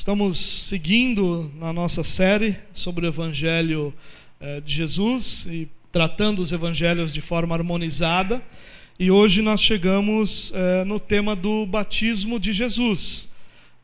Estamos 0.00 0.38
seguindo 0.38 1.52
na 1.56 1.74
nossa 1.74 2.02
série 2.02 2.56
sobre 2.72 3.04
o 3.04 3.08
Evangelho 3.10 3.92
eh, 4.40 4.62
de 4.62 4.72
Jesus 4.72 5.44
e 5.44 5.68
tratando 5.92 6.40
os 6.40 6.52
evangelhos 6.52 7.12
de 7.12 7.20
forma 7.20 7.54
harmonizada. 7.54 8.42
E 8.98 9.10
hoje 9.10 9.42
nós 9.42 9.60
chegamos 9.60 10.52
eh, 10.54 10.84
no 10.84 10.98
tema 10.98 11.36
do 11.36 11.66
batismo 11.66 12.40
de 12.40 12.50
Jesus. 12.50 13.28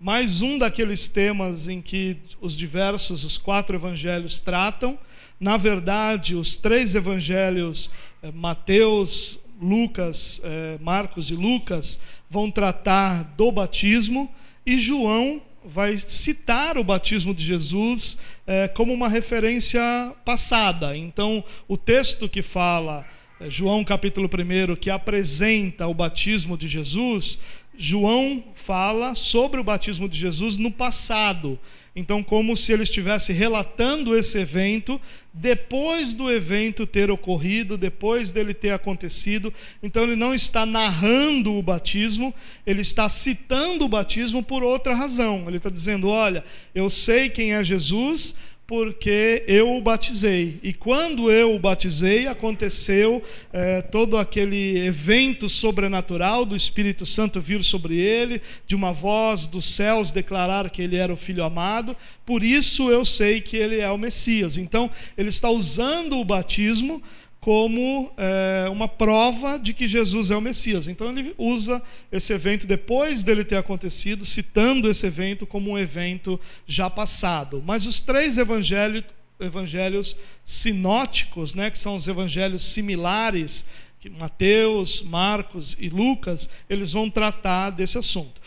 Mais 0.00 0.40
um 0.40 0.56
daqueles 0.56 1.06
temas 1.06 1.68
em 1.68 1.82
que 1.82 2.16
os 2.40 2.56
diversos, 2.56 3.22
os 3.22 3.36
quatro 3.36 3.76
evangelhos 3.76 4.40
tratam. 4.40 4.98
Na 5.38 5.58
verdade, 5.58 6.34
os 6.34 6.56
três 6.56 6.94
evangelhos, 6.94 7.90
eh, 8.22 8.32
Mateus, 8.32 9.38
Lucas, 9.60 10.40
Marcos 10.80 11.30
e 11.30 11.34
Lucas, 11.34 12.00
vão 12.28 12.50
tratar 12.50 13.34
do 13.36 13.52
batismo. 13.52 14.30
E 14.64 14.78
João 14.78 15.42
vai 15.66 15.98
citar 15.98 16.78
o 16.78 16.84
batismo 16.84 17.34
de 17.34 17.44
Jesus 17.44 18.16
é, 18.46 18.68
como 18.68 18.92
uma 18.92 19.08
referência 19.08 19.82
passada. 20.24 20.96
Então, 20.96 21.42
o 21.66 21.76
texto 21.76 22.28
que 22.28 22.40
fala, 22.40 23.04
é, 23.40 23.50
João 23.50 23.84
capítulo 23.84 24.28
1, 24.28 24.76
que 24.76 24.88
apresenta 24.88 25.86
o 25.88 25.94
batismo 25.94 26.56
de 26.56 26.68
Jesus, 26.68 27.38
João 27.76 28.44
fala 28.54 29.14
sobre 29.14 29.60
o 29.60 29.64
batismo 29.64 30.08
de 30.08 30.18
Jesus 30.18 30.56
no 30.56 30.70
passado. 30.70 31.58
Então, 31.98 32.22
como 32.22 32.54
se 32.54 32.74
ele 32.74 32.82
estivesse 32.82 33.32
relatando 33.32 34.14
esse 34.14 34.36
evento 34.38 35.00
depois 35.32 36.12
do 36.12 36.30
evento 36.30 36.86
ter 36.86 37.10
ocorrido, 37.10 37.78
depois 37.78 38.30
dele 38.30 38.52
ter 38.52 38.70
acontecido. 38.70 39.52
Então, 39.82 40.02
ele 40.02 40.14
não 40.14 40.34
está 40.34 40.66
narrando 40.66 41.54
o 41.54 41.62
batismo, 41.62 42.34
ele 42.66 42.82
está 42.82 43.08
citando 43.08 43.86
o 43.86 43.88
batismo 43.88 44.42
por 44.42 44.62
outra 44.62 44.94
razão. 44.94 45.44
Ele 45.46 45.56
está 45.56 45.70
dizendo: 45.70 46.08
Olha, 46.08 46.44
eu 46.74 46.90
sei 46.90 47.30
quem 47.30 47.54
é 47.54 47.64
Jesus, 47.64 48.34
porque 48.66 49.44
eu 49.46 49.76
o 49.76 49.80
batizei. 49.80 50.58
E 50.62 50.72
quando 50.72 51.30
eu 51.30 51.54
o 51.54 51.58
batizei, 51.58 52.26
aconteceu 52.26 53.22
é, 53.52 53.80
todo 53.80 54.16
aquele 54.16 54.78
evento 54.78 55.48
sobrenatural 55.48 56.44
do 56.44 56.56
Espírito 56.56 57.06
Santo 57.06 57.40
vir 57.40 57.62
sobre 57.62 57.96
ele, 57.96 58.42
de 58.66 58.74
uma 58.74 58.92
voz 58.92 59.46
dos 59.46 59.64
céus 59.66 60.10
declarar 60.10 60.68
que 60.68 60.82
ele 60.82 60.96
era 60.96 61.12
o 61.12 61.16
filho 61.16 61.44
amado. 61.44 61.96
Por 62.24 62.42
isso 62.42 62.90
eu 62.90 63.04
sei 63.04 63.40
que 63.40 63.56
ele 63.56 63.78
é 63.78 63.90
o 63.90 63.98
Messias. 63.98 64.56
Então, 64.56 64.90
ele 65.16 65.28
está 65.28 65.48
usando 65.48 66.18
o 66.18 66.24
batismo 66.24 67.00
como 67.46 68.10
é, 68.16 68.68
uma 68.72 68.88
prova 68.88 69.56
de 69.56 69.72
que 69.72 69.86
Jesus 69.86 70.32
é 70.32 70.36
o 70.36 70.40
Messias. 70.40 70.88
Então 70.88 71.16
ele 71.16 71.32
usa 71.38 71.80
esse 72.10 72.32
evento 72.32 72.66
depois 72.66 73.22
dele 73.22 73.44
ter 73.44 73.54
acontecido, 73.54 74.26
citando 74.26 74.90
esse 74.90 75.06
evento 75.06 75.46
como 75.46 75.70
um 75.70 75.78
evento 75.78 76.40
já 76.66 76.90
passado. 76.90 77.62
Mas 77.64 77.86
os 77.86 78.00
três 78.00 78.36
evangelhos, 78.36 80.16
sinóticos, 80.44 81.54
né, 81.54 81.70
que 81.70 81.78
são 81.78 81.94
os 81.94 82.08
evangelhos 82.08 82.64
similares, 82.64 83.64
que 84.00 84.10
Mateus, 84.10 85.00
Marcos 85.00 85.76
e 85.78 85.88
Lucas, 85.88 86.50
eles 86.68 86.94
vão 86.94 87.08
tratar 87.08 87.70
desse 87.70 87.96
assunto. 87.96 88.40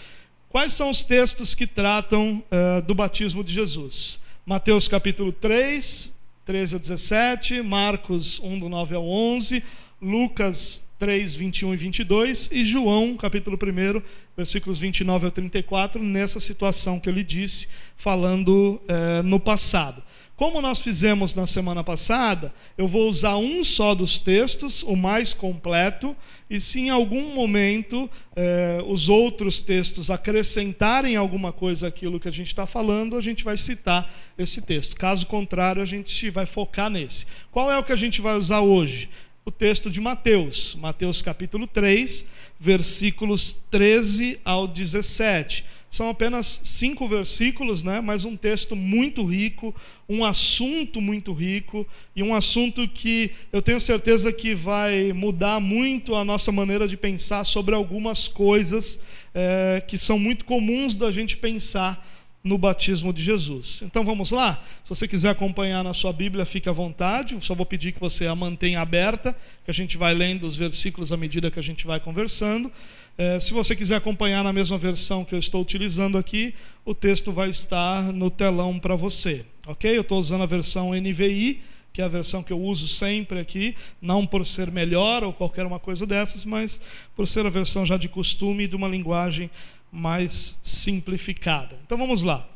Quais 0.50 0.74
são 0.74 0.90
os 0.90 1.06
textos 1.06 1.56
que 1.56 1.66
tratam 1.66 2.44
uh, 2.52 2.82
do 2.82 2.94
batismo 2.94 3.46
de 3.46 3.54
Jesus? 3.54 4.20
Mateus 4.46 4.90
capítulo 4.90 5.32
3, 5.32 6.12
13 6.50 6.74
ao 6.74 6.80
17, 6.80 7.62
Marcos 7.62 8.40
1, 8.40 8.58
do 8.58 8.70
9 8.70 8.96
ao 8.96 9.08
11, 9.08 9.64
Lucas 10.02 10.84
3, 10.98 11.36
21 11.36 11.76
e 11.76 11.78
22, 11.78 12.50
e 12.52 12.66
João, 12.66 13.16
capítulo 13.16 13.56
1, 13.56 14.02
versículos 14.36 14.80
29 14.80 15.26
ao 15.26 15.32
34, 15.32 16.02
nessa 16.02 16.40
situação 16.40 17.00
que 17.00 17.08
eu 17.08 17.14
lhe 17.14 17.24
disse, 17.24 17.68
falando 17.96 18.82
eh, 18.88 19.22
no 19.22 19.40
passado. 19.40 20.02
Como 20.40 20.62
nós 20.62 20.80
fizemos 20.80 21.36
na 21.36 21.46
semana 21.46 21.84
passada, 21.84 22.54
eu 22.78 22.88
vou 22.88 23.10
usar 23.10 23.36
um 23.36 23.62
só 23.62 23.94
dos 23.94 24.20
textos, 24.20 24.84
o 24.84 24.96
mais 24.96 25.34
completo, 25.34 26.16
e 26.50 26.62
se 26.62 26.80
em 26.80 26.90
algum 26.90 27.34
momento 27.34 28.10
eh, 28.38 28.82
os 28.88 29.10
outros 29.10 29.60
textos 29.60 30.10
acrescentarem 30.10 31.18
alguma 31.18 31.52
coisa 31.52 31.90
àquilo 31.90 32.22
que 32.22 32.30
a 32.30 32.32
gente 32.32 32.48
está 32.48 32.66
falando, 32.66 33.18
a 33.18 33.22
gente 33.22 33.44
vai 33.44 33.58
citar 33.58 34.10
esse 34.38 34.62
texto. 34.62 34.96
Caso 34.96 35.28
contrário, 35.28 35.82
a 35.82 35.86
gente 35.86 36.30
vai 36.30 36.46
focar 36.46 36.90
nesse. 36.90 37.26
Qual 37.52 37.70
é 37.70 37.78
o 37.78 37.84
que 37.84 37.92
a 37.92 37.98
gente 37.98 38.22
vai 38.22 38.38
usar 38.38 38.62
hoje? 38.62 39.10
O 39.44 39.52
texto 39.52 39.92
de 39.92 40.00
Mateus, 40.00 40.74
Mateus 40.76 41.22
capítulo 41.22 41.68
3, 41.68 42.26
versículos 42.58 43.58
13 43.70 44.40
ao 44.46 44.70
17 44.70 45.66
são 45.90 46.08
apenas 46.08 46.62
cinco 46.64 47.08
versículos, 47.08 47.84
né? 47.84 48.00
mas 48.00 48.24
um 48.24 48.38
texto 48.38 48.76
muito 48.76 49.26
rico, 49.26 49.74
um 50.08 50.24
assunto 50.24 51.02
muito 51.02 51.34
rico, 51.34 51.86
e 52.16 52.22
um 52.22 52.36
assunto 52.36 52.88
que 52.88 53.32
eu 53.52 53.62
tenho 53.62 53.82
certeza 53.82 54.32
que 54.32 54.54
vai 54.54 55.12
mudar 55.14 55.60
muito 55.60 56.14
a 56.14 56.24
nossa 56.24 56.52
maneira 56.52 56.88
de 56.88 56.96
pensar 56.96 57.44
sobre 57.44 57.74
algumas 57.74 58.28
coisas 58.28 59.00
é, 59.34 59.84
que 59.88 59.98
são 59.98 60.20
muito 60.20 60.46
comuns 60.46 60.96
da 60.96 61.12
gente 61.12 61.36
pensar 61.36 62.06
no 62.44 62.58
batismo 62.58 63.12
de 63.12 63.22
Jesus. 63.22 63.82
Então 63.84 64.04
vamos 64.06 64.32
lá? 64.32 64.64
Se 64.84 64.90
você 64.90 65.08
quiser 65.08 65.30
acompanhar 65.30 65.84
na 65.84 65.94
sua 65.94 66.14
Bíblia, 66.14 66.46
fique 66.46 66.70
à 66.70 66.72
vontade. 66.72 67.36
Eu 67.36 67.42
só 67.42 67.54
vou 67.54 67.66
pedir 67.66 67.92
que 67.92 68.00
você 68.00 68.28
a 68.28 68.36
mantenha 68.36 68.80
aberta, 68.80 69.36
que 69.66 69.72
a 69.72 69.74
gente 69.74 69.98
vai 69.98 70.14
lendo 70.14 70.48
os 70.48 70.56
versículos 70.56 71.12
à 71.12 71.18
medida 71.18 71.52
que 71.52 71.60
a 71.60 71.64
gente 71.64 71.86
vai 71.86 72.00
conversando. 72.00 72.72
É, 73.22 73.38
se 73.38 73.54
você 73.54 73.76
quiser 73.76 73.98
acompanhar 73.98 74.46
na 74.46 74.54
mesma 74.54 74.78
versão 74.78 75.26
que 75.26 75.36
eu 75.36 75.40
estou 75.40 75.62
utilizando 75.62 76.18
aqui, 76.18 76.56
o 76.86 76.96
texto 76.96 77.34
vai 77.34 77.50
estar 77.50 78.14
no 78.14 78.30
telão 78.30 78.80
para 78.80 78.96
você. 78.96 79.46
Ok? 79.68 79.92
Eu 79.92 80.04
estou 80.04 80.18
usando 80.18 80.44
a 80.44 80.46
versão 80.46 80.94
NVI, 80.94 81.60
que 81.92 82.02
é 82.02 82.06
a 82.06 82.08
versão 82.08 82.42
que 82.42 82.54
eu 82.54 82.62
uso 82.62 82.88
sempre 82.88 83.38
aqui, 83.38 83.76
não 84.02 84.26
por 84.26 84.46
ser 84.46 84.72
melhor 84.72 85.22
ou 85.26 85.34
qualquer 85.34 85.66
uma 85.66 85.82
coisa 85.82 86.06
dessas, 86.06 86.46
mas 86.46 86.80
por 87.14 87.28
ser 87.28 87.46
a 87.46 87.50
versão 87.50 87.86
já 87.86 87.98
de 87.98 88.08
costume 88.08 88.70
de 88.70 88.78
uma 88.78 88.88
linguagem 88.88 89.52
mais 89.92 90.58
simplificada. 90.64 91.78
Então 91.86 91.98
vamos 91.98 92.24
lá. 92.24 92.48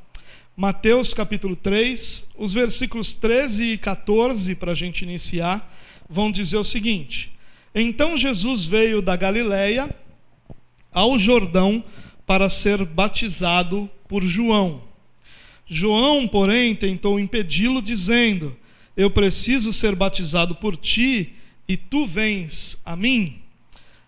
Mateus 0.56 1.14
capítulo 1.14 1.58
3, 1.58 2.26
os 2.38 2.54
versículos 2.54 3.14
13 3.14 3.74
e 3.74 3.78
14, 3.78 4.56
para 4.56 4.72
a 4.72 4.76
gente 4.76 5.02
iniciar, 5.02 5.76
vão 6.10 6.32
dizer 6.32 6.56
o 6.56 6.64
seguinte: 6.64 7.34
Então 7.76 8.16
Jesus 8.16 8.66
veio 8.66 9.02
da 9.02 9.18
Galiléia 9.18 9.94
ao 10.94 11.18
Jordão 11.18 11.84
para 12.26 12.50
ser 12.50 12.84
batizado 12.86 13.90
por 14.08 14.24
João. 14.24 14.82
João, 15.66 16.28
porém, 16.28 16.76
tentou 16.76 17.20
impedi-lo, 17.20 17.82
dizendo: 17.82 18.56
Eu 18.96 19.10
preciso 19.10 19.74
ser 19.74 19.96
batizado 19.96 20.56
por 20.56 20.78
ti 20.78 21.34
e 21.68 21.76
tu 21.76 22.06
vens 22.06 22.78
a 22.86 22.96
mim. 22.96 23.42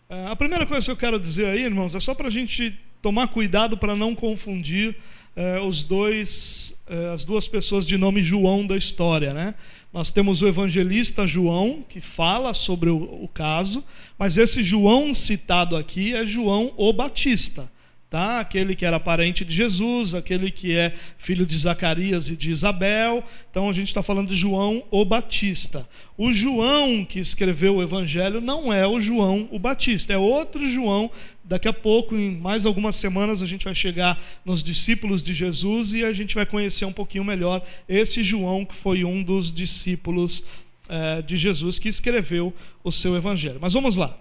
Ah, 0.09 0.31
a 0.31 0.35
primeira 0.35 0.65
coisa 0.65 0.85
que 0.85 0.91
eu 0.91 0.97
quero 0.97 1.19
dizer 1.19 1.47
aí, 1.47 1.63
irmãos, 1.63 1.95
é 1.95 1.99
só 1.99 2.13
para 2.13 2.27
a 2.27 2.31
gente 2.31 2.77
tomar 3.01 3.27
cuidado 3.27 3.77
para 3.77 3.95
não 3.95 4.15
confundir 4.15 4.95
eh, 5.35 5.59
os 5.59 5.83
dois, 5.83 6.75
eh, 6.87 7.11
as 7.13 7.25
duas 7.25 7.47
pessoas 7.47 7.85
de 7.85 7.97
nome 7.97 8.21
João 8.21 8.65
da 8.65 8.77
história, 8.77 9.33
né? 9.33 9.53
Nós 9.95 10.11
temos 10.11 10.41
o 10.41 10.47
evangelista 10.49 11.25
João, 11.25 11.81
que 11.87 12.01
fala 12.01 12.53
sobre 12.53 12.89
o, 12.89 12.97
o 12.97 13.29
caso, 13.29 13.81
mas 14.19 14.35
esse 14.35 14.61
João 14.61 15.13
citado 15.13 15.73
aqui 15.77 16.13
é 16.13 16.25
João 16.25 16.73
o 16.75 16.91
Batista 16.91 17.71
tá? 18.15 18.39
Aquele 18.39 18.75
que 18.75 18.85
era 18.85 18.97
parente 18.97 19.43
de 19.43 19.53
Jesus, 19.53 20.13
aquele 20.13 20.49
que 20.49 20.73
é 20.73 20.93
filho 21.17 21.45
de 21.45 21.57
Zacarias 21.57 22.29
e 22.29 22.35
de 22.37 22.49
Isabel. 22.49 23.21
Então 23.51 23.67
a 23.67 23.73
gente 23.73 23.87
está 23.87 24.01
falando 24.01 24.29
de 24.29 24.35
João 24.37 24.83
o 24.89 25.03
Batista. 25.03 25.85
O 26.17 26.31
João 26.31 27.03
que 27.03 27.19
escreveu 27.19 27.75
o 27.75 27.83
Evangelho 27.83 28.39
não 28.39 28.71
é 28.71 28.87
o 28.87 29.01
João 29.01 29.49
o 29.51 29.59
Batista, 29.59 30.13
é 30.13 30.17
outro 30.17 30.65
João. 30.65 31.11
Daqui 31.47 31.67
a 31.67 31.73
pouco, 31.73 32.15
em 32.15 32.35
mais 32.37 32.65
algumas 32.65 32.95
semanas, 32.95 33.43
a 33.43 33.45
gente 33.45 33.65
vai 33.65 33.75
chegar 33.75 34.19
nos 34.43 34.63
discípulos 34.63 35.21
de 35.21 35.31
Jesus 35.31 35.93
e 35.93 36.03
a 36.03 36.11
gente 36.11 36.33
vai 36.33 36.45
conhecer 36.45 36.85
um 36.85 36.91
pouquinho 36.91 37.23
melhor 37.23 37.63
esse 37.87 38.23
João 38.23 38.65
que 38.65 38.73
foi 38.73 39.05
um 39.05 39.21
dos 39.21 39.51
discípulos 39.51 40.43
eh, 40.89 41.21
de 41.21 41.37
Jesus 41.37 41.77
que 41.77 41.87
escreveu 41.87 42.51
o 42.83 42.91
seu 42.91 43.15
Evangelho. 43.15 43.59
Mas 43.61 43.73
vamos 43.73 43.95
lá. 43.95 44.17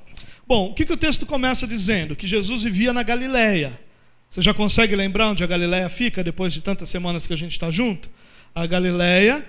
Bom, 0.47 0.67
o 0.67 0.75
que, 0.75 0.85
que 0.85 0.93
o 0.93 0.97
texto 0.99 1.25
começa 1.25 1.67
dizendo? 1.67 2.15
Que 2.15 2.27
Jesus 2.27 2.63
vivia 2.63 2.93
na 2.93 3.03
Galileia. 3.03 3.81
Você 4.29 4.43
já 4.43 4.53
consegue 4.53 4.95
lembrar 4.95 5.29
onde 5.29 5.43
a 5.43 5.47
Galileia 5.47 5.89
fica 5.89 6.23
depois 6.23 6.53
de 6.53 6.61
tantas 6.61 6.91
semanas 6.91 7.27
que 7.27 7.33
a 7.33 7.37
gente 7.37 7.53
está 7.53 7.71
junto? 7.71 8.11
A 8.55 8.67
Galileia 8.67 9.47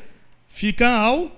fica 0.48 0.90
ao 0.90 1.30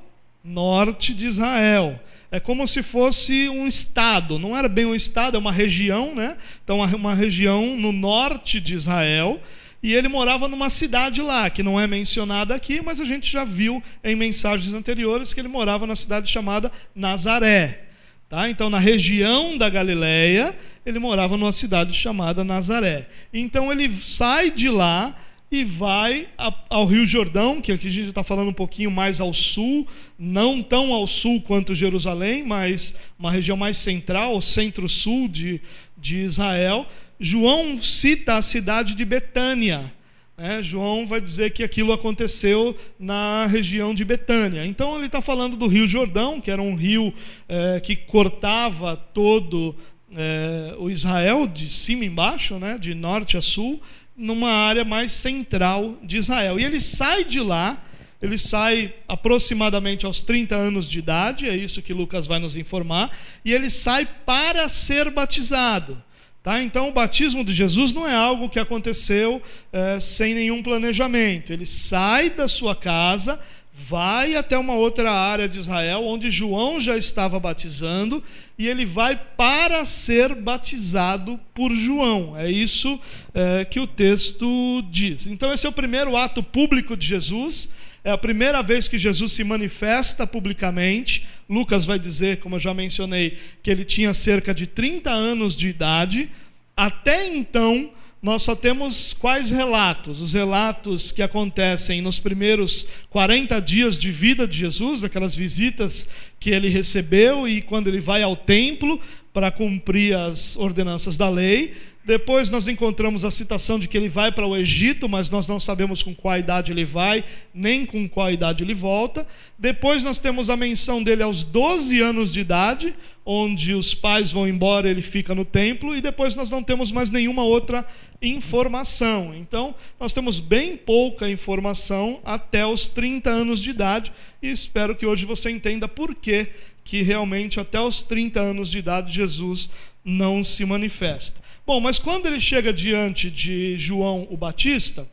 norte 0.44 1.16
de 1.16 1.26
Israel. 1.26 2.00
É 2.30 2.40
como 2.40 2.68
se 2.68 2.84
fosse 2.84 3.48
um 3.48 3.66
estado, 3.66 4.38
não 4.38 4.56
era 4.58 4.68
bem 4.68 4.86
um 4.86 4.94
estado, 4.94 5.38
é 5.38 5.40
uma 5.40 5.52
região, 5.52 6.14
né? 6.14 6.36
Então, 6.64 6.80
uma 6.80 7.14
região 7.14 7.78
no 7.78 7.92
norte 7.92 8.60
de 8.60 8.76
Israel. 8.76 9.42
E 9.82 9.94
ele 9.94 10.08
morava 10.08 10.48
numa 10.48 10.70
cidade 10.70 11.22
lá, 11.22 11.50
que 11.50 11.64
não 11.64 11.80
é 11.80 11.88
mencionada 11.88 12.54
aqui, 12.54 12.82
mas 12.82 13.00
a 13.00 13.06
gente 13.06 13.32
já 13.32 13.44
viu 13.44 13.82
em 14.04 14.16
mensagens 14.16 14.74
anteriores 14.74 15.34
que 15.34 15.40
ele 15.40 15.48
morava 15.48 15.88
na 15.88 15.96
cidade 15.96 16.30
chamada 16.30 16.72
Nazaré. 16.94 17.84
Tá? 18.28 18.50
Então, 18.50 18.70
na 18.70 18.80
região 18.80 19.58
da 19.58 19.70
Galileia, 19.70 20.58
ele 20.86 21.00
morava 21.00 21.38
numa 21.38 21.54
cidade 21.54 21.94
chamada 21.94 22.44
Nazaré. 22.44 23.08
Então, 23.34 23.72
ele 23.72 23.90
sai 23.90 24.52
de 24.52 24.70
lá 24.70 25.16
e 25.50 25.64
vai 25.64 26.28
ao 26.70 26.86
Rio 26.86 27.06
Jordão, 27.06 27.62
que 27.62 27.72
aqui 27.72 27.88
a 27.88 27.92
gente 27.92 28.10
está 28.10 28.24
falando 28.24 28.50
um 28.50 28.54
pouquinho 28.54 28.92
mais 28.92 29.22
ao 29.22 29.34
sul, 29.34 29.88
não 30.20 30.62
tão 30.62 30.94
ao 30.94 31.08
sul 31.08 31.42
quanto 31.42 31.74
Jerusalém, 31.74 32.44
mas 32.44 32.94
uma 33.18 33.32
região 33.32 33.56
mais 33.56 33.78
central, 33.78 34.42
centro-sul 34.42 35.28
de, 35.30 35.62
de 35.98 36.18
Israel. 36.18 36.86
João 37.18 37.82
cita 37.82 38.36
a 38.36 38.42
cidade 38.42 38.94
de 38.94 39.06
Betânia. 39.06 39.94
Né? 40.38 40.62
João 40.62 41.08
vai 41.08 41.22
dizer 41.22 41.52
que 41.52 41.64
aquilo 41.64 41.94
aconteceu 41.94 42.76
na 43.00 43.46
região 43.46 43.94
de 43.96 44.04
Betânia. 44.04 44.66
Então 44.66 44.98
ele 44.98 45.06
está 45.06 45.22
falando 45.22 45.56
do 45.56 45.68
Rio 45.68 45.88
Jordão, 45.88 46.42
que 46.42 46.52
era 46.52 46.62
um 46.62 46.76
rio 46.76 47.14
é, 47.48 47.80
que 47.80 47.96
cortava 47.96 48.98
todo 48.98 49.74
é, 50.14 50.76
o 50.78 50.90
Israel 50.90 51.48
de 51.48 51.70
cima 51.70 52.04
embaixo, 52.04 52.60
né? 52.60 52.78
de 52.78 52.94
norte 52.94 53.38
a 53.38 53.42
sul 53.42 53.82
numa 54.18 54.50
área 54.50 54.84
mais 54.84 55.12
central 55.12 55.96
de 56.04 56.18
Israel. 56.18 56.60
E 56.60 56.64
ele 56.64 56.82
sai 56.82 57.24
de 57.24 57.40
lá, 57.40 57.82
ele 58.22 58.38
sai 58.38 58.94
aproximadamente 59.08 60.06
aos 60.06 60.24
30 60.24 60.56
anos 60.56 60.90
de 60.90 60.98
idade, 60.98 61.48
é 61.48 61.56
isso 61.56 61.82
que 61.82 61.94
Lucas 61.94 62.26
vai 62.26 62.40
nos 62.40 62.58
informar, 62.58 63.16
e 63.46 63.54
ele 63.54 63.70
sai 63.70 64.08
para 64.26 64.68
ser 64.68 65.12
batizado. 65.12 66.02
Tá? 66.42 66.62
Então, 66.64 66.88
o 66.88 66.94
batismo 66.94 67.44
de 67.44 67.52
Jesus 67.52 67.94
não 67.94 68.08
é 68.08 68.16
algo 68.16 68.50
que 68.50 68.58
aconteceu 68.58 69.42
é, 69.72 70.00
sem 70.00 70.34
nenhum 70.34 70.64
planejamento. 70.64 71.52
Ele 71.52 71.66
sai 71.66 72.30
da 72.30 72.48
sua 72.48 72.74
casa, 72.74 73.38
vai 73.80 74.36
até 74.36 74.58
uma 74.58 74.74
outra 74.74 75.12
área 75.12 75.48
de 75.48 75.60
Israel, 75.60 76.04
onde 76.04 76.32
João 76.32 76.80
já 76.80 76.98
estava 76.98 77.40
batizando, 77.40 78.24
e 78.58 78.68
ele 78.68 78.86
vai 78.86 79.16
para 79.16 79.86
ser 79.86 80.34
batizado 80.34 81.40
por 81.54 81.72
João. 81.72 82.36
É 82.36 82.50
isso 82.52 83.00
é, 83.36 83.64
que 83.64 83.80
o 83.80 83.86
texto 83.86 84.82
diz. 84.90 85.28
Então, 85.28 85.54
esse 85.54 85.68
é 85.68 85.70
o 85.70 85.74
primeiro 85.74 86.18
ato 86.18 86.42
público 86.42 86.98
de 86.98 87.06
Jesus. 87.06 87.70
É 88.04 88.10
a 88.10 88.18
primeira 88.18 88.64
vez 88.64 88.88
que 88.88 88.98
Jesus 88.98 89.32
se 89.32 89.44
manifesta 89.44 90.26
publicamente. 90.26 91.28
Lucas 91.48 91.86
vai 91.86 92.00
dizer, 92.00 92.38
como 92.38 92.56
eu 92.56 92.60
já 92.60 92.74
mencionei, 92.74 93.38
que 93.62 93.70
ele 93.70 93.86
tinha 93.86 94.12
cerca 94.12 94.56
de 94.56 94.66
30 94.66 95.12
anos 95.12 95.56
de 95.56 95.68
idade. 95.68 96.32
Até 96.76 97.28
então, 97.28 97.92
nós 98.22 98.42
só 98.42 98.56
temos 98.56 99.14
quais 99.14 99.50
relatos? 99.50 100.22
Os 100.22 100.34
relatos 100.34 101.12
que 101.12 101.22
acontecem 101.22 102.02
nos 102.02 102.20
primeiros 102.20 102.88
40 103.10 103.62
dias 103.62 103.98
de 103.98 104.12
vida 104.12 104.48
de 104.48 104.58
Jesus, 104.58 105.04
aquelas 105.04 105.36
visitas 105.36 106.08
que 106.40 106.50
ele 106.50 106.68
recebeu 106.68 107.48
e 107.48 107.62
quando 107.62 107.88
ele 107.88 108.00
vai 108.00 108.24
ao 108.24 108.36
templo 108.36 109.00
para 109.32 109.52
cumprir 109.52 110.16
as 110.16 110.58
ordenanças 110.58 111.16
da 111.16 111.30
lei. 111.30 111.76
Depois 112.04 112.50
nós 112.50 112.70
encontramos 112.70 113.26
a 113.26 113.30
citação 113.30 113.78
de 113.78 113.88
que 113.88 113.98
ele 113.98 114.08
vai 114.08 114.32
para 114.32 114.48
o 114.48 114.56
Egito, 114.56 115.10
mas 115.10 115.30
nós 115.30 115.46
não 115.46 115.60
sabemos 115.60 116.02
com 116.02 116.16
qual 116.16 116.38
idade 116.38 116.72
ele 116.72 116.86
vai, 116.86 117.24
nem 117.54 117.86
com 117.86 118.08
qual 118.08 118.32
idade 118.32 118.64
ele 118.64 118.74
volta. 118.74 119.28
Depois 119.60 120.04
nós 120.04 120.18
temos 120.18 120.50
a 120.50 120.56
menção 120.56 121.04
dele 121.04 121.22
aos 121.22 121.44
12 121.44 122.02
anos 122.02 122.32
de 122.32 122.40
idade, 122.40 122.96
onde 123.30 123.74
os 123.74 123.94
pais 123.94 124.32
vão 124.32 124.48
embora, 124.48 124.90
ele 124.90 125.02
fica 125.02 125.36
no 125.36 125.44
templo, 125.44 125.94
e 125.94 126.00
depois 126.00 126.34
nós 126.38 126.50
não 126.50 126.64
temos 126.64 126.94
mais 126.94 127.12
nenhuma 127.12 127.44
outra 127.44 127.86
informação. 128.22 129.36
Então, 129.36 129.76
nós 130.00 130.14
temos 130.14 130.40
bem 130.40 130.78
pouca 130.78 131.30
informação 131.30 132.22
até 132.24 132.66
os 132.66 132.88
30 132.88 133.30
anos 133.30 133.62
de 133.62 133.70
idade, 133.70 134.14
e 134.42 134.50
espero 134.50 134.96
que 134.96 135.06
hoje 135.06 135.26
você 135.26 135.52
entenda 135.52 135.90
por 135.90 136.16
que 136.16 136.48
que 136.86 137.02
realmente 137.02 137.60
até 137.60 137.82
os 137.82 138.02
30 138.02 138.40
anos 138.40 138.72
de 138.72 138.78
idade 138.78 139.14
Jesus 139.14 139.70
não 140.06 140.42
se 140.42 140.64
manifesta. 140.64 141.42
Bom, 141.66 141.82
mas 141.82 142.00
quando 142.00 142.28
ele 142.28 142.40
chega 142.40 142.72
diante 142.72 143.30
de 143.30 143.78
João 143.78 144.26
o 144.30 144.38
Batista, 144.38 145.06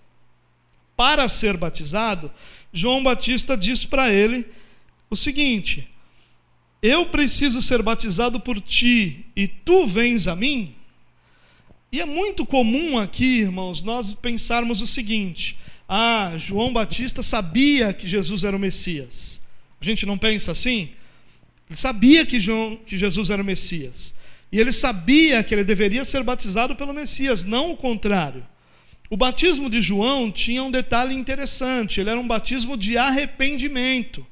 para 0.96 1.28
ser 1.28 1.56
batizado, 1.56 2.30
João 2.72 3.02
Batista 3.02 3.56
diz 3.56 3.84
para 3.84 4.12
ele 4.12 4.46
o 5.10 5.16
seguinte: 5.16 5.88
Eu 6.86 7.06
preciso 7.06 7.62
ser 7.62 7.80
batizado 7.80 8.38
por 8.38 8.60
ti 8.60 9.24
e 9.34 9.48
tu 9.48 9.86
vens 9.86 10.28
a 10.28 10.36
mim? 10.36 10.74
E 11.90 11.98
é 11.98 12.04
muito 12.04 12.44
comum 12.44 12.98
aqui, 12.98 13.38
irmãos, 13.38 13.80
nós 13.80 14.12
pensarmos 14.12 14.82
o 14.82 14.86
seguinte: 14.86 15.56
ah, 15.88 16.34
João 16.36 16.74
Batista 16.74 17.22
sabia 17.22 17.94
que 17.94 18.06
Jesus 18.06 18.44
era 18.44 18.54
o 18.54 18.60
Messias. 18.60 19.40
A 19.80 19.84
gente 19.84 20.04
não 20.04 20.18
pensa 20.18 20.52
assim? 20.52 20.90
Ele 21.70 21.78
sabia 21.78 22.26
que, 22.26 22.38
João, 22.38 22.78
que 22.84 22.98
Jesus 22.98 23.30
era 23.30 23.40
o 23.40 23.46
Messias. 23.46 24.14
E 24.52 24.60
ele 24.60 24.70
sabia 24.70 25.42
que 25.42 25.54
ele 25.54 25.64
deveria 25.64 26.04
ser 26.04 26.22
batizado 26.22 26.76
pelo 26.76 26.92
Messias, 26.92 27.44
não 27.44 27.70
o 27.70 27.78
contrário. 27.78 28.46
O 29.08 29.16
batismo 29.16 29.70
de 29.70 29.80
João 29.80 30.30
tinha 30.30 30.62
um 30.62 30.70
detalhe 30.70 31.14
interessante: 31.14 31.98
ele 31.98 32.10
era 32.10 32.20
um 32.20 32.28
batismo 32.28 32.76
de 32.76 32.98
arrependimento. 32.98 34.26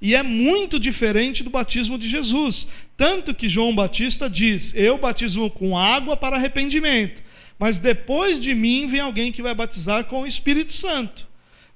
E 0.00 0.14
é 0.14 0.22
muito 0.22 0.78
diferente 0.78 1.42
do 1.42 1.50
batismo 1.50 1.98
de 1.98 2.08
Jesus. 2.08 2.68
Tanto 2.96 3.34
que 3.34 3.48
João 3.48 3.74
Batista 3.74 4.30
diz: 4.30 4.72
Eu 4.74 4.98
batismo 4.98 5.50
com 5.50 5.76
água 5.76 6.16
para 6.16 6.36
arrependimento, 6.36 7.22
mas 7.58 7.78
depois 7.78 8.38
de 8.38 8.54
mim 8.54 8.86
vem 8.86 9.00
alguém 9.00 9.32
que 9.32 9.42
vai 9.42 9.54
batizar 9.54 10.04
com 10.04 10.22
o 10.22 10.26
Espírito 10.26 10.72
Santo. 10.72 11.26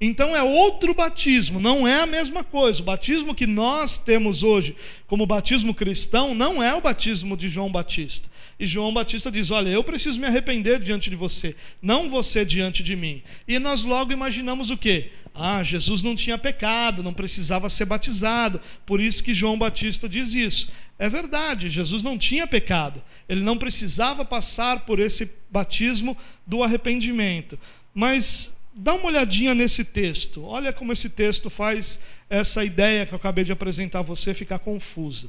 Então 0.04 0.34
é 0.34 0.42
outro 0.42 0.92
batismo, 0.92 1.60
não 1.60 1.86
é 1.86 2.00
a 2.00 2.06
mesma 2.06 2.42
coisa. 2.42 2.82
O 2.82 2.84
batismo 2.84 3.36
que 3.36 3.46
nós 3.46 3.98
temos 3.98 4.42
hoje 4.42 4.74
como 5.06 5.26
batismo 5.26 5.72
cristão 5.72 6.34
não 6.34 6.60
é 6.60 6.74
o 6.74 6.80
batismo 6.80 7.36
de 7.36 7.48
João 7.48 7.70
Batista. 7.70 8.28
E 8.58 8.66
João 8.66 8.92
Batista 8.92 9.30
diz: 9.30 9.52
Olha, 9.52 9.68
eu 9.68 9.84
preciso 9.84 10.18
me 10.18 10.26
arrepender 10.26 10.80
diante 10.80 11.08
de 11.08 11.14
você, 11.14 11.54
não 11.80 12.10
você 12.10 12.44
diante 12.44 12.82
de 12.82 12.96
mim. 12.96 13.22
E 13.46 13.60
nós 13.60 13.84
logo 13.84 14.12
imaginamos 14.12 14.70
o 14.70 14.76
quê? 14.76 15.10
Ah, 15.34 15.62
Jesus 15.62 16.02
não 16.02 16.14
tinha 16.14 16.36
pecado, 16.36 17.02
não 17.02 17.14
precisava 17.14 17.70
ser 17.70 17.86
batizado. 17.86 18.60
Por 18.84 19.00
isso 19.00 19.24
que 19.24 19.32
João 19.32 19.58
Batista 19.58 20.08
diz 20.08 20.34
isso. 20.34 20.70
É 20.98 21.08
verdade, 21.08 21.68
Jesus 21.68 22.02
não 22.02 22.18
tinha 22.18 22.46
pecado. 22.46 23.02
Ele 23.28 23.40
não 23.40 23.56
precisava 23.56 24.24
passar 24.24 24.80
por 24.80 25.00
esse 25.00 25.30
batismo 25.50 26.16
do 26.46 26.62
arrependimento. 26.62 27.58
Mas 27.94 28.54
Dá 28.74 28.94
uma 28.94 29.06
olhadinha 29.06 29.54
nesse 29.54 29.84
texto. 29.84 30.44
Olha 30.44 30.72
como 30.72 30.92
esse 30.92 31.10
texto 31.10 31.50
faz 31.50 32.00
essa 32.30 32.64
ideia 32.64 33.04
que 33.04 33.12
eu 33.12 33.16
acabei 33.16 33.44
de 33.44 33.52
apresentar 33.52 33.98
a 33.98 34.02
você 34.02 34.32
ficar 34.32 34.58
confusa. 34.58 35.28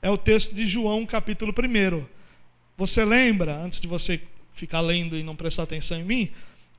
É 0.00 0.08
o 0.08 0.16
texto 0.16 0.54
de 0.54 0.64
João, 0.64 1.04
capítulo 1.04 1.52
1. 1.52 2.04
Você 2.76 3.04
lembra, 3.04 3.56
antes 3.56 3.80
de 3.80 3.88
você 3.88 4.20
ficar 4.52 4.80
lendo 4.80 5.16
e 5.16 5.24
não 5.24 5.34
prestar 5.34 5.64
atenção 5.64 5.98
em 5.98 6.04
mim, 6.04 6.30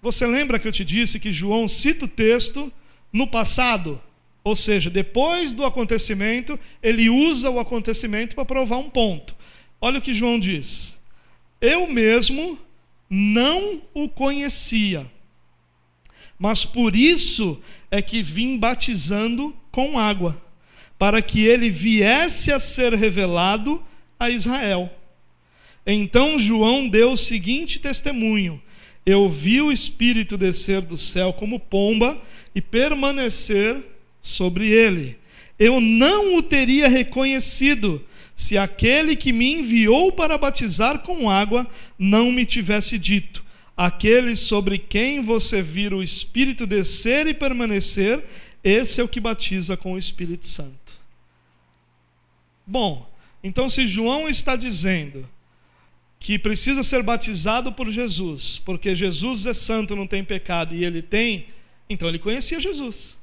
você 0.06 0.28
lembra 0.28 0.60
que 0.60 0.68
eu 0.68 0.72
te 0.72 0.86
disse 0.86 1.20
que 1.20 1.32
João 1.32 1.68
cita 1.68 2.06
o 2.06 2.08
texto 2.08 2.72
no 3.12 3.28
passado? 3.28 4.02
Ou 4.44 4.56
seja, 4.56 4.90
depois 4.90 5.52
do 5.52 5.66
acontecimento, 5.66 6.60
ele 6.82 7.10
usa 7.10 7.50
o 7.50 7.60
acontecimento 7.60 8.36
para 8.36 8.46
provar 8.46 8.78
um 8.78 8.90
ponto. 8.90 9.36
Olha 9.82 10.00
o 10.00 10.02
que 10.02 10.14
João 10.14 10.40
diz: 10.40 11.00
Eu 11.60 11.88
mesmo 11.88 12.60
não 13.10 13.82
o 13.94 14.08
conhecia 14.08 15.10
mas 16.38 16.66
por 16.66 16.96
isso 16.96 17.60
é 17.90 18.02
que 18.02 18.22
vim 18.22 18.58
batizando 18.58 19.56
com 19.72 19.98
água, 19.98 20.42
para 20.98 21.22
que 21.22 21.46
ele 21.46 21.70
viesse 21.70 22.52
a 22.52 22.60
ser 22.60 22.94
revelado 22.94 23.84
a 24.20 24.30
Israel. 24.30 24.92
Então 25.86 26.40
João 26.40 26.88
deu 26.88 27.12
o 27.12 27.18
seguinte 27.18 27.80
testemunho: 27.80 28.62
Eu 29.06 29.30
vi 29.30 29.62
o 29.62 29.72
Espírito 29.72 30.38
descer 30.38 30.82
do 30.82 30.98
céu 30.98 31.32
como 31.32 31.60
pomba 31.60 32.20
e 32.54 32.62
permanecer 32.62 33.78
sobre 34.22 34.70
ele. 34.70 35.18
Eu 35.60 35.80
não 35.80 36.38
o 36.38 36.42
teria 36.42 36.88
reconhecido 36.88 38.04
se 38.36 38.58
aquele 38.58 39.16
que 39.16 39.32
me 39.32 39.54
enviou 39.54 40.12
para 40.12 40.38
batizar 40.38 41.00
com 41.00 41.30
água 41.30 41.68
não 41.98 42.32
me 42.32 42.46
tivesse 42.46 42.98
dito 42.98 43.46
Aquele 43.78 44.38
sobre 44.38 44.78
quem 44.78 45.22
você 45.22 45.62
vira 45.62 45.98
o 45.98 46.04
Espírito 46.04 46.66
descer 46.66 47.28
e 47.28 47.34
permanecer, 47.34 48.24
esse 48.64 49.02
é 49.02 49.04
o 49.04 49.08
que 49.08 49.20
batiza 49.20 49.76
com 49.76 49.94
o 49.94 49.98
Espírito 49.98 50.48
Santo. 50.48 50.94
Bom, 52.66 53.12
então 53.44 53.68
se 53.68 53.86
João 53.86 54.30
está 54.30 54.56
dizendo 54.56 55.28
que 56.20 56.40
precisa 56.40 56.82
ser 56.84 57.04
batizado 57.04 57.72
por 57.72 57.90
Jesus, 57.90 58.58
porque 58.58 58.96
Jesus 58.96 59.46
é 59.46 59.54
santo, 59.54 59.96
não 59.96 60.08
tem 60.08 60.24
pecado 60.24 60.74
e 60.74 60.84
ele 60.84 61.02
tem, 61.02 61.48
então 61.90 62.08
ele 62.08 62.20
conhecia 62.20 62.60
Jesus. 62.60 63.18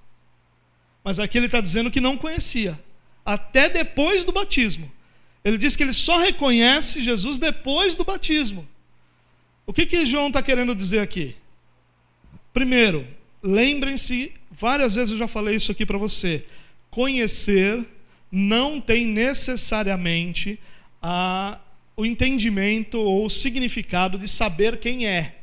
Mas 1.03 1.19
aqui 1.19 1.39
ele 1.39 1.47
está 1.47 1.61
dizendo 1.61 1.91
que 1.91 2.01
não 2.01 2.17
conhecia, 2.17 2.79
até 3.25 3.69
depois 3.69 4.25
do 4.25 4.33
batismo. 4.33 4.91
Ele 5.45 5.59
diz 5.59 5.77
que 5.77 5.83
ele 5.83 5.93
só 5.93 6.19
reconhece 6.19 7.03
Jesus 7.03 7.39
depois 7.39 7.97
do 7.97 8.05
batismo. 8.05 8.69
O 9.67 9.73
que, 9.73 9.87
que 9.87 10.07
João 10.07 10.29
está 10.29 10.43
querendo 10.43 10.75
dizer 10.75 11.01
aqui? 11.01 11.35
Primeiro, 12.53 13.07
lembrem-se, 13.43 14.33
várias 14.51 14.95
vezes 14.95 15.13
eu 15.13 15.19
já 15.19 15.27
falei 15.27 15.57
isso 15.57 15.73
aqui 15.73 15.85
para 15.85 15.99
você. 15.99 16.45
Conhecer 16.91 17.85
não 18.31 18.81
tem 18.81 19.07
necessariamente 19.07 20.59
a, 21.03 21.59
o 21.97 22.07
entendimento 22.07 22.99
ou 22.99 23.27
o 23.27 23.31
significado 23.31 24.19
de 24.19 24.29
saber 24.29 24.79
quem 24.79 25.07
é. 25.07 25.37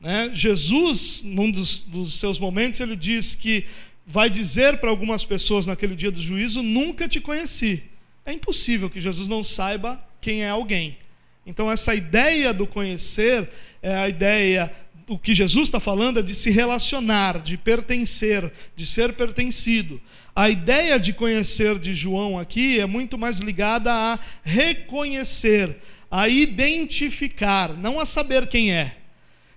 Né? 0.00 0.30
Jesus, 0.32 1.22
num 1.24 1.50
dos, 1.50 1.82
dos 1.82 2.14
seus 2.14 2.38
momentos, 2.38 2.80
ele 2.80 2.94
diz 2.94 3.34
que 3.34 3.66
vai 4.06 4.30
dizer 4.30 4.78
para 4.78 4.90
algumas 4.90 5.24
pessoas 5.24 5.66
naquele 5.66 5.94
dia 5.94 6.10
do 6.10 6.20
juízo: 6.20 6.62
Nunca 6.62 7.08
te 7.08 7.20
conheci. 7.20 7.82
É 8.24 8.32
impossível 8.32 8.88
que 8.88 9.00
Jesus 9.00 9.28
não 9.28 9.42
saiba 9.42 10.02
quem 10.20 10.42
é 10.42 10.48
alguém. 10.48 10.98
Então, 11.46 11.70
essa 11.70 11.94
ideia 11.94 12.52
do 12.52 12.66
conhecer 12.66 13.48
é 13.82 13.94
a 13.94 14.08
ideia, 14.08 14.72
o 15.08 15.18
que 15.18 15.34
Jesus 15.34 15.68
está 15.68 15.80
falando 15.80 16.20
é 16.20 16.22
de 16.22 16.34
se 16.34 16.50
relacionar, 16.50 17.40
de 17.40 17.56
pertencer, 17.56 18.52
de 18.76 18.86
ser 18.86 19.14
pertencido. 19.14 20.00
A 20.36 20.50
ideia 20.50 21.00
de 21.00 21.12
conhecer 21.12 21.78
de 21.78 21.94
João 21.94 22.38
aqui 22.38 22.78
é 22.78 22.86
muito 22.86 23.18
mais 23.18 23.40
ligada 23.40 23.92
a 23.92 24.18
reconhecer, 24.44 25.78
a 26.10 26.28
identificar, 26.28 27.72
não 27.72 27.98
a 27.98 28.04
saber 28.04 28.46
quem 28.46 28.72
é. 28.72 28.98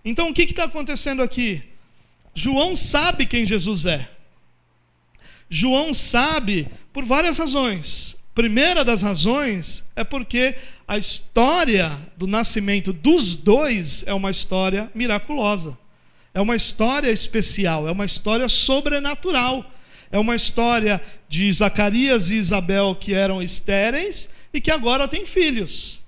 Então, 0.03 0.29
o 0.29 0.33
que 0.33 0.43
está 0.43 0.63
acontecendo 0.63 1.21
aqui? 1.21 1.61
João 2.33 2.75
sabe 2.75 3.25
quem 3.25 3.45
Jesus 3.45 3.85
é. 3.85 4.09
João 5.49 5.93
sabe 5.93 6.67
por 6.93 7.03
várias 7.03 7.37
razões. 7.37 8.15
Primeira 8.33 8.85
das 8.85 9.01
razões 9.01 9.83
é 9.95 10.03
porque 10.03 10.55
a 10.87 10.97
história 10.97 11.91
do 12.15 12.27
nascimento 12.27 12.93
dos 12.93 13.35
dois 13.35 14.03
é 14.07 14.13
uma 14.13 14.31
história 14.31 14.89
miraculosa. 14.95 15.77
É 16.33 16.39
uma 16.39 16.55
história 16.55 17.11
especial, 17.11 17.87
é 17.87 17.91
uma 17.91 18.05
história 18.05 18.47
sobrenatural. 18.47 19.65
É 20.11 20.19
uma 20.19 20.35
história 20.35 21.01
de 21.29 21.51
Zacarias 21.51 22.29
e 22.29 22.35
Isabel 22.35 22.95
que 22.95 23.13
eram 23.13 23.41
estéreis 23.41 24.29
e 24.53 24.59
que 24.59 24.69
agora 24.69 25.07
têm 25.07 25.25
filhos. 25.25 26.01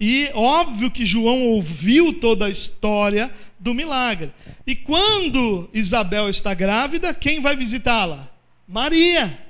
E 0.00 0.30
óbvio 0.34 0.90
que 0.90 1.04
João 1.04 1.42
ouviu 1.48 2.12
toda 2.12 2.46
a 2.46 2.50
história 2.50 3.32
do 3.58 3.74
milagre. 3.74 4.30
E 4.66 4.76
quando 4.76 5.68
Isabel 5.72 6.28
está 6.28 6.54
grávida, 6.54 7.12
quem 7.14 7.40
vai 7.40 7.56
visitá-la? 7.56 8.28
Maria. 8.66 9.47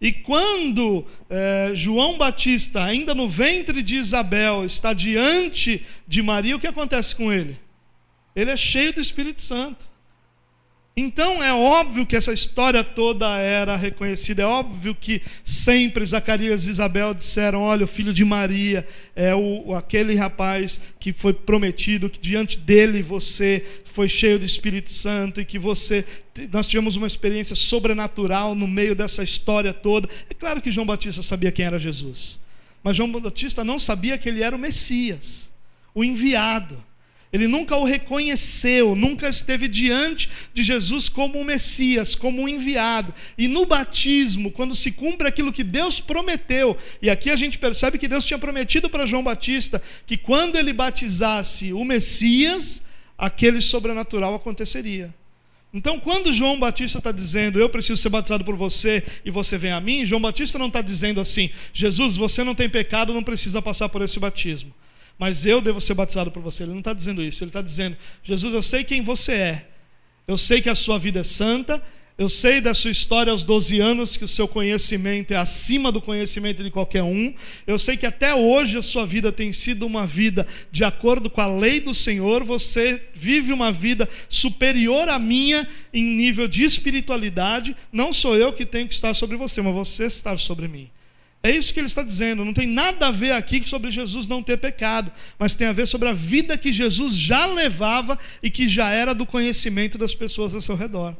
E 0.00 0.12
quando 0.12 1.06
eh, 1.30 1.70
João 1.74 2.18
Batista, 2.18 2.84
ainda 2.84 3.14
no 3.14 3.28
ventre 3.28 3.82
de 3.82 3.96
Isabel, 3.96 4.64
está 4.64 4.92
diante 4.92 5.84
de 6.06 6.22
Maria, 6.22 6.56
o 6.56 6.60
que 6.60 6.66
acontece 6.66 7.16
com 7.16 7.32
ele? 7.32 7.58
Ele 8.34 8.50
é 8.50 8.56
cheio 8.56 8.92
do 8.92 9.00
Espírito 9.00 9.40
Santo. 9.40 9.88
Então 10.98 11.42
é 11.42 11.52
óbvio 11.52 12.06
que 12.06 12.16
essa 12.16 12.32
história 12.32 12.82
toda 12.82 13.36
era 13.36 13.76
reconhecida, 13.76 14.40
é 14.40 14.46
óbvio 14.46 14.94
que 14.94 15.20
sempre 15.44 16.06
Zacarias 16.06 16.66
e 16.66 16.70
Isabel 16.70 17.12
disseram: 17.12 17.60
olha, 17.60 17.84
o 17.84 17.86
filho 17.86 18.14
de 18.14 18.24
Maria 18.24 18.88
é 19.14 19.34
o, 19.34 19.74
aquele 19.74 20.14
rapaz 20.14 20.80
que 20.98 21.12
foi 21.12 21.34
prometido, 21.34 22.08
que 22.08 22.18
diante 22.18 22.58
dele 22.58 23.02
você 23.02 23.62
foi 23.84 24.08
cheio 24.08 24.38
do 24.38 24.46
Espírito 24.46 24.90
Santo 24.90 25.38
e 25.38 25.44
que 25.44 25.58
você. 25.58 26.02
Nós 26.50 26.66
tivemos 26.66 26.96
uma 26.96 27.06
experiência 27.06 27.54
sobrenatural 27.54 28.54
no 28.54 28.66
meio 28.66 28.94
dessa 28.94 29.22
história 29.22 29.74
toda. 29.74 30.08
É 30.30 30.32
claro 30.32 30.62
que 30.62 30.70
João 30.70 30.86
Batista 30.86 31.20
sabia 31.20 31.52
quem 31.52 31.66
era 31.66 31.78
Jesus, 31.78 32.40
mas 32.82 32.96
João 32.96 33.12
Batista 33.12 33.62
não 33.62 33.78
sabia 33.78 34.16
que 34.16 34.30
ele 34.30 34.42
era 34.42 34.56
o 34.56 34.58
Messias, 34.58 35.52
o 35.94 36.02
enviado. 36.02 36.82
Ele 37.32 37.48
nunca 37.48 37.76
o 37.76 37.84
reconheceu, 37.84 38.94
nunca 38.94 39.28
esteve 39.28 39.66
diante 39.66 40.30
de 40.54 40.62
Jesus 40.62 41.08
como 41.08 41.40
o 41.40 41.44
Messias, 41.44 42.14
como 42.14 42.44
o 42.44 42.48
enviado. 42.48 43.12
E 43.36 43.48
no 43.48 43.66
batismo, 43.66 44.50
quando 44.50 44.74
se 44.74 44.92
cumpre 44.92 45.26
aquilo 45.26 45.52
que 45.52 45.64
Deus 45.64 46.00
prometeu, 46.00 46.76
e 47.02 47.10
aqui 47.10 47.30
a 47.30 47.36
gente 47.36 47.58
percebe 47.58 47.98
que 47.98 48.08
Deus 48.08 48.24
tinha 48.24 48.38
prometido 48.38 48.88
para 48.88 49.06
João 49.06 49.24
Batista 49.24 49.82
que 50.06 50.16
quando 50.16 50.56
ele 50.56 50.72
batizasse 50.72 51.72
o 51.72 51.84
Messias, 51.84 52.82
aquele 53.18 53.60
sobrenatural 53.60 54.34
aconteceria. 54.34 55.12
Então, 55.74 55.98
quando 55.98 56.32
João 56.32 56.58
Batista 56.58 56.98
está 56.98 57.12
dizendo, 57.12 57.60
eu 57.60 57.68
preciso 57.68 58.00
ser 58.00 58.08
batizado 58.08 58.44
por 58.44 58.56
você 58.56 59.02
e 59.24 59.30
você 59.30 59.58
vem 59.58 59.72
a 59.72 59.80
mim, 59.80 60.06
João 60.06 60.20
Batista 60.20 60.58
não 60.58 60.68
está 60.68 60.80
dizendo 60.80 61.20
assim, 61.20 61.50
Jesus, 61.74 62.16
você 62.16 62.44
não 62.44 62.54
tem 62.54 62.68
pecado, 62.68 63.12
não 63.12 63.22
precisa 63.22 63.60
passar 63.60 63.88
por 63.88 64.00
esse 64.00 64.18
batismo 64.18 64.72
mas 65.18 65.46
eu 65.46 65.60
devo 65.60 65.80
ser 65.80 65.94
batizado 65.94 66.30
por 66.30 66.42
você. 66.42 66.62
Ele 66.62 66.72
não 66.72 66.80
está 66.80 66.92
dizendo 66.92 67.22
isso, 67.22 67.42
ele 67.42 67.50
está 67.50 67.62
dizendo: 67.62 67.96
Jesus, 68.22 68.52
eu 68.52 68.62
sei 68.62 68.84
quem 68.84 69.02
você 69.02 69.32
é, 69.32 69.68
eu 70.26 70.36
sei 70.36 70.60
que 70.60 70.68
a 70.68 70.74
sua 70.74 70.98
vida 70.98 71.20
é 71.20 71.24
santa, 71.24 71.82
eu 72.18 72.30
sei 72.30 72.62
da 72.62 72.72
sua 72.72 72.90
história 72.90 73.30
aos 73.30 73.44
12 73.44 73.78
anos, 73.78 74.16
que 74.16 74.24
o 74.24 74.28
seu 74.28 74.48
conhecimento 74.48 75.32
é 75.32 75.36
acima 75.36 75.92
do 75.92 76.00
conhecimento 76.00 76.64
de 76.64 76.70
qualquer 76.70 77.02
um. 77.02 77.34
Eu 77.66 77.78
sei 77.78 77.94
que 77.94 78.06
até 78.06 78.34
hoje 78.34 78.78
a 78.78 78.82
sua 78.82 79.04
vida 79.04 79.30
tem 79.30 79.52
sido 79.52 79.84
uma 79.84 80.06
vida 80.06 80.46
de 80.72 80.82
acordo 80.82 81.28
com 81.28 81.42
a 81.42 81.46
lei 81.46 81.78
do 81.78 81.92
Senhor. 81.92 82.42
Você 82.42 83.02
vive 83.12 83.52
uma 83.52 83.70
vida 83.70 84.08
superior 84.30 85.10
à 85.10 85.18
minha 85.18 85.68
em 85.92 86.02
nível 86.02 86.48
de 86.48 86.64
espiritualidade. 86.64 87.76
Não 87.92 88.14
sou 88.14 88.34
eu 88.34 88.50
que 88.50 88.64
tenho 88.64 88.88
que 88.88 88.94
estar 88.94 89.12
sobre 89.12 89.36
você, 89.36 89.60
mas 89.60 89.74
você 89.74 90.04
estar 90.04 90.38
sobre 90.38 90.68
mim. 90.68 90.88
É 91.46 91.50
isso 91.52 91.72
que 91.72 91.78
ele 91.78 91.86
está 91.86 92.02
dizendo. 92.02 92.44
Não 92.44 92.52
tem 92.52 92.66
nada 92.66 93.06
a 93.06 93.10
ver 93.12 93.30
aqui 93.30 93.62
sobre 93.64 93.92
Jesus 93.92 94.26
não 94.26 94.42
ter 94.42 94.56
pecado, 94.56 95.12
mas 95.38 95.54
tem 95.54 95.68
a 95.68 95.72
ver 95.72 95.86
sobre 95.86 96.08
a 96.08 96.12
vida 96.12 96.58
que 96.58 96.72
Jesus 96.72 97.14
já 97.14 97.46
levava 97.46 98.18
e 98.42 98.50
que 98.50 98.68
já 98.68 98.90
era 98.90 99.14
do 99.14 99.24
conhecimento 99.24 99.96
das 99.96 100.12
pessoas 100.12 100.56
ao 100.56 100.60
seu 100.60 100.74
redor. 100.74 101.14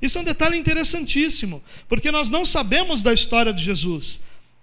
Isso 0.00 0.16
é 0.16 0.22
um 0.22 0.24
detalhe 0.24 0.56
interessantíssimo, 0.56 1.62
porque 1.90 2.10
nós 2.10 2.30
não 2.30 2.46
sabemos 2.46 3.02
da 3.02 3.12
história 3.12 3.52
de 3.52 3.62
Jesus, 3.62 4.18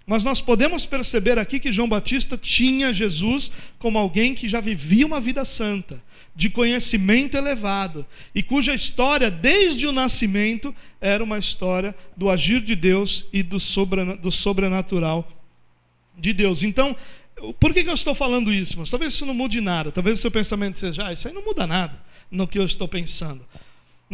mas 0.06 0.22
nós 0.22 0.40
podemos 0.40 0.84
perceber 0.84 1.38
aqui 1.38 1.58
que 1.58 1.72
João 1.72 1.88
Batista 1.88 2.36
tinha 2.36 2.92
Jesus 2.92 3.50
como 3.78 3.98
alguém 3.98 4.34
que 4.34 4.48
já 4.48 4.60
vivia 4.60 5.06
uma 5.06 5.20
vida 5.20 5.44
santa 5.44 6.02
de 6.36 6.50
conhecimento 6.50 7.36
elevado 7.36 8.04
e 8.34 8.42
cuja 8.42 8.74
história, 8.74 9.30
desde 9.30 9.86
o 9.86 9.92
nascimento, 9.92 10.74
era 11.00 11.22
uma 11.22 11.38
história 11.38 11.94
do 12.16 12.28
agir 12.28 12.60
de 12.60 12.74
Deus 12.74 13.24
e 13.32 13.42
do, 13.42 13.60
sobrenatural 13.60 15.28
de 16.18 16.32
Deus. 16.32 16.62
Então, 16.62 16.96
por 17.60 17.72
que, 17.72 17.80
eu 17.80 17.94
estou 17.94 18.14
falando 18.14 18.52
isso? 18.52 18.78
Mas 18.78 18.90
talvez 18.90 19.14
isso 19.14 19.24
não 19.24 19.34
mude 19.34 19.60
nada, 19.60 19.92
talvez 19.92 20.18
o 20.18 20.22
seu 20.22 20.30
pensamento 20.30 20.78
seja, 20.78 21.06
ah, 21.06 21.12
isso 21.12 21.28
aí 21.28 21.34
não 21.34 21.44
muda 21.44 21.66
nada 21.66 22.02
no 22.30 22.48
que 22.48 22.58
eu 22.58 22.64
estou 22.64 22.88
pensando. 22.88 23.46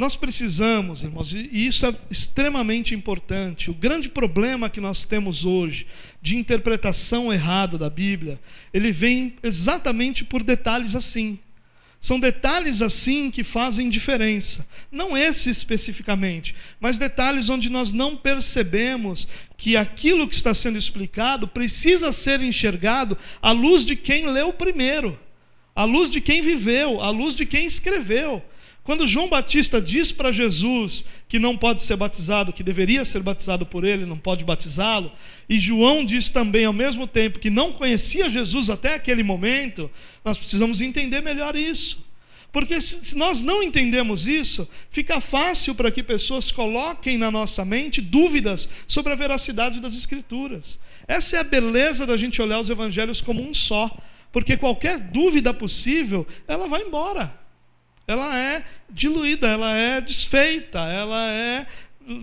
Nós 0.00 0.16
precisamos, 0.16 1.02
irmãos, 1.02 1.34
e 1.34 1.50
isso 1.52 1.84
é 1.84 1.94
extremamente 2.10 2.94
importante. 2.94 3.70
O 3.70 3.74
grande 3.74 4.08
problema 4.08 4.70
que 4.70 4.80
nós 4.80 5.04
temos 5.04 5.44
hoje 5.44 5.86
de 6.22 6.38
interpretação 6.38 7.30
errada 7.30 7.76
da 7.76 7.90
Bíblia, 7.90 8.40
ele 8.72 8.92
vem 8.92 9.36
exatamente 9.42 10.24
por 10.24 10.42
detalhes 10.42 10.94
assim. 10.94 11.38
São 12.00 12.18
detalhes 12.18 12.80
assim 12.80 13.30
que 13.30 13.44
fazem 13.44 13.90
diferença. 13.90 14.66
Não 14.90 15.14
esse 15.14 15.50
especificamente, 15.50 16.54
mas 16.80 16.96
detalhes 16.96 17.50
onde 17.50 17.68
nós 17.68 17.92
não 17.92 18.16
percebemos 18.16 19.28
que 19.58 19.76
aquilo 19.76 20.26
que 20.26 20.34
está 20.34 20.54
sendo 20.54 20.78
explicado 20.78 21.46
precisa 21.46 22.10
ser 22.10 22.40
enxergado 22.40 23.18
à 23.42 23.52
luz 23.52 23.84
de 23.84 23.94
quem 23.94 24.26
leu 24.28 24.50
primeiro, 24.50 25.20
à 25.76 25.84
luz 25.84 26.10
de 26.10 26.22
quem 26.22 26.40
viveu, 26.40 27.02
à 27.02 27.10
luz 27.10 27.36
de 27.36 27.44
quem 27.44 27.66
escreveu. 27.66 28.42
Quando 28.90 29.06
João 29.06 29.28
Batista 29.28 29.80
diz 29.80 30.10
para 30.10 30.32
Jesus 30.32 31.04
que 31.28 31.38
não 31.38 31.56
pode 31.56 31.80
ser 31.80 31.94
batizado, 31.94 32.52
que 32.52 32.60
deveria 32.60 33.04
ser 33.04 33.22
batizado 33.22 33.64
por 33.64 33.84
ele, 33.84 34.04
não 34.04 34.18
pode 34.18 34.44
batizá-lo, 34.44 35.12
e 35.48 35.60
João 35.60 36.04
diz 36.04 36.28
também 36.28 36.64
ao 36.64 36.72
mesmo 36.72 37.06
tempo 37.06 37.38
que 37.38 37.50
não 37.50 37.70
conhecia 37.70 38.28
Jesus 38.28 38.68
até 38.68 38.94
aquele 38.94 39.22
momento, 39.22 39.88
nós 40.24 40.36
precisamos 40.38 40.80
entender 40.80 41.20
melhor 41.20 41.54
isso. 41.54 42.04
Porque 42.50 42.80
se 42.80 43.16
nós 43.16 43.42
não 43.42 43.62
entendemos 43.62 44.26
isso, 44.26 44.68
fica 44.90 45.20
fácil 45.20 45.72
para 45.72 45.92
que 45.92 46.02
pessoas 46.02 46.50
coloquem 46.50 47.16
na 47.16 47.30
nossa 47.30 47.64
mente 47.64 48.00
dúvidas 48.00 48.68
sobre 48.88 49.12
a 49.12 49.14
veracidade 49.14 49.78
das 49.78 49.94
Escrituras. 49.94 50.80
Essa 51.06 51.36
é 51.36 51.38
a 51.38 51.44
beleza 51.44 52.04
da 52.04 52.16
gente 52.16 52.42
olhar 52.42 52.58
os 52.58 52.70
evangelhos 52.70 53.22
como 53.22 53.40
um 53.40 53.54
só, 53.54 53.88
porque 54.32 54.56
qualquer 54.56 54.98
dúvida 54.98 55.54
possível, 55.54 56.26
ela 56.48 56.66
vai 56.66 56.82
embora 56.82 57.38
ela 58.10 58.38
é 58.38 58.64
diluída, 58.88 59.46
ela 59.48 59.76
é 59.76 60.00
desfeita, 60.00 60.80
ela 60.80 61.30
é 61.30 61.66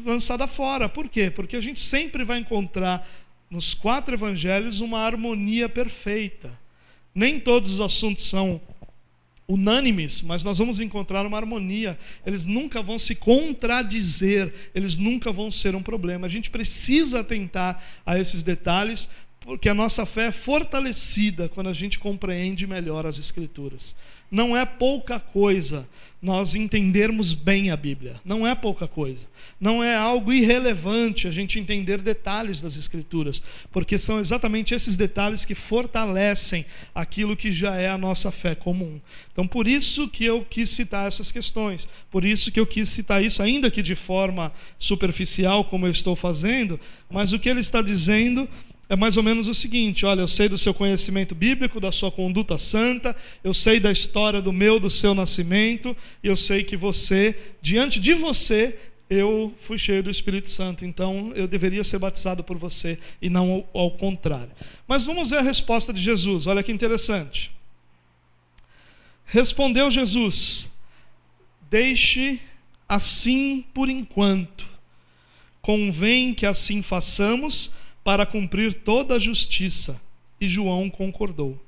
lançada 0.06 0.48
fora. 0.48 0.90
Por 0.90 1.08
quê? 1.08 1.30
Porque 1.30 1.56
a 1.56 1.62
gente 1.62 1.80
sempre 1.80 2.24
vai 2.24 2.40
encontrar 2.40 3.08
nos 3.50 3.74
quatro 3.74 4.14
evangelhos 4.14 4.82
uma 4.82 5.00
harmonia 5.00 5.70
perfeita. 5.70 6.60
Nem 7.16 7.40
todos 7.40 7.72
os 7.72 7.80
assuntos 7.80 8.26
são 8.26 8.62
unânimes, 9.48 10.22
mas 10.22 10.44
nós 10.44 10.58
vamos 10.58 10.80
encontrar 10.80 11.26
uma 11.26 11.38
harmonia. 11.38 11.98
Eles 12.26 12.44
nunca 12.44 12.82
vão 12.82 13.00
se 13.00 13.16
contradizer, 13.16 14.54
eles 14.76 14.98
nunca 14.98 15.32
vão 15.32 15.50
ser 15.50 15.74
um 15.74 15.82
problema. 15.82 16.28
A 16.28 16.30
gente 16.30 16.50
precisa 16.50 17.22
atentar 17.22 17.82
a 18.06 18.20
esses 18.20 18.44
detalhes 18.44 19.08
porque 19.48 19.70
a 19.70 19.74
nossa 19.74 20.06
fé 20.06 20.26
é 20.26 20.32
fortalecida 20.32 21.48
quando 21.48 21.70
a 21.70 21.74
gente 21.74 21.98
compreende 21.98 22.68
melhor 22.68 23.06
as 23.06 23.18
Escrituras. 23.18 23.96
Não 24.30 24.56
é 24.56 24.66
pouca 24.66 25.20
coisa 25.20 25.88
nós 26.22 26.56
entendermos 26.56 27.34
bem 27.34 27.70
a 27.70 27.78
Bíblia. 27.78 28.20
Não 28.26 28.46
é 28.46 28.56
pouca 28.56 28.88
coisa. 28.88 29.28
Não 29.60 29.84
é 29.84 29.96
algo 29.96 30.34
irrelevante 30.34 31.28
a 31.28 31.32
gente 31.32 31.60
entender 31.60 32.02
detalhes 32.02 32.60
das 32.60 32.76
Escrituras, 32.76 33.42
porque 33.72 33.98
são 34.00 34.20
exatamente 34.20 34.74
esses 34.74 34.98
detalhes 34.98 35.46
que 35.46 35.54
fortalecem 35.54 36.66
aquilo 36.94 37.36
que 37.36 37.52
já 37.52 37.76
é 37.76 37.88
a 37.88 37.98
nossa 37.98 38.32
fé 38.32 38.56
comum. 38.56 39.00
Então, 39.32 39.48
por 39.48 39.68
isso 39.68 40.08
que 40.08 40.26
eu 40.26 40.44
quis 40.44 40.70
citar 40.72 41.08
essas 41.08 41.32
questões, 41.32 41.88
por 42.10 42.26
isso 42.26 42.52
que 42.52 42.60
eu 42.60 42.66
quis 42.66 42.90
citar 42.90 43.24
isso, 43.24 43.44
ainda 43.44 43.70
que 43.70 43.84
de 43.84 43.96
forma 43.96 44.52
superficial, 44.80 45.64
como 45.66 45.86
eu 45.86 45.92
estou 45.92 46.16
fazendo, 46.16 46.80
mas 47.10 47.32
o 47.32 47.40
que 47.40 47.48
ele 47.48 47.62
está 47.62 47.82
dizendo 47.82 48.50
é 48.90 48.96
mais 48.96 49.18
ou 49.18 49.24
menos 49.24 49.48
o 49.48 49.54
seguinte: 49.54 50.06
olha, 50.06 50.22
eu 50.22 50.28
sei 50.28 50.48
do 50.48 50.58
seu 50.58 50.74
conhecimento 50.74 51.36
bíblico, 51.36 51.80
da 51.80 51.92
sua 51.92 52.12
conduta 52.12 52.58
santa, 52.58 53.16
eu 53.44 53.54
sei 53.54 53.80
da 53.80 53.92
história 53.92 54.42
do 54.42 54.54
meu, 54.54 54.80
do 54.80 54.90
seu 54.90 55.14
nascimento, 55.14 55.96
e 56.24 56.28
eu 56.28 56.38
sei 56.38 56.64
que 56.64 56.78
você, 56.78 57.36
diante 57.62 58.00
de 58.00 58.14
você, 58.14 58.78
eu 59.10 59.54
fui 59.60 59.78
cheio 59.78 60.04
do 60.04 60.10
Espírito 60.10 60.50
Santo, 60.50 60.86
então 60.86 61.32
eu 61.36 61.48
deveria 61.48 61.84
ser 61.84 62.00
batizado 62.00 62.44
por 62.44 62.58
você 62.58 62.98
e 63.22 63.30
não 63.30 63.66
ao, 63.74 63.82
ao 63.82 63.92
contrário. 63.92 64.52
Mas 64.88 65.06
vamos 65.06 65.30
ver 65.30 65.38
a 65.38 65.42
resposta 65.42 65.94
de 65.94 66.02
Jesus, 66.02 66.48
olha 66.48 66.64
que 66.64 66.72
interessante. 66.72 67.52
Respondeu 69.26 69.92
Jesus: 69.92 70.70
Deixe 71.70 72.40
assim 72.88 73.66
por 73.74 73.90
enquanto, 73.90 74.66
convém 75.62 76.34
que 76.34 76.46
assim 76.46 76.82
façamos 76.82 77.70
para 78.08 78.26
cumprir 78.26 78.74
toda 78.74 79.16
a 79.16 79.20
justiça. 79.20 80.02
E 80.40 80.48
João 80.48 80.90
concordou. 80.90 81.62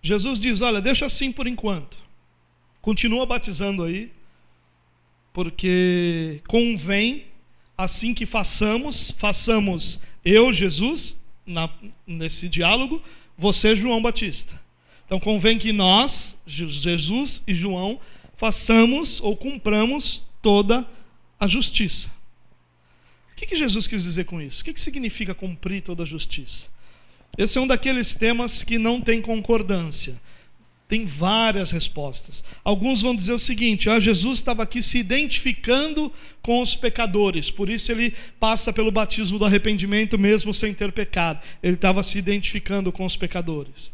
Jesus 0.00 0.40
diz: 0.40 0.62
Olha, 0.62 0.80
deixa 0.80 1.04
assim 1.04 1.30
por 1.30 1.46
enquanto. 1.46 1.98
Continua 2.80 3.26
batizando 3.26 3.82
aí, 3.82 4.10
porque 5.34 6.40
convém, 6.48 7.26
assim 7.76 8.14
que 8.14 8.24
façamos, 8.24 9.10
façamos 9.10 10.00
eu, 10.24 10.50
Jesus, 10.54 11.14
na, 11.44 11.68
nesse 12.06 12.48
diálogo, 12.48 13.02
você, 13.36 13.76
João 13.76 14.00
Batista. 14.00 14.58
Então 15.04 15.20
convém 15.20 15.58
que 15.58 15.74
nós, 15.74 16.38
Jesus 16.46 17.42
e 17.46 17.52
João, 17.52 18.00
façamos 18.34 19.20
ou 19.20 19.36
cumpramos 19.36 20.22
toda 20.40 20.80
a 20.80 20.96
a 21.38 21.46
justiça. 21.46 22.08
O 23.32 23.36
que, 23.36 23.46
que 23.46 23.56
Jesus 23.56 23.86
quis 23.86 24.02
dizer 24.02 24.24
com 24.24 24.40
isso? 24.40 24.62
O 24.62 24.64
que, 24.64 24.72
que 24.72 24.80
significa 24.80 25.34
cumprir 25.34 25.82
toda 25.82 26.02
a 26.02 26.06
justiça? 26.06 26.70
Esse 27.36 27.58
é 27.58 27.60
um 27.60 27.66
daqueles 27.66 28.14
temas 28.14 28.62
que 28.62 28.78
não 28.78 29.00
tem 29.00 29.20
concordância. 29.20 30.20
Tem 30.88 31.04
várias 31.04 31.72
respostas. 31.72 32.44
Alguns 32.62 33.02
vão 33.02 33.14
dizer 33.14 33.32
o 33.32 33.38
seguinte: 33.38 33.90
ah, 33.90 33.98
Jesus 33.98 34.38
estava 34.38 34.62
aqui 34.62 34.80
se 34.80 34.98
identificando 34.98 36.12
com 36.40 36.62
os 36.62 36.76
pecadores, 36.76 37.50
por 37.50 37.68
isso 37.68 37.90
ele 37.90 38.14
passa 38.38 38.72
pelo 38.72 38.92
batismo 38.92 39.38
do 39.38 39.44
arrependimento 39.44 40.16
mesmo 40.16 40.54
sem 40.54 40.72
ter 40.72 40.92
pecado. 40.92 41.40
Ele 41.60 41.74
estava 41.74 42.02
se 42.04 42.16
identificando 42.18 42.92
com 42.92 43.04
os 43.04 43.16
pecadores. 43.16 43.92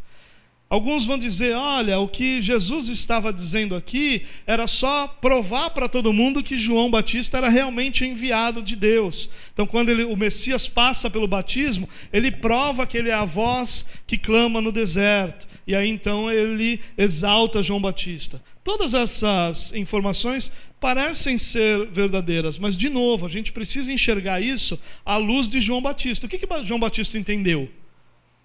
Alguns 0.73 1.05
vão 1.05 1.19
dizer: 1.19 1.55
olha, 1.55 1.99
o 1.99 2.09
que 2.09 2.41
Jesus 2.41 2.89
estava 2.89 3.31
dizendo 3.31 3.77
aqui 3.77 4.23
era 4.47 4.67
só 4.67 5.07
provar 5.07 5.69
para 5.69 5.87
todo 5.87 6.15
mundo 6.15 6.43
que 6.43 6.57
João 6.57 6.91
Batista 6.91 7.37
era 7.37 7.51
realmente 7.51 8.07
enviado 8.07 8.63
de 8.63 8.75
Deus. 8.75 9.29
Então, 9.53 9.67
quando 9.67 9.91
ele, 9.91 10.05
o 10.05 10.17
Messias 10.17 10.69
passa 10.69 11.11
pelo 11.11 11.29
batismo, 11.29 11.87
ele 12.11 12.31
prova 12.31 12.87
que 12.87 12.97
ele 12.97 13.11
é 13.11 13.13
a 13.13 13.27
voz 13.27 13.85
que 14.07 14.17
clama 14.17 14.63
no 14.63 14.73
deserto. 14.73 15.47
E 15.67 15.75
aí 15.75 15.91
então 15.91 16.33
ele 16.33 16.81
exalta 16.97 17.63
João 17.63 17.79
Batista. 17.79 18.43
Todas 18.65 18.95
essas 18.95 19.75
informações 19.75 20.51
parecem 20.81 21.37
ser 21.37 21.87
verdadeiras, 21.91 22.59
mas 22.59 22.79
de 22.79 22.89
novo, 22.89 23.27
a 23.27 23.29
gente 23.29 23.53
precisa 23.53 23.93
enxergar 23.93 24.41
isso 24.41 24.81
à 25.05 25.19
luz 25.19 25.49
de 25.49 25.61
João 25.61 25.83
Batista. 25.83 26.25
O 26.25 26.31
que, 26.31 26.39
que 26.39 26.65
João 26.65 26.81
Batista 26.81 27.19
entendeu? 27.19 27.69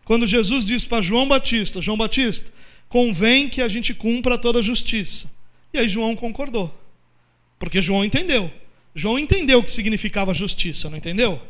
Quando 0.07 0.25
Jesus 0.25 0.63
disse 0.63 0.87
para 0.87 1.01
João 1.01 1.27
Batista: 1.27 1.81
João 1.81 1.97
Batista, 1.97 2.49
convém 2.87 3.49
que 3.49 3.61
a 3.61 3.67
gente 3.67 3.93
cumpra 3.93 4.37
toda 4.37 4.59
a 4.59 4.61
justiça. 4.61 5.29
E 5.73 5.77
aí 5.77 5.89
João 5.89 6.15
concordou. 6.15 6.73
Porque 7.59 7.81
João 7.81 8.05
entendeu. 8.05 8.49
João 8.95 9.19
entendeu 9.19 9.59
o 9.59 9.63
que 9.63 9.69
significava 9.69 10.33
justiça, 10.33 10.89
não 10.89 10.97
entendeu? 10.97 11.41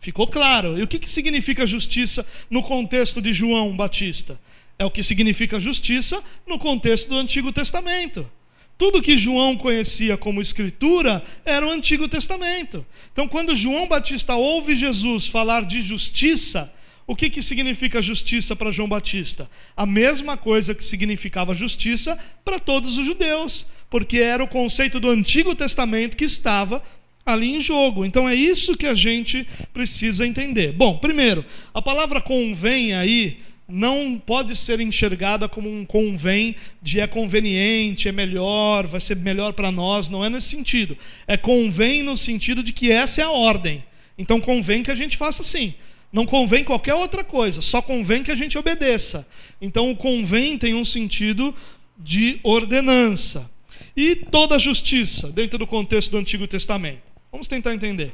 Ficou 0.00 0.26
claro. 0.26 0.76
E 0.76 0.82
o 0.82 0.88
que, 0.88 0.98
que 0.98 1.08
significa 1.08 1.64
justiça 1.64 2.26
no 2.50 2.60
contexto 2.60 3.22
de 3.22 3.32
João 3.32 3.76
Batista? 3.76 4.36
É 4.76 4.84
o 4.84 4.90
que 4.90 5.04
significa 5.04 5.60
justiça 5.60 6.20
no 6.44 6.58
contexto 6.58 7.08
do 7.08 7.18
Antigo 7.18 7.52
Testamento. 7.52 8.28
Tudo 8.76 9.00
que 9.00 9.16
João 9.16 9.56
conhecia 9.56 10.16
como 10.16 10.42
Escritura 10.42 11.22
era 11.44 11.64
o 11.64 11.70
Antigo 11.70 12.08
Testamento. 12.08 12.84
Então, 13.12 13.28
quando 13.28 13.54
João 13.54 13.86
Batista 13.86 14.34
ouve 14.34 14.74
Jesus 14.74 15.28
falar 15.28 15.64
de 15.64 15.80
justiça, 15.80 16.72
o 17.10 17.16
que, 17.16 17.28
que 17.28 17.42
significa 17.42 18.00
justiça 18.00 18.54
para 18.54 18.70
João 18.70 18.88
Batista? 18.88 19.50
A 19.76 19.84
mesma 19.84 20.36
coisa 20.36 20.76
que 20.76 20.84
significava 20.84 21.52
justiça 21.56 22.16
para 22.44 22.60
todos 22.60 22.98
os 22.98 23.04
judeus, 23.04 23.66
porque 23.90 24.18
era 24.18 24.44
o 24.44 24.46
conceito 24.46 25.00
do 25.00 25.10
Antigo 25.10 25.52
Testamento 25.52 26.16
que 26.16 26.24
estava 26.24 26.80
ali 27.26 27.52
em 27.52 27.58
jogo. 27.58 28.04
Então 28.04 28.28
é 28.28 28.36
isso 28.36 28.76
que 28.76 28.86
a 28.86 28.94
gente 28.94 29.44
precisa 29.72 30.24
entender. 30.24 30.70
Bom, 30.70 30.98
primeiro, 30.98 31.44
a 31.74 31.82
palavra 31.82 32.20
convém 32.20 32.94
aí 32.94 33.38
não 33.68 34.16
pode 34.24 34.54
ser 34.54 34.78
enxergada 34.78 35.48
como 35.48 35.68
um 35.68 35.84
convém 35.84 36.54
de 36.80 37.00
é 37.00 37.08
conveniente, 37.08 38.08
é 38.08 38.12
melhor, 38.12 38.86
vai 38.86 39.00
ser 39.00 39.16
melhor 39.16 39.52
para 39.52 39.72
nós, 39.72 40.08
não 40.08 40.24
é 40.24 40.30
nesse 40.30 40.50
sentido. 40.50 40.96
É 41.26 41.36
convém 41.36 42.04
no 42.04 42.16
sentido 42.16 42.62
de 42.62 42.72
que 42.72 42.92
essa 42.92 43.20
é 43.20 43.24
a 43.24 43.30
ordem. 43.32 43.82
Então 44.16 44.40
convém 44.40 44.84
que 44.84 44.92
a 44.92 44.94
gente 44.94 45.16
faça 45.16 45.42
assim. 45.42 45.74
Não 46.12 46.26
convém 46.26 46.64
qualquer 46.64 46.94
outra 46.94 47.22
coisa, 47.22 47.60
só 47.60 47.80
convém 47.80 48.22
que 48.22 48.32
a 48.32 48.34
gente 48.34 48.58
obedeça. 48.58 49.26
Então, 49.60 49.90
o 49.90 49.96
convém 49.96 50.58
tem 50.58 50.74
um 50.74 50.84
sentido 50.84 51.54
de 51.96 52.40
ordenança. 52.42 53.48
E 53.96 54.16
toda 54.16 54.58
justiça, 54.58 55.30
dentro 55.30 55.58
do 55.58 55.66
contexto 55.66 56.10
do 56.10 56.18
Antigo 56.18 56.46
Testamento. 56.46 57.02
Vamos 57.30 57.46
tentar 57.46 57.72
entender. 57.74 58.12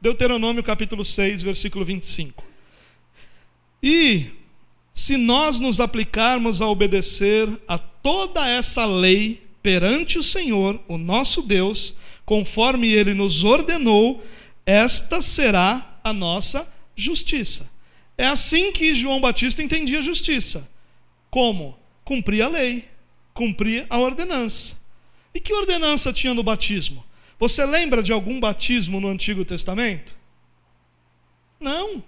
Deuteronômio 0.00 0.62
capítulo 0.62 1.04
6, 1.04 1.42
versículo 1.42 1.84
25. 1.84 2.44
E 3.82 4.30
se 4.92 5.16
nós 5.16 5.58
nos 5.58 5.80
aplicarmos 5.80 6.60
a 6.60 6.68
obedecer 6.68 7.48
a 7.66 7.78
toda 7.78 8.46
essa 8.46 8.84
lei 8.84 9.42
perante 9.62 10.18
o 10.18 10.22
Senhor, 10.22 10.80
o 10.86 10.98
nosso 10.98 11.40
Deus, 11.40 11.94
conforme 12.26 12.88
ele 12.88 13.14
nos 13.14 13.44
ordenou, 13.44 14.22
esta 14.66 15.22
será 15.22 15.91
a 16.02 16.12
nossa 16.12 16.66
justiça. 16.96 17.70
É 18.16 18.26
assim 18.26 18.72
que 18.72 18.94
João 18.94 19.20
Batista 19.20 19.62
entendia 19.62 20.02
justiça. 20.02 20.68
Como? 21.30 21.78
Cumprir 22.04 22.42
a 22.42 22.48
lei, 22.48 22.84
cumprir 23.32 23.86
a 23.88 23.98
ordenança. 23.98 24.76
E 25.34 25.40
que 25.40 25.52
ordenança 25.52 26.12
tinha 26.12 26.34
no 26.34 26.42
batismo? 26.42 27.04
Você 27.38 27.64
lembra 27.64 28.02
de 28.02 28.12
algum 28.12 28.38
batismo 28.38 29.00
no 29.00 29.08
Antigo 29.08 29.44
Testamento? 29.44 30.14
Não. 31.58 32.02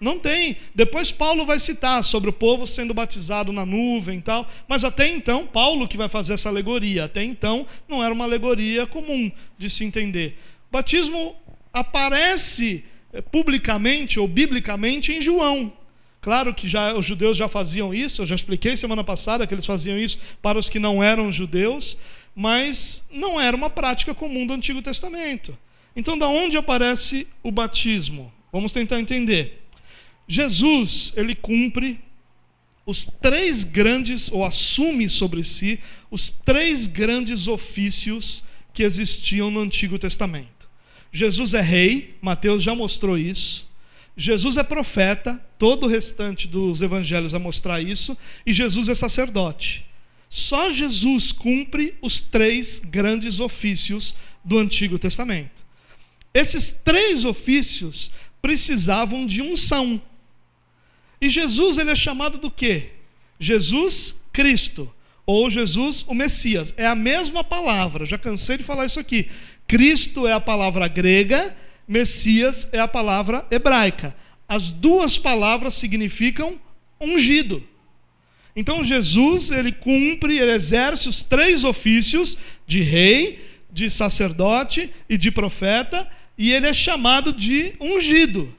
Não 0.00 0.18
tem. 0.18 0.56
Depois 0.74 1.10
Paulo 1.10 1.44
vai 1.44 1.58
citar 1.58 2.04
sobre 2.04 2.28
o 2.30 2.32
povo 2.32 2.66
sendo 2.66 2.94
batizado 2.94 3.52
na 3.52 3.64
nuvem 3.64 4.18
e 4.18 4.22
tal, 4.22 4.48
mas 4.68 4.84
até 4.84 5.08
então 5.08 5.46
Paulo 5.46 5.88
que 5.88 5.96
vai 5.96 6.08
fazer 6.08 6.34
essa 6.34 6.48
alegoria. 6.48 7.04
Até 7.04 7.24
então 7.24 7.66
não 7.88 8.04
era 8.04 8.12
uma 8.12 8.24
alegoria 8.24 8.86
comum 8.86 9.30
de 9.58 9.68
se 9.70 9.84
entender. 9.84 10.38
batismo 10.70 11.34
aparece 11.72 12.84
publicamente 13.22 14.18
ou 14.18 14.26
biblicamente 14.26 15.12
em 15.12 15.20
João. 15.20 15.72
Claro 16.20 16.52
que 16.52 16.68
já 16.68 16.94
os 16.94 17.04
judeus 17.04 17.36
já 17.36 17.48
faziam 17.48 17.94
isso, 17.94 18.22
eu 18.22 18.26
já 18.26 18.34
expliquei 18.34 18.76
semana 18.76 19.04
passada 19.04 19.46
que 19.46 19.54
eles 19.54 19.66
faziam 19.66 19.98
isso 19.98 20.18
para 20.42 20.58
os 20.58 20.68
que 20.68 20.78
não 20.78 21.02
eram 21.02 21.30
judeus, 21.30 21.96
mas 22.34 23.04
não 23.10 23.40
era 23.40 23.56
uma 23.56 23.70
prática 23.70 24.14
comum 24.14 24.46
do 24.46 24.52
Antigo 24.52 24.82
Testamento. 24.82 25.56
Então, 25.94 26.18
da 26.18 26.28
onde 26.28 26.56
aparece 26.56 27.26
o 27.42 27.50
batismo? 27.50 28.32
Vamos 28.52 28.72
tentar 28.72 29.00
entender. 29.00 29.62
Jesus, 30.26 31.12
ele 31.16 31.34
cumpre 31.34 32.00
os 32.84 33.08
três 33.20 33.64
grandes, 33.64 34.30
ou 34.30 34.44
assume 34.44 35.08
sobre 35.08 35.42
si, 35.44 35.80
os 36.10 36.30
três 36.30 36.86
grandes 36.86 37.48
ofícios 37.48 38.44
que 38.74 38.82
existiam 38.82 39.50
no 39.50 39.60
Antigo 39.60 39.98
Testamento. 39.98 40.55
Jesus 41.12 41.54
é 41.54 41.60
rei, 41.60 42.16
Mateus 42.20 42.62
já 42.62 42.74
mostrou 42.74 43.16
isso. 43.16 43.66
Jesus 44.16 44.56
é 44.56 44.62
profeta, 44.62 45.40
todo 45.58 45.84
o 45.84 45.88
restante 45.88 46.48
dos 46.48 46.80
evangelhos 46.80 47.34
a 47.34 47.38
mostrar 47.38 47.80
isso, 47.80 48.16
e 48.46 48.52
Jesus 48.52 48.88
é 48.88 48.94
sacerdote. 48.94 49.84
Só 50.28 50.70
Jesus 50.70 51.32
cumpre 51.32 51.94
os 52.00 52.20
três 52.20 52.80
grandes 52.80 53.40
ofícios 53.40 54.14
do 54.44 54.58
Antigo 54.58 54.98
Testamento. 54.98 55.64
Esses 56.32 56.70
três 56.70 57.24
ofícios 57.24 58.10
precisavam 58.42 59.26
de 59.26 59.42
unção. 59.42 60.00
E 61.20 61.30
Jesus 61.30 61.78
ele 61.78 61.90
é 61.90 61.96
chamado 61.96 62.38
do 62.38 62.50
quê? 62.50 62.90
Jesus 63.38 64.14
Cristo 64.32 64.92
ou 65.24 65.50
Jesus 65.50 66.04
o 66.06 66.14
Messias. 66.14 66.72
É 66.76 66.86
a 66.86 66.94
mesma 66.94 67.42
palavra, 67.42 68.04
já 68.04 68.16
cansei 68.16 68.58
de 68.58 68.62
falar 68.62 68.86
isso 68.86 69.00
aqui. 69.00 69.28
Cristo 69.66 70.26
é 70.26 70.32
a 70.32 70.40
palavra 70.40 70.86
grega, 70.88 71.54
Messias 71.86 72.68
é 72.72 72.78
a 72.78 72.88
palavra 72.88 73.46
hebraica. 73.50 74.16
As 74.48 74.70
duas 74.70 75.18
palavras 75.18 75.74
significam 75.74 76.58
ungido. 77.00 77.62
Então 78.54 78.82
Jesus, 78.82 79.50
ele 79.50 79.72
cumpre, 79.72 80.38
ele 80.38 80.52
exerce 80.52 81.08
os 81.08 81.22
três 81.22 81.64
ofícios 81.64 82.38
de 82.66 82.80
rei, 82.80 83.44
de 83.70 83.90
sacerdote 83.90 84.90
e 85.08 85.18
de 85.18 85.30
profeta, 85.30 86.08
e 86.38 86.52
ele 86.52 86.66
é 86.66 86.72
chamado 86.72 87.32
de 87.32 87.74
ungido. 87.80 88.54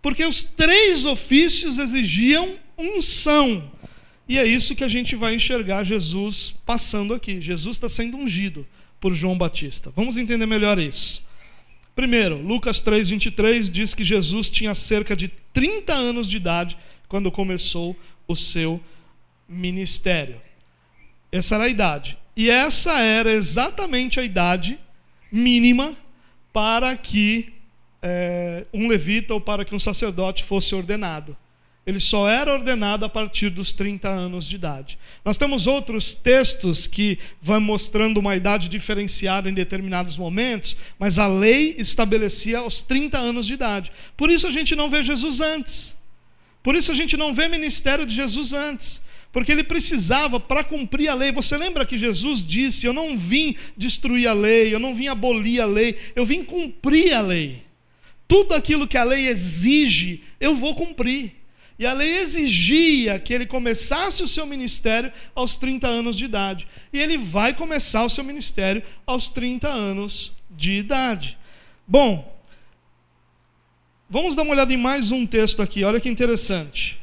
Porque 0.00 0.24
os 0.24 0.42
três 0.44 1.04
ofícios 1.04 1.78
exigiam 1.78 2.54
unção. 2.78 3.70
E 4.26 4.38
é 4.38 4.46
isso 4.46 4.74
que 4.74 4.84
a 4.84 4.88
gente 4.88 5.16
vai 5.16 5.34
enxergar 5.34 5.84
Jesus 5.84 6.54
passando 6.64 7.12
aqui. 7.12 7.40
Jesus 7.40 7.76
está 7.76 7.88
sendo 7.88 8.16
ungido 8.16 8.66
por 9.00 9.14
João 9.14 9.36
Batista. 9.36 9.90
Vamos 9.96 10.16
entender 10.16 10.46
melhor 10.46 10.78
isso. 10.78 11.24
Primeiro, 11.94 12.36
Lucas 12.36 12.82
3,23 12.82 13.70
diz 13.70 13.94
que 13.94 14.04
Jesus 14.04 14.50
tinha 14.50 14.74
cerca 14.74 15.16
de 15.16 15.28
30 15.52 15.92
anos 15.92 16.28
de 16.28 16.36
idade 16.36 16.76
quando 17.08 17.30
começou 17.30 17.96
o 18.28 18.36
seu 18.36 18.80
ministério. 19.48 20.40
Essa 21.32 21.56
era 21.56 21.64
a 21.64 21.68
idade. 21.68 22.16
E 22.36 22.48
essa 22.48 22.98
era 23.00 23.30
exatamente 23.30 24.20
a 24.20 24.22
idade 24.22 24.78
mínima 25.30 25.96
para 26.52 26.96
que 26.96 27.52
é, 28.02 28.64
um 28.72 28.88
levita 28.88 29.34
ou 29.34 29.40
para 29.40 29.64
que 29.64 29.74
um 29.74 29.78
sacerdote 29.78 30.44
fosse 30.44 30.74
ordenado. 30.74 31.36
Ele 31.86 31.98
só 31.98 32.28
era 32.28 32.52
ordenado 32.52 33.04
a 33.04 33.08
partir 33.08 33.48
dos 33.48 33.72
30 33.72 34.08
anos 34.08 34.46
de 34.46 34.54
idade. 34.54 34.98
Nós 35.24 35.38
temos 35.38 35.66
outros 35.66 36.14
textos 36.14 36.86
que 36.86 37.18
vão 37.40 37.60
mostrando 37.60 38.18
uma 38.18 38.36
idade 38.36 38.68
diferenciada 38.68 39.48
em 39.48 39.54
determinados 39.54 40.18
momentos, 40.18 40.76
mas 40.98 41.18
a 41.18 41.26
lei 41.26 41.74
estabelecia 41.78 42.58
aos 42.58 42.82
30 42.82 43.18
anos 43.18 43.46
de 43.46 43.54
idade. 43.54 43.90
Por 44.16 44.30
isso 44.30 44.46
a 44.46 44.50
gente 44.50 44.76
não 44.76 44.90
vê 44.90 45.02
Jesus 45.02 45.40
antes. 45.40 45.96
Por 46.62 46.74
isso 46.74 46.92
a 46.92 46.94
gente 46.94 47.16
não 47.16 47.32
vê 47.32 47.48
ministério 47.48 48.04
de 48.04 48.14
Jesus 48.14 48.52
antes. 48.52 49.00
Porque 49.32 49.52
ele 49.52 49.64
precisava 49.64 50.38
para 50.38 50.64
cumprir 50.64 51.08
a 51.08 51.14
lei. 51.14 51.32
Você 51.32 51.56
lembra 51.56 51.86
que 51.86 51.96
Jesus 51.96 52.46
disse: 52.46 52.86
Eu 52.86 52.92
não 52.92 53.16
vim 53.16 53.56
destruir 53.76 54.26
a 54.26 54.32
lei, 54.32 54.74
eu 54.74 54.78
não 54.78 54.94
vim 54.94 55.06
abolir 55.06 55.60
a 55.60 55.66
lei, 55.66 55.96
eu 56.16 56.26
vim 56.26 56.42
cumprir 56.42 57.14
a 57.14 57.20
lei. 57.20 57.62
Tudo 58.26 58.54
aquilo 58.54 58.86
que 58.86 58.98
a 58.98 59.04
lei 59.04 59.28
exige, 59.28 60.22
eu 60.40 60.54
vou 60.54 60.74
cumprir. 60.74 61.39
E 61.80 61.86
a 61.86 61.94
lei 61.94 62.18
exigia 62.18 63.18
que 63.18 63.32
ele 63.32 63.46
começasse 63.46 64.22
o 64.22 64.28
seu 64.28 64.44
ministério 64.44 65.10
aos 65.34 65.56
30 65.56 65.88
anos 65.88 66.14
de 66.14 66.26
idade. 66.26 66.68
E 66.92 67.00
ele 67.00 67.16
vai 67.16 67.54
começar 67.54 68.04
o 68.04 68.10
seu 68.10 68.22
ministério 68.22 68.82
aos 69.06 69.30
30 69.30 69.66
anos 69.66 70.30
de 70.50 70.72
idade. 70.72 71.38
Bom, 71.88 72.38
vamos 74.10 74.36
dar 74.36 74.42
uma 74.42 74.52
olhada 74.52 74.74
em 74.74 74.76
mais 74.76 75.10
um 75.10 75.24
texto 75.24 75.62
aqui, 75.62 75.82
olha 75.82 75.98
que 75.98 76.10
interessante. 76.10 77.00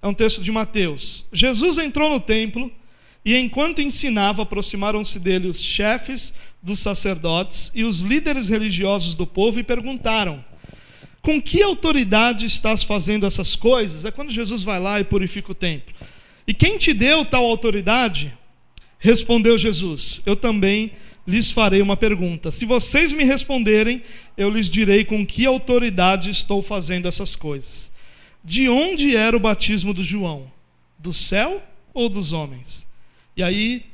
É 0.00 0.06
um 0.06 0.14
texto 0.14 0.40
de 0.44 0.52
Mateus. 0.52 1.26
Jesus 1.32 1.76
entrou 1.76 2.08
no 2.08 2.20
templo 2.20 2.70
e, 3.24 3.36
enquanto 3.36 3.82
ensinava, 3.82 4.42
aproximaram-se 4.42 5.18
dele 5.18 5.48
os 5.48 5.60
chefes 5.60 6.32
dos 6.62 6.78
sacerdotes 6.78 7.72
e 7.74 7.82
os 7.82 7.98
líderes 7.98 8.48
religiosos 8.48 9.16
do 9.16 9.26
povo 9.26 9.58
e 9.58 9.64
perguntaram: 9.64 10.44
com 11.22 11.40
que 11.40 11.62
autoridade 11.62 12.46
estás 12.46 12.82
fazendo 12.82 13.26
essas 13.26 13.54
coisas? 13.54 14.04
É 14.04 14.10
quando 14.10 14.30
Jesus 14.30 14.62
vai 14.62 14.80
lá 14.80 15.00
e 15.00 15.04
purifica 15.04 15.52
o 15.52 15.54
templo. 15.54 15.94
E 16.46 16.54
quem 16.54 16.78
te 16.78 16.92
deu 16.92 17.24
tal 17.24 17.44
autoridade? 17.44 18.32
Respondeu 18.98 19.56
Jesus: 19.58 20.22
Eu 20.24 20.34
também 20.34 20.92
lhes 21.26 21.50
farei 21.50 21.82
uma 21.82 21.96
pergunta. 21.96 22.50
Se 22.50 22.64
vocês 22.64 23.12
me 23.12 23.24
responderem, 23.24 24.02
eu 24.36 24.50
lhes 24.50 24.68
direi 24.68 25.04
com 25.04 25.24
que 25.26 25.46
autoridade 25.46 26.30
estou 26.30 26.62
fazendo 26.62 27.06
essas 27.06 27.36
coisas. 27.36 27.90
De 28.42 28.68
onde 28.68 29.14
era 29.16 29.36
o 29.36 29.40
batismo 29.40 29.92
do 29.92 30.02
João? 30.02 30.50
Do 30.98 31.12
céu 31.12 31.62
ou 31.92 32.08
dos 32.08 32.32
homens? 32.32 32.86
E 33.36 33.42
aí, 33.42 33.84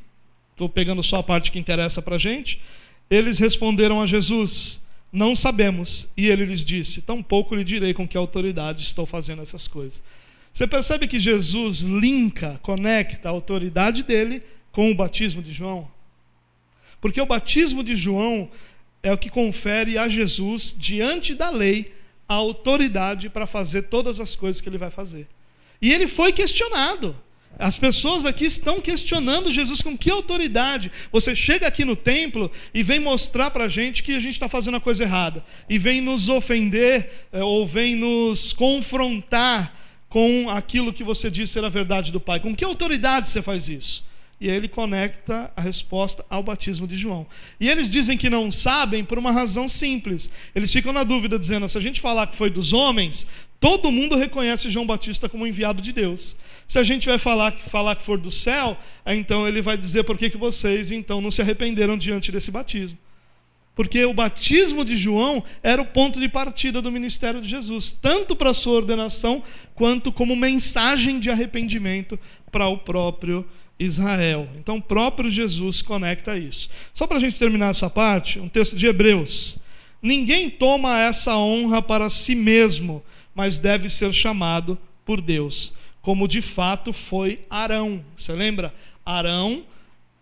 estou 0.52 0.68
pegando 0.68 1.02
só 1.02 1.18
a 1.18 1.22
parte 1.22 1.52
que 1.52 1.58
interessa 1.58 2.00
para 2.00 2.16
a 2.16 2.18
gente. 2.18 2.60
Eles 3.10 3.38
responderam 3.38 4.00
a 4.00 4.06
Jesus: 4.06 4.80
não 5.12 5.34
sabemos. 5.34 6.08
E 6.16 6.28
ele 6.28 6.44
lhes 6.44 6.64
disse: 6.64 7.02
Tampouco 7.02 7.54
lhe 7.54 7.64
direi 7.64 7.94
com 7.94 8.06
que 8.06 8.16
autoridade 8.16 8.82
estou 8.82 9.06
fazendo 9.06 9.42
essas 9.42 9.68
coisas. 9.68 10.02
Você 10.52 10.66
percebe 10.66 11.06
que 11.06 11.20
Jesus 11.20 11.80
linka, 11.80 12.58
conecta 12.62 13.28
a 13.28 13.32
autoridade 13.32 14.02
dele 14.02 14.42
com 14.72 14.90
o 14.90 14.94
batismo 14.94 15.42
de 15.42 15.52
João? 15.52 15.90
Porque 17.00 17.20
o 17.20 17.26
batismo 17.26 17.84
de 17.84 17.94
João 17.94 18.50
é 19.02 19.12
o 19.12 19.18
que 19.18 19.28
confere 19.28 19.98
a 19.98 20.08
Jesus, 20.08 20.74
diante 20.76 21.34
da 21.34 21.50
lei, 21.50 21.92
a 22.28 22.34
autoridade 22.34 23.28
para 23.28 23.46
fazer 23.46 23.82
todas 23.82 24.18
as 24.18 24.34
coisas 24.34 24.60
que 24.60 24.68
ele 24.68 24.78
vai 24.78 24.90
fazer. 24.90 25.28
E 25.80 25.92
ele 25.92 26.06
foi 26.06 26.32
questionado. 26.32 27.14
As 27.58 27.78
pessoas 27.78 28.26
aqui 28.26 28.44
estão 28.44 28.80
questionando 28.80 29.50
Jesus 29.50 29.80
com 29.80 29.96
que 29.96 30.10
autoridade. 30.10 30.92
Você 31.10 31.34
chega 31.34 31.66
aqui 31.66 31.84
no 31.84 31.96
templo 31.96 32.50
e 32.74 32.82
vem 32.82 33.00
mostrar 33.00 33.50
para 33.50 33.64
a 33.64 33.68
gente 33.68 34.02
que 34.02 34.12
a 34.14 34.20
gente 34.20 34.34
está 34.34 34.48
fazendo 34.48 34.76
a 34.76 34.80
coisa 34.80 35.04
errada. 35.04 35.44
E 35.68 35.78
vem 35.78 36.00
nos 36.02 36.28
ofender 36.28 37.28
eh, 37.32 37.42
ou 37.42 37.66
vem 37.66 37.96
nos 37.96 38.52
confrontar 38.52 39.74
com 40.08 40.50
aquilo 40.50 40.92
que 40.92 41.02
você 41.02 41.30
disse 41.30 41.54
ser 41.54 41.64
a 41.64 41.68
verdade 41.70 42.12
do 42.12 42.20
Pai. 42.20 42.40
Com 42.40 42.54
que 42.54 42.64
autoridade 42.64 43.30
você 43.30 43.40
faz 43.40 43.68
isso? 43.68 44.04
E 44.38 44.48
ele 44.48 44.68
conecta 44.68 45.50
a 45.56 45.60
resposta 45.62 46.24
ao 46.28 46.42
batismo 46.42 46.86
de 46.86 46.94
João. 46.94 47.26
E 47.58 47.70
eles 47.70 47.90
dizem 47.90 48.18
que 48.18 48.28
não 48.28 48.50
sabem 48.50 49.02
por 49.02 49.18
uma 49.18 49.30
razão 49.30 49.66
simples. 49.66 50.30
Eles 50.54 50.70
ficam 50.70 50.92
na 50.92 51.04
dúvida, 51.04 51.38
dizendo: 51.38 51.66
se 51.68 51.78
a 51.78 51.80
gente 51.80 52.02
falar 52.02 52.26
que 52.26 52.36
foi 52.36 52.50
dos 52.50 52.74
homens, 52.74 53.26
todo 53.58 53.90
mundo 53.90 54.14
reconhece 54.14 54.70
João 54.70 54.86
Batista 54.86 55.26
como 55.26 55.46
enviado 55.46 55.80
de 55.80 55.90
Deus. 55.90 56.36
Se 56.66 56.78
a 56.78 56.84
gente 56.84 57.08
vai 57.08 57.16
falar 57.16 57.52
que, 57.52 57.62
falar 57.62 57.96
que 57.96 58.02
for 58.02 58.18
do 58.18 58.30
céu, 58.30 58.76
então 59.06 59.48
ele 59.48 59.62
vai 59.62 59.76
dizer 59.76 60.04
por 60.04 60.18
que, 60.18 60.28
que 60.28 60.36
vocês 60.36 60.90
então 60.90 61.22
não 61.22 61.30
se 61.30 61.40
arrependeram 61.40 61.96
diante 61.96 62.30
desse 62.30 62.50
batismo. 62.50 62.98
Porque 63.74 64.02
o 64.06 64.14
batismo 64.14 64.84
de 64.86 64.96
João 64.96 65.44
era 65.62 65.80
o 65.80 65.86
ponto 65.86 66.18
de 66.18 66.28
partida 66.30 66.80
do 66.80 66.90
ministério 66.90 67.42
de 67.42 67.48
Jesus, 67.48 67.92
tanto 67.92 68.34
para 68.34 68.50
a 68.50 68.54
sua 68.54 68.72
ordenação, 68.72 69.42
quanto 69.74 70.10
como 70.10 70.34
mensagem 70.34 71.20
de 71.20 71.30
arrependimento 71.30 72.18
para 72.50 72.68
o 72.68 72.78
próprio 72.78 73.46
Israel. 73.78 74.48
Então, 74.56 74.76
o 74.76 74.82
próprio 74.82 75.30
Jesus 75.30 75.82
conecta 75.82 76.38
isso. 76.38 76.68
Só 76.94 77.06
para 77.06 77.18
a 77.18 77.20
gente 77.20 77.38
terminar 77.38 77.70
essa 77.70 77.90
parte, 77.90 78.40
um 78.40 78.48
texto 78.48 78.76
de 78.76 78.86
Hebreus. 78.86 79.58
Ninguém 80.00 80.48
toma 80.48 81.00
essa 81.00 81.36
honra 81.36 81.82
para 81.82 82.08
si 82.08 82.34
mesmo, 82.34 83.02
mas 83.34 83.58
deve 83.58 83.88
ser 83.88 84.12
chamado 84.12 84.78
por 85.04 85.20
Deus, 85.20 85.72
como 86.00 86.28
de 86.28 86.42
fato 86.42 86.92
foi 86.92 87.40
Arão. 87.48 88.04
Você 88.16 88.32
lembra? 88.32 88.74
Arão 89.04 89.64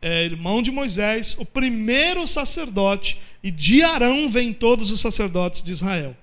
é 0.01 0.25
irmão 0.25 0.61
de 0.61 0.71
Moisés, 0.71 1.37
o 1.39 1.47
primeiro 1.47 2.27
sacerdote, 2.27 3.19
e 3.43 3.51
de 3.51 3.83
Arão 3.83 4.29
vêm 4.29 4.53
todos 4.53 4.91
os 4.91 5.01
sacerdotes 5.01 5.63
de 5.63 5.73
Israel. 5.73 6.17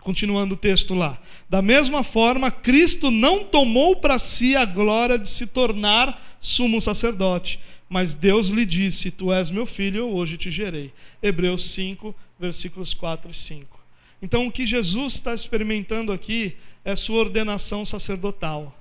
Continuando 0.00 0.54
o 0.54 0.58
texto 0.58 0.94
lá. 0.94 1.20
Da 1.48 1.60
mesma 1.60 2.02
forma, 2.02 2.50
Cristo 2.50 3.10
não 3.10 3.44
tomou 3.44 3.96
para 3.96 4.18
si 4.18 4.56
a 4.56 4.64
glória 4.64 5.18
de 5.18 5.28
se 5.28 5.46
tornar 5.46 6.29
sumo 6.40 6.80
sacerdote. 6.80 7.60
Mas 7.88 8.14
Deus 8.14 8.48
lhe 8.48 8.64
disse: 8.64 9.10
Tu 9.10 9.32
és 9.32 9.50
meu 9.50 9.66
filho, 9.66 9.98
eu 9.98 10.10
hoje 10.10 10.36
te 10.36 10.50
gerei. 10.50 10.92
Hebreus 11.22 11.70
5, 11.70 12.14
versículos 12.38 12.94
4 12.94 13.30
e 13.30 13.34
5. 13.34 13.78
Então, 14.22 14.46
o 14.46 14.52
que 14.52 14.66
Jesus 14.66 15.14
está 15.14 15.34
experimentando 15.34 16.12
aqui 16.12 16.56
é 16.84 16.96
sua 16.96 17.18
ordenação 17.18 17.84
sacerdotal. 17.84 18.76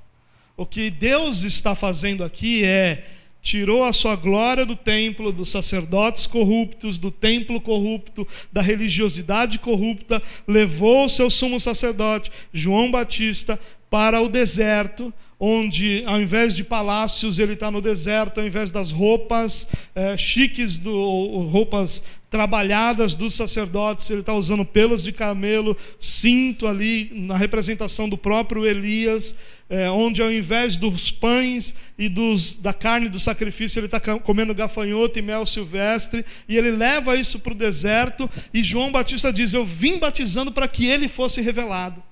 O 0.56 0.66
que 0.66 0.90
Deus 0.90 1.44
está 1.44 1.74
fazendo 1.74 2.24
aqui 2.24 2.64
é 2.64 3.08
tirou 3.42 3.84
a 3.84 3.94
sua 3.94 4.16
glória 4.16 4.66
do 4.66 4.76
templo, 4.76 5.32
dos 5.32 5.50
sacerdotes 5.50 6.28
corruptos, 6.28 7.00
do 7.00 7.10
templo 7.10 7.62
corrupto, 7.62 8.28
da 8.52 8.62
religiosidade 8.62 9.60
corrupta, 9.60 10.22
levou 10.48 11.06
o 11.06 11.10
seu 11.10 11.30
sumo 11.30 11.60
sacerdote, 11.60 12.32
João 12.54 12.92
Batista, 12.92 13.60
para 13.90 14.22
o 14.22 14.30
deserto, 14.30 15.14
onde 15.40 16.04
ao 16.06 16.20
invés 16.20 16.54
de 16.54 16.64
palácios 16.64 17.40
ele 17.40 17.54
está 17.54 17.72
no 17.72 17.82
deserto, 17.82 18.42
ao 18.42 18.46
invés 18.46 18.72
das 18.72 18.92
roupas 18.92 19.68
é, 19.96 20.18
chiques, 20.18 20.78
do, 20.78 21.48
roupas 21.50 22.04
trabalhadas 22.30 23.16
dos 23.16 23.34
sacerdotes, 23.34 24.10
ele 24.10 24.20
está 24.20 24.34
usando 24.34 24.64
pelos 24.64 25.02
de 25.02 25.12
camelo, 25.12 25.76
cinto 25.98 26.68
ali 26.68 27.10
na 27.14 27.36
representação 27.36 28.08
do 28.08 28.18
próprio 28.18 28.68
Elias, 28.68 29.36
é, 29.68 29.90
onde 29.90 30.22
ao 30.22 30.32
invés 30.32 30.76
dos 30.76 31.10
pães 31.10 31.74
e 31.98 32.08
dos, 32.08 32.56
da 32.56 32.74
carne 32.74 33.10
do 33.10 33.20
sacrifício, 33.20 33.80
ele 33.80 33.88
está 33.88 34.00
comendo 34.00 34.54
gafanhoto 34.54 35.18
e 35.18 35.22
mel 35.22 35.46
silvestre, 35.46 36.24
e 36.48 36.56
ele 36.58 36.72
leva 36.72 37.16
isso 37.16 37.40
para 37.40 37.54
o 37.54 37.56
deserto, 37.56 38.30
e 38.54 38.64
João 38.64 38.92
Batista 38.92 39.34
diz: 39.34 39.54
Eu 39.54 39.66
vim 39.66 39.98
batizando 39.98 40.52
para 40.52 40.68
que 40.68 40.86
ele 40.86 41.08
fosse 41.08 41.42
revelado 41.42 42.04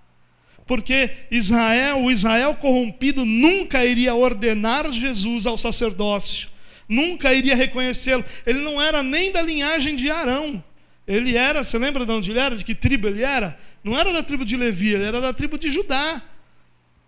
porque 0.67 1.09
Israel, 1.31 2.03
o 2.03 2.11
Israel 2.11 2.55
corrompido, 2.55 3.25
nunca 3.25 3.85
iria 3.85 4.13
ordenar 4.13 4.91
Jesus 4.91 5.45
ao 5.45 5.57
sacerdócio, 5.57 6.49
nunca 6.87 7.33
iria 7.33 7.55
reconhecê-lo. 7.55 8.23
Ele 8.45 8.59
não 8.59 8.81
era 8.81 9.01
nem 9.01 9.31
da 9.31 9.41
linhagem 9.41 9.95
de 9.95 10.11
Arão. 10.11 10.63
Ele 11.07 11.37
era, 11.37 11.63
você 11.63 11.77
lembra 11.77 12.05
de 12.05 12.11
onde 12.11 12.31
ele 12.31 12.39
era? 12.39 12.55
De 12.55 12.65
que 12.65 12.75
tribo 12.75 13.07
ele 13.07 13.23
era? 13.23 13.57
Não 13.83 13.97
era 13.97 14.11
da 14.11 14.21
tribo 14.21 14.43
de 14.43 14.57
Levi, 14.57 14.93
ele 14.93 15.05
era 15.05 15.21
da 15.21 15.31
tribo 15.31 15.57
de 15.57 15.71
Judá. 15.71 16.21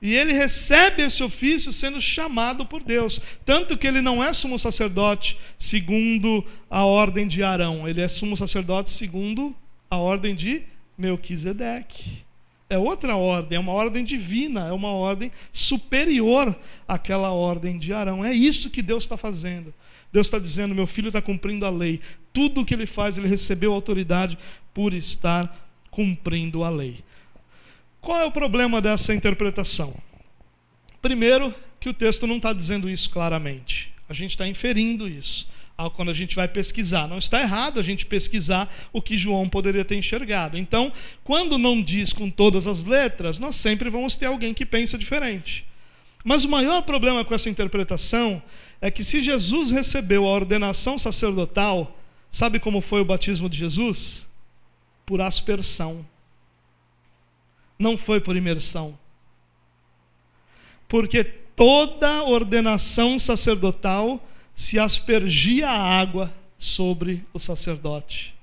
E 0.02 0.16
ele 0.16 0.32
recebe 0.32 1.04
esse 1.04 1.22
ofício 1.22 1.74
sendo 1.74 2.00
chamado 2.00 2.66
por 2.66 2.82
Deus. 2.82 3.20
Tanto 3.46 3.78
que 3.78 3.86
ele 3.86 4.02
não 4.02 4.24
é 4.24 4.32
sumo 4.32 4.58
sacerdote 4.58 5.38
segundo 5.58 6.46
a 6.70 6.86
ordem 6.86 7.28
de 7.28 7.44
Arão, 7.44 7.86
ele 7.86 8.00
é 8.00 8.08
sumo 8.08 8.38
sacerdote 8.38 8.90
segundo 8.90 9.54
a 9.92 9.98
ordem 9.98 10.34
de 10.34 10.64
Melquisedeque. 10.98 12.29
É 12.70 12.78
outra 12.78 13.16
ordem, 13.16 13.58
é 13.58 13.60
uma 13.60 13.72
ordem 13.72 14.04
divina, 14.04 14.68
é 14.68 14.72
uma 14.72 14.92
ordem 14.92 15.32
superior 15.52 16.56
àquela 16.88 17.32
ordem 17.32 17.80
de 17.80 17.92
Arão. 17.92 18.24
É 18.24 18.32
isso 18.32 18.70
que 18.70 18.84
Deus 18.84 19.04
está 19.04 19.18
fazendo. 19.18 19.74
Deus 20.14 20.28
está 20.28 20.38
dizendo: 20.38 20.76
meu 20.76 20.86
filho 20.86 21.08
está 21.08 21.22
cumprindo 21.22 21.66
a 21.66 21.70
lei. 21.70 22.00
Tudo 22.32 22.62
o 22.62 22.66
que 22.66 22.76
ele 22.76 22.86
faz, 22.86 23.18
ele 23.18 23.28
recebeu 23.28 23.74
autoridade 23.74 24.38
por 24.74 24.94
estar 24.94 25.68
cumprindo 25.90 26.64
a 26.64 26.70
lei. 26.70 27.04
Qual 28.00 28.20
é 28.20 28.26
o 28.26 28.32
problema 28.32 28.80
dessa 28.80 29.16
interpretação? 29.16 29.96
Primeiro, 31.02 31.54
que 31.80 31.90
o 31.90 31.94
texto 31.94 32.28
não 32.28 32.38
está 32.38 32.54
dizendo 32.54 32.88
isso 32.88 33.10
claramente. 33.10 33.92
A 34.08 34.14
gente 34.14 34.32
está 34.32 34.48
inferindo 34.48 35.08
isso 35.08 35.48
quando 35.88 36.10
a 36.10 36.14
gente 36.14 36.36
vai 36.36 36.48
pesquisar. 36.48 37.08
Não 37.08 37.20
está 37.20 37.40
errado 37.40 37.80
a 37.80 37.84
gente 37.84 38.06
pesquisar 38.06 38.74
o 38.92 39.02
que 39.02 39.18
João 39.18 39.48
poderia 39.48 39.86
ter 39.86 39.96
enxergado. 39.96 40.58
Então, 40.58 40.92
quando 41.24 41.60
não 41.60 41.80
diz 41.80 42.12
com 42.12 42.30
todas 42.30 42.66
as 42.66 42.84
letras, 42.84 43.40
nós 43.40 43.56
sempre 43.56 43.90
vamos 43.90 44.18
ter 44.18 44.26
alguém 44.26 44.54
que 44.54 44.66
pensa 44.66 44.98
diferente. 44.98 45.66
Mas 46.24 46.44
o 46.44 46.50
maior 46.50 46.82
problema 46.82 47.24
com 47.24 47.34
essa 47.34 47.50
interpretação 47.50 48.42
é 48.82 48.92
que 48.92 49.04
se 49.04 49.22
Jesus 49.22 49.72
recebeu 49.72 50.26
a 50.26 50.32
ordenação 50.32 50.98
sacerdotal, 50.98 51.98
sabe 52.30 52.60
como 52.60 52.82
foi 52.82 53.02
o 53.02 53.06
batismo 53.06 53.50
de 53.50 53.58
Jesus? 53.58 54.28
Por 55.06 55.22
aspersão. 55.22 56.06
Não 57.78 57.98
foi 57.98 58.20
por 58.20 58.36
imersão. 58.36 58.98
Porque 60.90 61.24
toda 61.24 62.24
ordenação 62.24 63.20
sacerdotal 63.20 64.26
se 64.60 64.78
aspergia 64.78 65.70
a 65.70 66.00
água 66.02 66.30
sobre 66.58 67.24
o 67.34 67.40
sacerdote. 67.40 68.36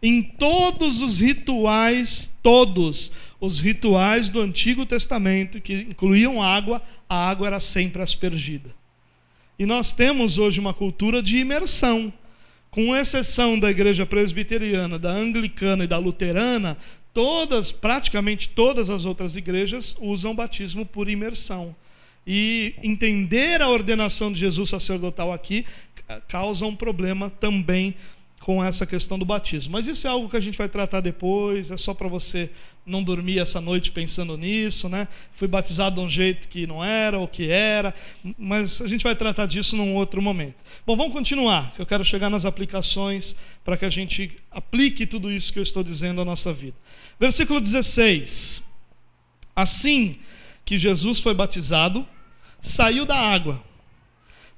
Em 0.00 0.22
todos 0.22 1.00
os 1.00 1.18
rituais, 1.18 2.32
todos 2.40 3.10
os 3.40 3.58
rituais 3.58 4.28
do 4.28 4.40
Antigo 4.40 4.86
Testamento 4.86 5.60
que 5.60 5.88
incluíam 5.90 6.40
água, 6.40 6.80
a 7.08 7.28
água 7.28 7.48
era 7.48 7.58
sempre 7.58 8.00
aspergida. 8.00 8.72
E 9.58 9.66
nós 9.66 9.92
temos 9.92 10.38
hoje 10.38 10.60
uma 10.60 10.72
cultura 10.72 11.20
de 11.20 11.38
imersão. 11.38 12.12
Com 12.70 12.94
exceção 12.94 13.58
da 13.58 13.68
igreja 13.68 14.06
presbiteriana, 14.06 15.00
da 15.00 15.10
anglicana 15.10 15.82
e 15.82 15.88
da 15.88 15.98
luterana, 15.98 16.78
todas, 17.12 17.72
praticamente 17.72 18.50
todas 18.50 18.88
as 18.88 19.04
outras 19.04 19.34
igrejas 19.34 19.96
usam 20.00 20.32
batismo 20.32 20.86
por 20.86 21.08
imersão 21.08 21.74
e 22.26 22.74
entender 22.82 23.60
a 23.60 23.68
ordenação 23.68 24.32
de 24.32 24.40
Jesus 24.40 24.70
sacerdotal 24.70 25.32
aqui 25.32 25.64
causa 26.28 26.66
um 26.66 26.76
problema 26.76 27.30
também 27.30 27.94
com 28.44 28.62
essa 28.62 28.84
questão 28.84 29.18
do 29.18 29.24
batismo. 29.24 29.72
Mas 29.72 29.86
isso 29.86 30.06
é 30.06 30.10
algo 30.10 30.28
que 30.28 30.36
a 30.36 30.40
gente 30.40 30.58
vai 30.58 30.68
tratar 30.68 31.00
depois, 31.00 31.70
é 31.70 31.78
só 31.78 31.94
para 31.94 32.08
você 32.08 32.50
não 32.84 33.02
dormir 33.02 33.38
essa 33.38 33.58
noite 33.58 33.90
pensando 33.90 34.36
nisso, 34.36 34.86
né? 34.86 35.08
Fui 35.32 35.48
batizado 35.48 35.98
de 35.98 36.06
um 36.06 36.10
jeito 36.10 36.46
que 36.48 36.66
não 36.66 36.84
era 36.84 37.18
ou 37.18 37.26
que 37.26 37.48
era, 37.48 37.94
mas 38.38 38.82
a 38.82 38.86
gente 38.86 39.02
vai 39.02 39.16
tratar 39.16 39.46
disso 39.46 39.74
num 39.78 39.94
outro 39.94 40.20
momento. 40.20 40.56
Bom, 40.86 40.94
vamos 40.94 41.14
continuar, 41.14 41.72
que 41.72 41.80
eu 41.80 41.86
quero 41.86 42.04
chegar 42.04 42.28
nas 42.28 42.44
aplicações 42.44 43.34
para 43.64 43.78
que 43.78 43.86
a 43.86 43.90
gente 43.90 44.30
aplique 44.50 45.06
tudo 45.06 45.32
isso 45.32 45.50
que 45.50 45.58
eu 45.58 45.62
estou 45.62 45.82
dizendo 45.82 46.20
à 46.20 46.24
nossa 46.26 46.52
vida. 46.52 46.76
Versículo 47.18 47.62
16. 47.62 48.62
Assim 49.56 50.18
que 50.66 50.76
Jesus 50.76 51.20
foi 51.20 51.32
batizado, 51.32 52.06
saiu 52.64 53.04
da 53.04 53.16
água. 53.16 53.62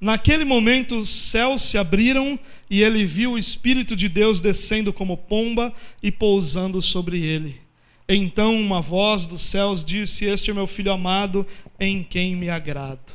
Naquele 0.00 0.44
momento 0.44 1.00
os 1.00 1.10
céus 1.10 1.62
se 1.62 1.76
abriram 1.76 2.38
e 2.70 2.82
ele 2.82 3.04
viu 3.04 3.32
o 3.32 3.38
Espírito 3.38 3.96
de 3.96 4.08
Deus 4.08 4.40
descendo 4.40 4.92
como 4.92 5.16
pomba 5.16 5.72
e 6.02 6.12
pousando 6.12 6.80
sobre 6.80 7.20
ele. 7.20 7.60
Então 8.08 8.54
uma 8.54 8.80
voz 8.80 9.26
dos 9.26 9.42
céus 9.42 9.84
disse: 9.84 10.24
Este 10.24 10.50
é 10.50 10.54
meu 10.54 10.66
filho 10.66 10.92
amado, 10.92 11.46
em 11.80 12.02
quem 12.04 12.36
me 12.36 12.48
agrado. 12.48 13.12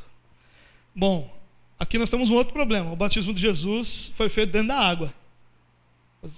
Bom, 0.93 1.33
aqui 1.79 1.97
nós 1.97 2.09
temos 2.09 2.29
um 2.29 2.35
outro 2.35 2.51
problema. 2.51 2.91
O 2.91 2.95
batismo 2.95 3.33
de 3.33 3.39
Jesus 3.39 4.11
foi 4.13 4.27
feito 4.27 4.51
dentro 4.51 4.67
da 4.69 4.77
água. 4.77 5.13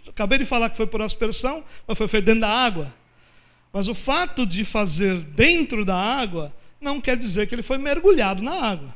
Acabei 0.07 0.37
de 0.37 0.45
falar 0.45 0.69
que 0.69 0.77
foi 0.77 0.85
por 0.85 1.01
aspersão, 1.01 1.63
mas 1.87 1.97
foi 1.97 2.07
feito 2.07 2.25
dentro 2.25 2.41
da 2.41 2.49
água. 2.49 2.93
Mas 3.71 3.87
o 3.87 3.95
fato 3.95 4.45
de 4.45 4.63
fazer 4.63 5.23
dentro 5.23 5.83
da 5.83 5.95
água 5.95 6.53
não 6.83 7.01
quer 7.01 7.17
dizer 7.17 7.47
que 7.47 7.55
ele 7.55 7.63
foi 7.63 7.77
mergulhado 7.77 8.43
na 8.43 8.53
água. 8.53 8.95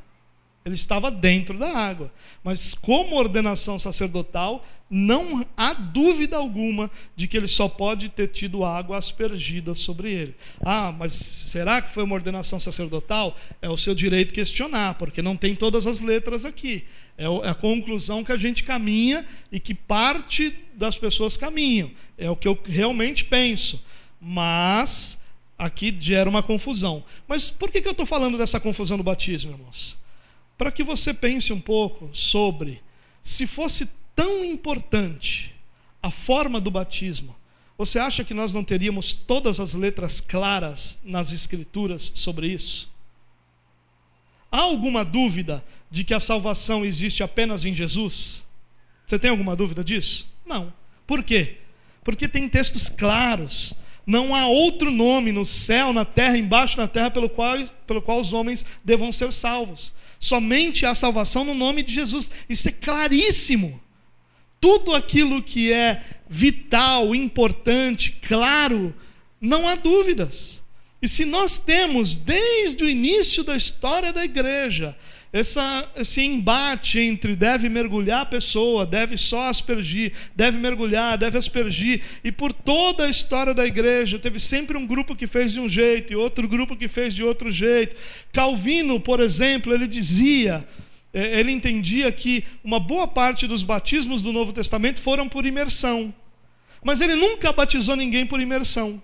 Ele 0.67 0.75
estava 0.75 1.09
dentro 1.09 1.57
da 1.57 1.69
água. 1.69 2.11
Mas, 2.43 2.73
como 2.73 3.15
ordenação 3.15 3.79
sacerdotal, 3.79 4.65
não 4.89 5.45
há 5.55 5.73
dúvida 5.73 6.35
alguma 6.35 6.91
de 7.15 7.27
que 7.27 7.37
ele 7.37 7.47
só 7.47 7.69
pode 7.69 8.09
ter 8.09 8.27
tido 8.27 8.65
água 8.65 8.97
aspergida 8.97 9.73
sobre 9.73 10.11
ele. 10.11 10.35
Ah, 10.61 10.93
mas 10.97 11.13
será 11.13 11.81
que 11.81 11.91
foi 11.91 12.03
uma 12.03 12.15
ordenação 12.15 12.59
sacerdotal? 12.59 13.37
É 13.61 13.69
o 13.69 13.77
seu 13.77 13.95
direito 13.95 14.33
questionar, 14.33 14.95
porque 14.95 15.21
não 15.21 15.37
tem 15.37 15.55
todas 15.55 15.87
as 15.87 16.01
letras 16.01 16.43
aqui. 16.43 16.83
É, 17.17 17.23
é 17.23 17.49
a 17.49 17.55
conclusão 17.55 18.23
que 18.23 18.33
a 18.33 18.37
gente 18.37 18.63
caminha 18.63 19.25
e 19.49 19.59
que 19.59 19.73
parte 19.73 20.53
das 20.73 20.97
pessoas 20.97 21.37
caminham. 21.37 21.89
É 22.17 22.29
o 22.29 22.35
que 22.35 22.47
eu 22.47 22.59
realmente 22.65 23.23
penso. 23.23 23.81
Mas 24.19 25.17
aqui 25.57 25.95
gera 25.99 26.29
uma 26.29 26.43
confusão. 26.43 27.03
Mas 27.27 27.49
por 27.49 27.71
que, 27.71 27.85
eu 27.85 27.91
estou 27.91 28.05
falando 28.05 28.37
dessa 28.37 28.59
confusão 28.59 28.97
do 28.97 29.03
batismo, 29.03 29.51
irmãos? 29.51 29.97
Para 30.57 30.71
que 30.71 30.83
você 30.83 31.13
pense 31.13 31.51
um 31.51 31.59
pouco 31.59 32.09
sobre 32.13 32.81
se 33.21 33.47
fosse 33.47 33.89
tão 34.15 34.43
importante 34.43 35.53
a 36.01 36.11
forma 36.11 36.59
do 36.59 36.71
batismo, 36.71 37.35
você 37.77 37.99
acha 37.99 38.23
que 38.23 38.33
nós 38.33 38.53
não 38.53 38.63
teríamos 38.63 39.13
todas 39.13 39.59
as 39.59 39.75
letras 39.75 40.19
claras 40.19 40.99
nas 41.03 41.31
Escrituras 41.31 42.11
sobre 42.15 42.47
isso? 42.47 42.89
Há 44.51 44.61
alguma 44.61 45.03
dúvida 45.03 45.63
de 45.91 46.03
que 46.03 46.13
a 46.13 46.19
salvação 46.19 46.85
existe 46.85 47.21
apenas 47.21 47.65
em 47.65 47.75
Jesus? 47.75 48.45
Você 49.05 49.19
tem 49.19 49.29
alguma 49.29 49.55
dúvida 49.55 49.83
disso? 49.83 50.27
Não. 50.45 50.73
Por 51.05 51.23
quê? 51.23 51.57
Porque 52.03 52.27
tem 52.27 52.49
textos 52.49 52.89
claros 52.89 53.73
não 54.07 54.33
há 54.33 54.47
outro 54.47 54.89
nome 54.89 55.33
no 55.33 55.43
céu, 55.43 55.91
na 55.91 56.05
terra, 56.05 56.37
embaixo 56.37 56.77
da 56.77 56.87
terra, 56.87 57.11
pelo 57.11 57.29
qual, 57.29 57.57
pelo 57.85 58.01
qual 58.01 58.21
os 58.21 58.31
homens 58.31 58.65
devam 58.81 59.11
ser 59.11 59.33
salvos. 59.33 59.93
Somente 60.17 60.85
há 60.85 60.95
salvação 60.95 61.43
no 61.43 61.53
nome 61.53 61.83
de 61.83 61.93
Jesus. 61.93 62.31
Isso 62.47 62.69
é 62.69 62.71
claríssimo. 62.71 63.81
Tudo 64.61 64.95
aquilo 64.95 65.43
que 65.43 65.73
é 65.73 66.01
vital, 66.29 67.13
importante, 67.13 68.17
claro, 68.21 68.95
não 69.41 69.67
há 69.67 69.75
dúvidas. 69.75 70.63
E 71.01 71.07
se 71.07 71.25
nós 71.25 71.59
temos, 71.59 72.15
desde 72.15 72.85
o 72.85 72.89
início 72.89 73.43
da 73.43 73.57
história 73.57 74.13
da 74.13 74.23
igreja, 74.23 74.97
essa, 75.31 75.91
esse 75.95 76.21
embate 76.21 76.99
entre 76.99 77.35
deve 77.35 77.67
mergulhar 77.67 78.21
a 78.21 78.25
pessoa, 78.25 78.85
deve 78.85 79.17
só 79.17 79.49
aspergir, 79.49 80.13
deve 80.35 80.57
mergulhar, 80.57 81.17
deve 81.17 81.37
aspergir, 81.37 82.01
e 82.23 82.31
por 82.31 82.53
toda 82.53 83.05
a 83.05 83.09
história 83.09 83.53
da 83.53 83.65
igreja, 83.65 84.17
teve 84.17 84.39
sempre 84.39 84.77
um 84.77 84.85
grupo 84.85 85.15
que 85.15 85.27
fez 85.27 85.51
de 85.51 85.59
um 85.59 85.67
jeito 85.67 86.13
e 86.13 86.15
outro 86.15 86.47
grupo 86.47 86.77
que 86.77 86.87
fez 86.87 87.13
de 87.13 87.23
outro 87.23 87.51
jeito. 87.51 87.95
Calvino, 88.31 88.99
por 88.99 89.19
exemplo, 89.19 89.73
ele 89.73 89.85
dizia, 89.85 90.67
é, 91.13 91.39
ele 91.39 91.51
entendia 91.51 92.11
que 92.11 92.45
uma 92.63 92.79
boa 92.79 93.07
parte 93.07 93.47
dos 93.47 93.63
batismos 93.63 94.21
do 94.21 94.31
Novo 94.31 94.53
Testamento 94.53 94.99
foram 94.99 95.27
por 95.27 95.45
imersão, 95.45 96.13
mas 96.81 97.01
ele 97.01 97.15
nunca 97.15 97.51
batizou 97.51 97.97
ninguém 97.97 98.25
por 98.25 98.39
imersão. 98.39 99.01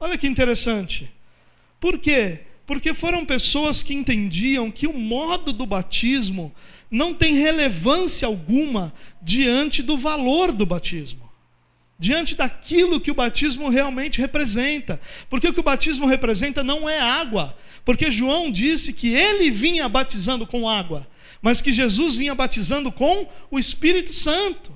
Olha 0.00 0.18
que 0.18 0.26
interessante. 0.26 1.10
Por 1.78 1.98
quê? 1.98 2.40
Porque 2.66 2.92
foram 2.92 3.24
pessoas 3.24 3.82
que 3.82 3.94
entendiam 3.94 4.70
que 4.70 4.86
o 4.86 4.98
modo 4.98 5.52
do 5.52 5.64
batismo 5.64 6.52
não 6.90 7.14
tem 7.14 7.34
relevância 7.34 8.26
alguma 8.26 8.92
diante 9.22 9.82
do 9.82 9.96
valor 9.96 10.52
do 10.52 10.66
batismo 10.66 11.26
diante 11.98 12.34
daquilo 12.34 13.00
que 13.00 13.10
o 13.10 13.14
batismo 13.14 13.68
realmente 13.68 14.20
representa. 14.20 15.00
Porque 15.28 15.48
o 15.48 15.52
que 15.52 15.60
o 15.60 15.64
batismo 15.64 16.06
representa 16.06 16.62
não 16.62 16.88
é 16.88 17.00
água. 17.00 17.56
Porque 17.84 18.10
João 18.10 18.50
disse 18.50 18.92
que 18.92 19.14
ele 19.14 19.50
vinha 19.50 19.88
batizando 19.88 20.46
com 20.46 20.68
água, 20.68 21.06
mas 21.40 21.62
que 21.62 21.72
Jesus 21.72 22.16
vinha 22.16 22.34
batizando 22.34 22.90
com 22.90 23.28
o 23.50 23.58
Espírito 23.58 24.12
Santo. 24.12 24.75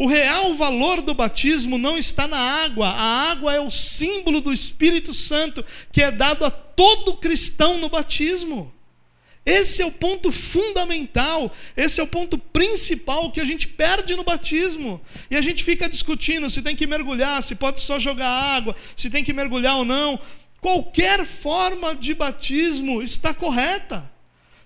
O 0.00 0.06
real 0.06 0.54
valor 0.54 1.02
do 1.02 1.12
batismo 1.12 1.76
não 1.76 1.98
está 1.98 2.26
na 2.26 2.38
água. 2.38 2.88
A 2.88 3.30
água 3.32 3.54
é 3.54 3.60
o 3.60 3.70
símbolo 3.70 4.40
do 4.40 4.50
Espírito 4.50 5.12
Santo 5.12 5.62
que 5.92 6.00
é 6.00 6.10
dado 6.10 6.42
a 6.42 6.50
todo 6.50 7.18
cristão 7.18 7.76
no 7.76 7.90
batismo. 7.90 8.72
Esse 9.44 9.82
é 9.82 9.84
o 9.84 9.92
ponto 9.92 10.32
fundamental, 10.32 11.54
esse 11.76 12.00
é 12.00 12.02
o 12.02 12.06
ponto 12.06 12.38
principal 12.38 13.30
que 13.30 13.42
a 13.42 13.44
gente 13.44 13.68
perde 13.68 14.16
no 14.16 14.24
batismo. 14.24 15.02
E 15.30 15.36
a 15.36 15.42
gente 15.42 15.62
fica 15.62 15.86
discutindo 15.86 16.48
se 16.48 16.62
tem 16.62 16.74
que 16.74 16.86
mergulhar, 16.86 17.42
se 17.42 17.54
pode 17.54 17.82
só 17.82 17.98
jogar 17.98 18.26
água, 18.26 18.74
se 18.96 19.10
tem 19.10 19.22
que 19.22 19.34
mergulhar 19.34 19.76
ou 19.76 19.84
não. 19.84 20.18
Qualquer 20.62 21.26
forma 21.26 21.94
de 21.94 22.14
batismo 22.14 23.02
está 23.02 23.34
correta. 23.34 24.10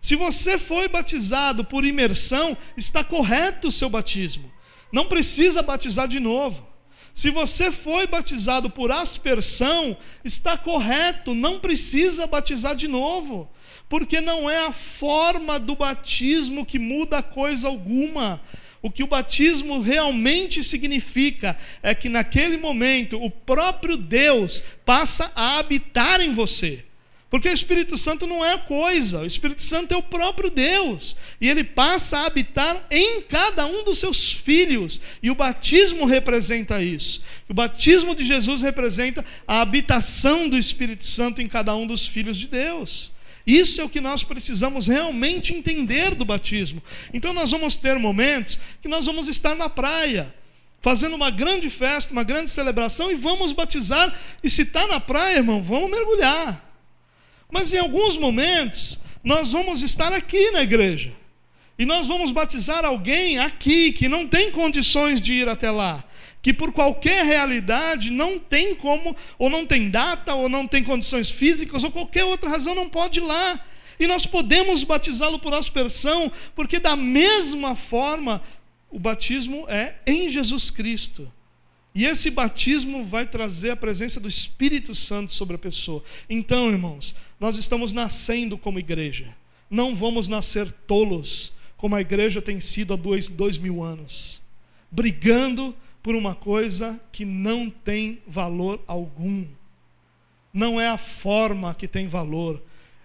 Se 0.01 0.14
você 0.14 0.59
foi 0.59 0.87
batizado 0.87 1.64
por 1.64 1.85
imersão, 1.85 2.57
está 2.77 3.03
correto 3.03 3.66
o 3.66 3.73
seu 3.73 3.90
batismo. 3.90 4.55
Não 4.94 5.07
precisa 5.07 5.61
batizar 5.61 6.07
de 6.07 6.20
novo. 6.20 6.64
Se 7.12 7.28
você 7.28 7.72
foi 7.72 8.07
batizado 8.07 8.70
por 8.70 8.92
aspersão, 8.92 9.96
está 10.24 10.57
correto, 10.57 11.35
não 11.35 11.59
precisa 11.59 12.28
batizar 12.28 12.76
de 12.76 12.87
novo 12.87 13.50
porque 13.88 14.20
não 14.20 14.48
é 14.48 14.66
a 14.66 14.72
forma 14.72 15.59
do 15.59 15.74
batismo 15.74 16.64
que 16.64 16.78
muda 16.78 17.22
coisa 17.22 17.68
alguma. 17.68 18.40
O 18.80 18.90
que 18.90 19.02
o 19.02 19.07
batismo 19.07 19.80
realmente 19.80 20.62
significa 20.62 21.57
é 21.83 21.94
que 21.94 22.09
naquele 22.09 22.57
momento 22.57 23.20
o 23.22 23.30
próprio 23.30 23.96
Deus 23.96 24.62
passa 24.85 25.33
a 25.35 25.59
habitar 25.59 26.20
em 26.20 26.30
você. 26.30 26.85
Porque 27.35 27.49
o 27.49 27.53
Espírito 27.53 27.99
Santo 27.99 28.29
não 28.29 28.44
é 28.44 28.57
coisa, 28.57 29.23
o 29.23 29.27
Espírito 29.27 29.61
Santo 29.61 29.92
é 29.92 29.97
o 29.97 30.03
próprio 30.05 30.49
Deus. 30.49 31.16
E 31.40 31.51
ele 31.51 31.64
passa 31.64 32.18
a 32.18 32.27
habitar 32.27 32.87
em 32.88 33.23
cada 33.23 33.66
um 33.66 33.83
dos 33.83 33.99
seus 33.99 34.33
filhos. 34.33 35.01
E 35.20 35.33
o 35.33 35.35
batismo 35.35 36.05
representa 36.05 36.81
isso. 36.81 37.20
O 37.49 37.53
batismo 37.53 38.14
de 38.14 38.25
Jesus 38.25 38.62
representa 38.62 39.25
a 39.49 39.62
habitação 39.62 40.49
do 40.49 40.57
Espírito 40.57 41.05
Santo 41.05 41.42
em 41.42 41.49
cada 41.49 41.75
um 41.75 41.88
dos 41.88 42.07
filhos 42.07 42.37
de 42.37 42.47
Deus. 42.47 43.11
Isso 43.44 43.81
é 43.81 43.85
o 43.85 43.88
que 43.88 44.01
nós 44.01 44.23
precisamos 44.23 44.87
realmente 44.87 45.53
entender 45.53 46.14
do 46.14 46.25
batismo. 46.25 46.81
Então 47.12 47.33
nós 47.33 47.51
vamos 47.51 47.77
ter 47.77 47.99
momentos 47.99 48.61
que 48.81 48.87
nós 48.87 49.07
vamos 49.07 49.27
estar 49.27 49.57
na 49.57 49.68
praia, 49.68 50.33
fazendo 50.81 51.16
uma 51.16 51.33
grande 51.33 51.68
festa, 51.68 52.12
uma 52.12 52.23
grande 52.23 52.49
celebração 52.49 53.11
e 53.11 53.16
vamos 53.16 53.53
batizar. 53.53 54.16
E 54.40 54.49
se 54.49 54.62
está 54.62 54.87
na 54.87 55.01
praia, 55.01 55.38
irmão, 55.38 55.61
vamos 55.61 55.90
mergulhar. 55.90 56.73
Mas 57.55 57.73
em 57.73 57.79
alguns 57.79 58.19
momentos 58.19 58.99
nós 59.23 59.53
vamos 59.53 59.81
estar 59.81 60.12
aqui 60.12 60.51
na 60.51 60.62
igreja. 60.62 61.12
E 61.79 61.87
nós 61.87 62.09
vamos 62.09 62.33
batizar 62.33 62.85
alguém 62.85 63.38
aqui 63.38 63.93
que 63.93 64.09
não 64.09 64.27
tem 64.27 64.51
condições 64.51 65.23
de 65.23 65.33
ir 65.35 65.49
até 65.49 65.71
lá 65.71 66.05
que 66.43 66.53
por 66.53 66.73
qualquer 66.73 67.25
realidade 67.25 68.11
não 68.11 68.38
tem 68.38 68.75
como, 68.75 69.17
ou 69.38 69.49
não 69.49 69.64
tem 69.64 69.88
data, 69.88 70.35
ou 70.35 70.47
não 70.47 70.67
tem 70.67 70.85
condições 70.85 71.31
físicas, 71.31 71.83
ou 71.83 71.90
qualquer 71.90 72.25
outra 72.25 72.51
razão 72.51 72.75
não 72.75 72.87
pode 72.87 73.19
ir 73.19 73.23
lá. 73.23 73.59
E 73.99 74.07
nós 74.07 74.27
podemos 74.27 74.85
batizá-lo 74.85 75.38
por 75.38 75.55
aspersão, 75.55 76.31
porque 76.55 76.79
da 76.79 76.97
mesma 76.97 77.75
forma 77.75 78.43
o 78.90 78.99
batismo 78.99 79.64
é 79.71 79.95
em 80.07 80.29
Jesus 80.29 80.71
Cristo. 80.71 81.33
E 81.94 82.07
esse 82.07 82.28
batismo 82.28 83.04
vai 83.04 83.24
trazer 83.24 83.70
a 83.70 83.76
presença 83.76 84.18
do 84.18 84.26
Espírito 84.26 84.94
Santo 84.94 85.33
sobre 85.33 85.54
a 85.54 85.59
pessoa. 85.59 86.02
Então, 86.28 86.70
irmãos, 86.70 87.14
nós 87.38 87.57
estamos 87.57 87.92
nascendo 87.92 88.59
como 88.59 88.80
igreja. 88.80 89.35
Não 89.70 89.94
vamos 89.94 90.26
nascer 90.26 90.70
tolos, 90.72 91.52
como 91.76 91.94
a 91.94 92.00
igreja 92.00 92.42
tem 92.42 92.59
sido 92.61 92.94
há 92.94 92.96
dois, 92.96 93.28
dois 93.28 93.59
mil 93.59 93.83
anos, 93.83 94.42
brigando 94.90 95.74
por 96.02 96.14
uma 96.14 96.35
coisa 96.35 97.00
que 97.12 97.24
não 97.24 97.70
tem 97.70 98.20
valor 98.26 98.83
algum. 98.87 99.46
Não 100.52 100.80
é 100.80 100.88
a 100.88 100.98
forma 100.98 101.74
que 101.74 101.88
tem 101.88 102.07
valor, 102.07 102.62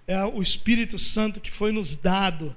é 0.08 0.24
o 0.24 0.42
Espírito 0.42 0.98
Santo 0.98 1.40
que 1.40 1.52
foi 1.52 1.72
nos 1.72 1.96
dado, 1.96 2.56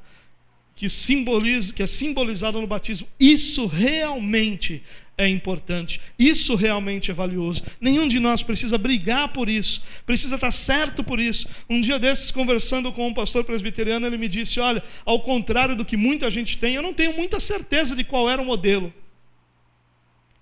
que 0.75 0.89
simboliza, 0.89 1.73
que 1.73 1.83
é 1.83 1.87
simbolizado 1.87 2.61
no 2.61 2.67
batismo. 2.67 3.07
Isso 3.21 3.67
realmente 3.67 4.83
é 5.17 5.29
importante. 5.29 6.01
Isso 6.19 6.55
realmente 6.55 7.11
é 7.11 7.15
valioso. 7.15 7.63
Nenhum 7.81 8.09
de 8.09 8.19
nós 8.19 8.43
precisa 8.43 8.79
brigar 8.79 9.33
por 9.33 9.49
isso, 9.49 9.83
precisa 10.07 10.35
estar 10.35 10.51
certo 10.51 11.05
por 11.05 11.21
isso. 11.21 11.47
Um 11.69 11.81
dia 11.81 11.99
desses, 11.99 12.31
conversando 12.31 12.93
com 12.93 13.07
um 13.07 13.15
pastor 13.15 13.45
presbiteriano, 13.45 14.07
ele 14.07 14.19
me 14.19 14.29
disse: 14.29 14.61
Olha, 14.61 14.83
ao 15.05 15.21
contrário 15.21 15.77
do 15.77 15.85
que 15.85 15.97
muita 15.97 16.31
gente 16.31 16.59
tem, 16.59 16.75
eu 16.75 16.83
não 16.83 16.93
tenho 16.93 17.15
muita 17.17 17.39
certeza 17.39 17.95
de 17.95 18.05
qual 18.05 18.29
era 18.29 18.41
o 18.41 18.45
modelo. 18.45 18.93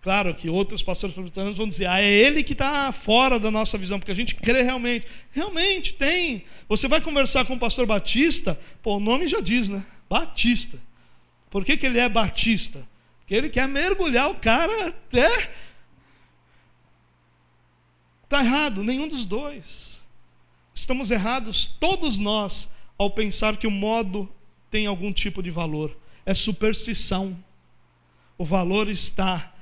Claro 0.03 0.35
que 0.35 0.49
outros 0.49 0.83
pastores 0.83 1.13
presbiterianos 1.13 1.59
vão 1.59 1.69
dizer, 1.69 1.85
ah, 1.85 2.01
é 2.01 2.11
ele 2.11 2.43
que 2.43 2.55
está 2.55 2.91
fora 2.91 3.39
da 3.39 3.51
nossa 3.51 3.77
visão, 3.77 3.99
porque 3.99 4.13
a 4.13 4.15
gente 4.15 4.35
crê 4.35 4.63
realmente. 4.63 5.07
Realmente 5.31 5.93
tem. 5.95 6.45
Você 6.69 6.89
vai 6.89 7.03
conversar 7.03 7.45
com 7.45 7.53
o 7.53 7.59
pastor 7.59 7.85
Batista, 7.85 8.59
pô, 8.83 8.97
o 8.97 9.01
nome 9.01 9.29
já 9.29 9.41
diz, 9.41 9.69
né? 9.69 9.85
Batista. 10.09 10.79
Por 11.51 11.67
que, 11.67 11.77
que 11.77 11.85
ele 11.85 11.99
é 11.99 12.09
Batista? 12.09 12.89
Porque 13.31 13.37
ele 13.37 13.49
quer 13.49 13.69
mergulhar 13.69 14.29
o 14.29 14.35
cara 14.35 14.89
até. 14.89 15.53
Está 18.25 18.43
errado, 18.43 18.83
nenhum 18.83 19.07
dos 19.07 19.25
dois. 19.25 20.03
Estamos 20.75 21.13
errados, 21.13 21.65
todos 21.65 22.19
nós, 22.19 22.69
ao 22.99 23.09
pensar 23.09 23.57
que 23.57 23.69
o 23.69 23.71
modo 23.71 24.29
tem 24.69 24.89
algum 24.89 25.13
tipo 25.13 25.45
de 25.45 25.51
valor. 25.51 25.97
É 26.27 26.35
superstição. 26.35 27.39
O 28.37 28.45
valor 28.45 28.89
está 28.89 29.55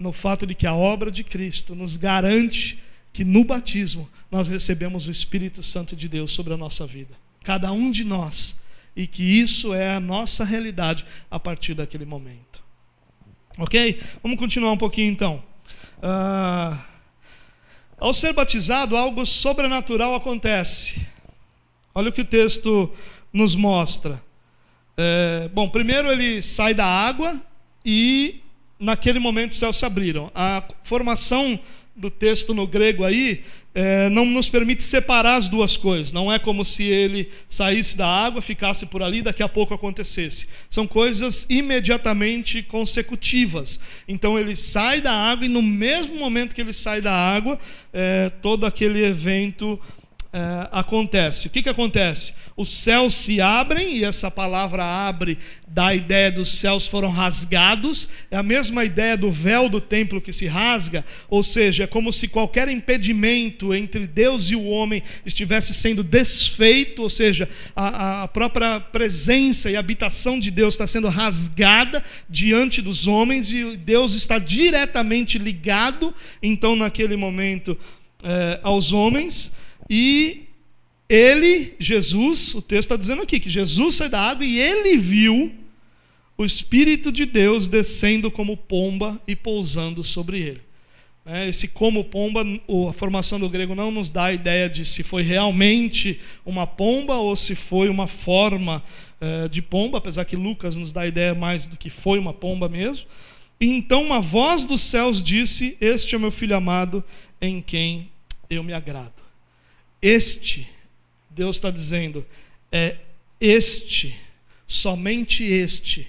no 0.00 0.10
fato 0.10 0.44
de 0.44 0.56
que 0.56 0.66
a 0.66 0.74
obra 0.74 1.08
de 1.08 1.22
Cristo 1.22 1.76
nos 1.76 1.96
garante 1.96 2.82
que 3.12 3.24
no 3.24 3.44
batismo 3.44 4.10
nós 4.32 4.48
recebemos 4.48 5.06
o 5.06 5.12
Espírito 5.12 5.62
Santo 5.62 5.94
de 5.94 6.08
Deus 6.08 6.32
sobre 6.32 6.54
a 6.54 6.56
nossa 6.56 6.84
vida. 6.84 7.14
Cada 7.44 7.70
um 7.70 7.88
de 7.88 8.02
nós. 8.02 8.58
E 8.96 9.06
que 9.06 9.22
isso 9.22 9.72
é 9.72 9.94
a 9.94 10.00
nossa 10.00 10.44
realidade 10.44 11.06
a 11.30 11.38
partir 11.38 11.74
daquele 11.74 12.04
momento. 12.04 12.55
Ok? 13.58 14.00
Vamos 14.22 14.38
continuar 14.38 14.72
um 14.72 14.76
pouquinho 14.76 15.10
então. 15.10 15.42
Ah, 16.02 16.78
ao 17.98 18.12
ser 18.12 18.32
batizado, 18.34 18.96
algo 18.96 19.24
sobrenatural 19.24 20.14
acontece. 20.14 21.00
Olha 21.94 22.10
o 22.10 22.12
que 22.12 22.20
o 22.20 22.24
texto 22.26 22.92
nos 23.32 23.54
mostra. 23.54 24.22
É, 24.96 25.48
bom, 25.54 25.68
primeiro 25.68 26.10
ele 26.10 26.42
sai 26.42 26.74
da 26.74 26.84
água 26.84 27.40
e 27.84 28.40
naquele 28.78 29.18
momento 29.18 29.52
os 29.52 29.58
céus 29.58 29.76
se 29.76 29.86
abriram. 29.86 30.30
A 30.34 30.62
formação 30.82 31.58
do 31.94 32.10
texto 32.10 32.52
no 32.52 32.66
grego 32.66 33.04
aí 33.04 33.42
é, 33.78 34.08
não 34.08 34.24
nos 34.24 34.48
permite 34.48 34.82
separar 34.82 35.36
as 35.36 35.48
duas 35.48 35.76
coisas. 35.76 36.10
Não 36.10 36.32
é 36.32 36.38
como 36.38 36.64
se 36.64 36.84
ele 36.84 37.28
saísse 37.46 37.94
da 37.94 38.08
água, 38.08 38.40
ficasse 38.40 38.86
por 38.86 39.02
ali 39.02 39.20
daqui 39.20 39.42
a 39.42 39.48
pouco 39.50 39.74
acontecesse. 39.74 40.48
São 40.70 40.86
coisas 40.86 41.46
imediatamente 41.50 42.62
consecutivas. 42.62 43.78
Então 44.08 44.38
ele 44.38 44.56
sai 44.56 45.02
da 45.02 45.12
água 45.12 45.44
e 45.44 45.50
no 45.50 45.60
mesmo 45.60 46.16
momento 46.16 46.54
que 46.54 46.60
ele 46.62 46.72
sai 46.72 47.02
da 47.02 47.12
água, 47.12 47.58
é, 47.92 48.30
todo 48.40 48.64
aquele 48.64 49.04
evento 49.04 49.78
é, 50.36 50.68
acontece. 50.70 51.46
O 51.46 51.50
que, 51.50 51.62
que 51.62 51.68
acontece? 51.70 52.34
Os 52.54 52.68
céus 52.68 53.14
se 53.14 53.40
abrem, 53.40 53.96
e 53.96 54.04
essa 54.04 54.30
palavra 54.30 54.84
abre 54.84 55.38
dá 55.66 55.86
a 55.86 55.94
ideia 55.94 56.30
dos 56.30 56.50
céus 56.50 56.86
foram 56.86 57.10
rasgados, 57.10 58.06
é 58.30 58.36
a 58.36 58.42
mesma 58.42 58.84
ideia 58.84 59.16
do 59.16 59.32
véu 59.32 59.66
do 59.66 59.80
templo 59.80 60.20
que 60.20 60.34
se 60.34 60.46
rasga, 60.46 61.06
ou 61.28 61.42
seja, 61.42 61.84
é 61.84 61.86
como 61.86 62.12
se 62.12 62.28
qualquer 62.28 62.68
impedimento 62.68 63.74
entre 63.74 64.06
Deus 64.06 64.50
e 64.50 64.56
o 64.56 64.64
homem 64.64 65.02
estivesse 65.24 65.72
sendo 65.72 66.04
desfeito, 66.04 67.00
ou 67.02 67.08
seja, 67.08 67.48
a, 67.74 68.24
a 68.24 68.28
própria 68.28 68.78
presença 68.78 69.70
e 69.70 69.76
habitação 69.76 70.38
de 70.38 70.50
Deus 70.50 70.74
está 70.74 70.86
sendo 70.86 71.08
rasgada 71.08 72.04
diante 72.28 72.82
dos 72.82 73.06
homens 73.06 73.50
e 73.52 73.74
Deus 73.76 74.12
está 74.12 74.38
diretamente 74.38 75.38
ligado, 75.38 76.14
então, 76.42 76.76
naquele 76.76 77.16
momento, 77.16 77.76
é, 78.22 78.60
aos 78.62 78.92
homens. 78.92 79.50
E 79.88 80.44
ele, 81.08 81.74
Jesus, 81.78 82.54
o 82.54 82.62
texto 82.62 82.84
está 82.84 82.96
dizendo 82.96 83.22
aqui 83.22 83.38
que 83.38 83.50
Jesus 83.50 83.96
sai 83.96 84.08
da 84.08 84.20
água 84.20 84.44
e 84.44 84.58
ele 84.58 84.96
viu 84.96 85.52
o 86.36 86.44
Espírito 86.44 87.10
de 87.10 87.24
Deus 87.24 87.68
descendo 87.68 88.30
como 88.30 88.56
pomba 88.56 89.20
e 89.26 89.34
pousando 89.34 90.04
sobre 90.04 90.40
ele. 90.40 90.60
Né? 91.24 91.48
Esse 91.48 91.68
como 91.68 92.04
pomba, 92.04 92.44
a 92.88 92.92
formação 92.92 93.40
do 93.40 93.48
grego 93.48 93.74
não 93.74 93.90
nos 93.90 94.10
dá 94.10 94.26
a 94.26 94.32
ideia 94.32 94.68
de 94.68 94.84
se 94.84 95.02
foi 95.02 95.22
realmente 95.22 96.20
uma 96.44 96.66
pomba 96.66 97.16
ou 97.16 97.34
se 97.34 97.54
foi 97.54 97.88
uma 97.88 98.06
forma 98.06 98.82
eh, 99.20 99.48
de 99.48 99.62
pomba, 99.62 99.98
apesar 99.98 100.24
que 100.24 100.36
Lucas 100.36 100.74
nos 100.74 100.92
dá 100.92 101.02
a 101.02 101.08
ideia 101.08 101.34
mais 101.34 101.66
do 101.66 101.76
que 101.76 101.88
foi 101.88 102.18
uma 102.18 102.32
pomba 102.32 102.68
mesmo. 102.68 103.08
Então 103.60 104.02
uma 104.02 104.20
voz 104.20 104.66
dos 104.66 104.82
céus 104.82 105.22
disse: 105.22 105.76
Este 105.80 106.14
é 106.14 106.18
meu 106.18 106.30
filho 106.30 106.54
amado, 106.54 107.02
em 107.40 107.60
quem 107.62 108.10
eu 108.50 108.62
me 108.62 108.72
agrado. 108.72 109.25
Este, 110.00 110.68
Deus 111.30 111.56
está 111.56 111.70
dizendo, 111.70 112.24
é 112.70 112.96
este, 113.40 114.16
somente 114.66 115.44
este, 115.44 116.08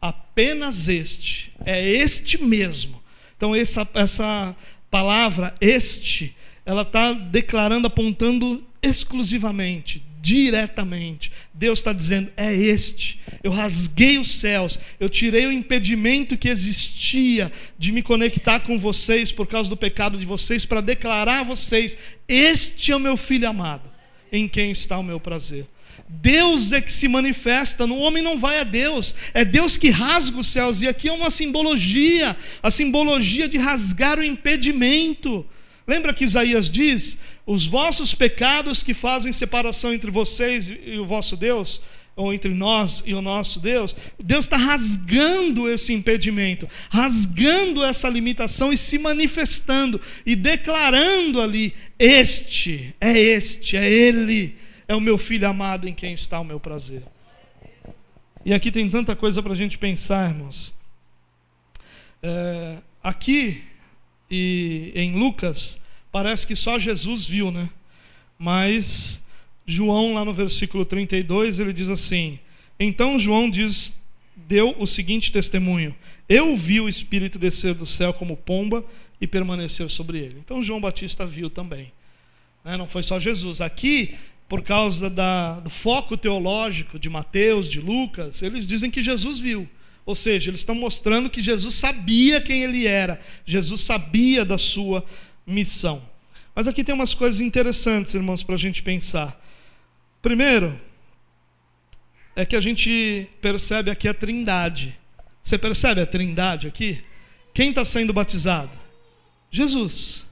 apenas 0.00 0.88
este, 0.88 1.52
é 1.64 1.88
este 1.88 2.42
mesmo. 2.42 3.02
Então, 3.36 3.54
essa, 3.54 3.88
essa 3.94 4.56
palavra, 4.90 5.54
este, 5.60 6.36
ela 6.64 6.82
está 6.82 7.12
declarando, 7.12 7.86
apontando 7.86 8.66
exclusivamente, 8.82 10.02
diretamente. 10.20 11.32
Deus 11.52 11.78
está 11.78 11.92
dizendo: 11.92 12.30
é 12.36 12.54
este. 12.54 13.20
Eu 13.42 13.52
rasguei 13.52 14.18
os 14.18 14.32
céus, 14.34 14.78
eu 14.98 15.08
tirei 15.08 15.46
o 15.46 15.52
impedimento 15.52 16.36
que 16.36 16.48
existia 16.48 17.50
de 17.78 17.92
me 17.92 18.02
conectar 18.02 18.60
com 18.60 18.78
vocês 18.78 19.32
por 19.32 19.46
causa 19.46 19.70
do 19.70 19.76
pecado 19.76 20.18
de 20.18 20.26
vocês, 20.26 20.66
para 20.66 20.80
declarar 20.80 21.40
a 21.40 21.44
vocês: 21.44 21.96
este 22.28 22.92
é 22.92 22.96
o 22.96 23.00
meu 23.00 23.16
filho 23.16 23.48
amado, 23.48 23.90
em 24.30 24.46
quem 24.46 24.70
está 24.70 24.98
o 24.98 25.04
meu 25.04 25.18
prazer. 25.18 25.66
Deus 26.08 26.72
é 26.72 26.80
que 26.80 26.92
se 26.92 27.06
manifesta, 27.06 27.86
no 27.86 27.98
homem 27.98 28.22
não 28.22 28.36
vai 28.36 28.58
a 28.58 28.64
Deus, 28.64 29.14
é 29.32 29.44
Deus 29.44 29.76
que 29.76 29.90
rasga 29.90 30.38
os 30.38 30.48
céus, 30.48 30.80
e 30.80 30.88
aqui 30.88 31.08
é 31.08 31.12
uma 31.12 31.30
simbologia, 31.30 32.36
a 32.62 32.70
simbologia 32.70 33.48
de 33.48 33.56
rasgar 33.56 34.18
o 34.18 34.24
impedimento. 34.24 35.46
Lembra 35.86 36.12
que 36.12 36.24
Isaías 36.24 36.70
diz: 36.70 37.16
os 37.52 37.66
vossos 37.66 38.14
pecados 38.14 38.80
que 38.80 38.94
fazem 38.94 39.32
separação 39.32 39.92
entre 39.92 40.08
vocês 40.08 40.70
e 40.70 40.96
o 41.00 41.04
vosso 41.04 41.36
Deus, 41.36 41.82
ou 42.14 42.32
entre 42.32 42.54
nós 42.54 43.02
e 43.04 43.12
o 43.12 43.20
nosso 43.20 43.58
Deus, 43.58 43.96
Deus 44.22 44.44
está 44.44 44.56
rasgando 44.56 45.68
esse 45.68 45.92
impedimento, 45.92 46.68
rasgando 46.88 47.84
essa 47.84 48.08
limitação 48.08 48.72
e 48.72 48.76
se 48.76 49.00
manifestando 49.00 50.00
e 50.24 50.36
declarando 50.36 51.40
ali: 51.40 51.74
Este, 51.98 52.94
é 53.00 53.18
este, 53.18 53.76
é 53.76 53.90
Ele 53.90 54.56
é 54.86 54.94
o 54.94 55.00
meu 55.00 55.18
filho 55.18 55.48
amado 55.48 55.88
em 55.88 55.92
quem 55.92 56.12
está 56.12 56.38
o 56.38 56.44
meu 56.44 56.60
prazer. 56.60 57.02
E 58.44 58.54
aqui 58.54 58.70
tem 58.70 58.88
tanta 58.88 59.16
coisa 59.16 59.42
para 59.42 59.54
a 59.54 59.56
gente 59.56 59.76
pensar, 59.76 60.30
irmãos. 60.30 60.72
É, 62.22 62.76
aqui 63.02 63.64
e 64.30 64.92
em 64.94 65.18
Lucas, 65.18 65.80
parece 66.10 66.46
que 66.46 66.56
só 66.56 66.78
Jesus 66.78 67.26
viu, 67.26 67.50
né? 67.50 67.68
Mas 68.38 69.22
João, 69.66 70.14
lá 70.14 70.24
no 70.24 70.32
versículo 70.32 70.84
32, 70.84 71.58
ele 71.58 71.72
diz 71.72 71.88
assim: 71.88 72.38
Então 72.78 73.18
João 73.18 73.48
diz, 73.48 73.94
deu 74.34 74.74
o 74.78 74.86
seguinte 74.86 75.30
testemunho: 75.30 75.94
Eu 76.28 76.56
vi 76.56 76.80
o 76.80 76.88
Espírito 76.88 77.38
descer 77.38 77.74
do 77.74 77.86
céu 77.86 78.12
como 78.12 78.36
pomba 78.36 78.84
e 79.20 79.26
permanecer 79.26 79.88
sobre 79.90 80.18
ele. 80.18 80.38
Então 80.44 80.62
João 80.62 80.80
Batista 80.80 81.26
viu 81.26 81.50
também. 81.50 81.92
Né? 82.64 82.76
Não 82.76 82.88
foi 82.88 83.02
só 83.02 83.20
Jesus. 83.20 83.60
Aqui 83.60 84.14
por 84.50 84.62
causa 84.62 85.08
da, 85.08 85.60
do 85.60 85.70
foco 85.70 86.16
teológico 86.16 86.98
de 86.98 87.08
Mateus, 87.08 87.68
de 87.68 87.80
Lucas, 87.80 88.42
eles 88.42 88.66
dizem 88.66 88.90
que 88.90 89.00
Jesus 89.00 89.38
viu. 89.38 89.68
Ou 90.04 90.16
seja, 90.16 90.50
eles 90.50 90.62
estão 90.62 90.74
mostrando 90.74 91.30
que 91.30 91.40
Jesus 91.40 91.76
sabia 91.76 92.40
quem 92.40 92.64
ele 92.64 92.84
era, 92.84 93.20
Jesus 93.46 93.82
sabia 93.82 94.44
da 94.44 94.58
sua 94.58 95.04
missão. 95.46 96.02
Mas 96.54 96.68
aqui 96.68 96.84
tem 96.84 96.94
umas 96.94 97.14
coisas 97.14 97.40
interessantes, 97.40 98.14
irmãos, 98.14 98.42
para 98.42 98.54
a 98.54 98.58
gente 98.58 98.82
pensar. 98.82 99.40
Primeiro, 100.20 100.78
é 102.36 102.44
que 102.44 102.56
a 102.56 102.60
gente 102.60 103.28
percebe 103.40 103.90
aqui 103.90 104.08
a 104.08 104.14
trindade. 104.14 104.98
Você 105.42 105.58
percebe 105.58 106.00
a 106.00 106.06
trindade 106.06 106.66
aqui? 106.66 107.02
Quem 107.54 107.70
está 107.70 107.84
sendo 107.84 108.12
batizado? 108.12 108.76
Jesus. 109.50 110.26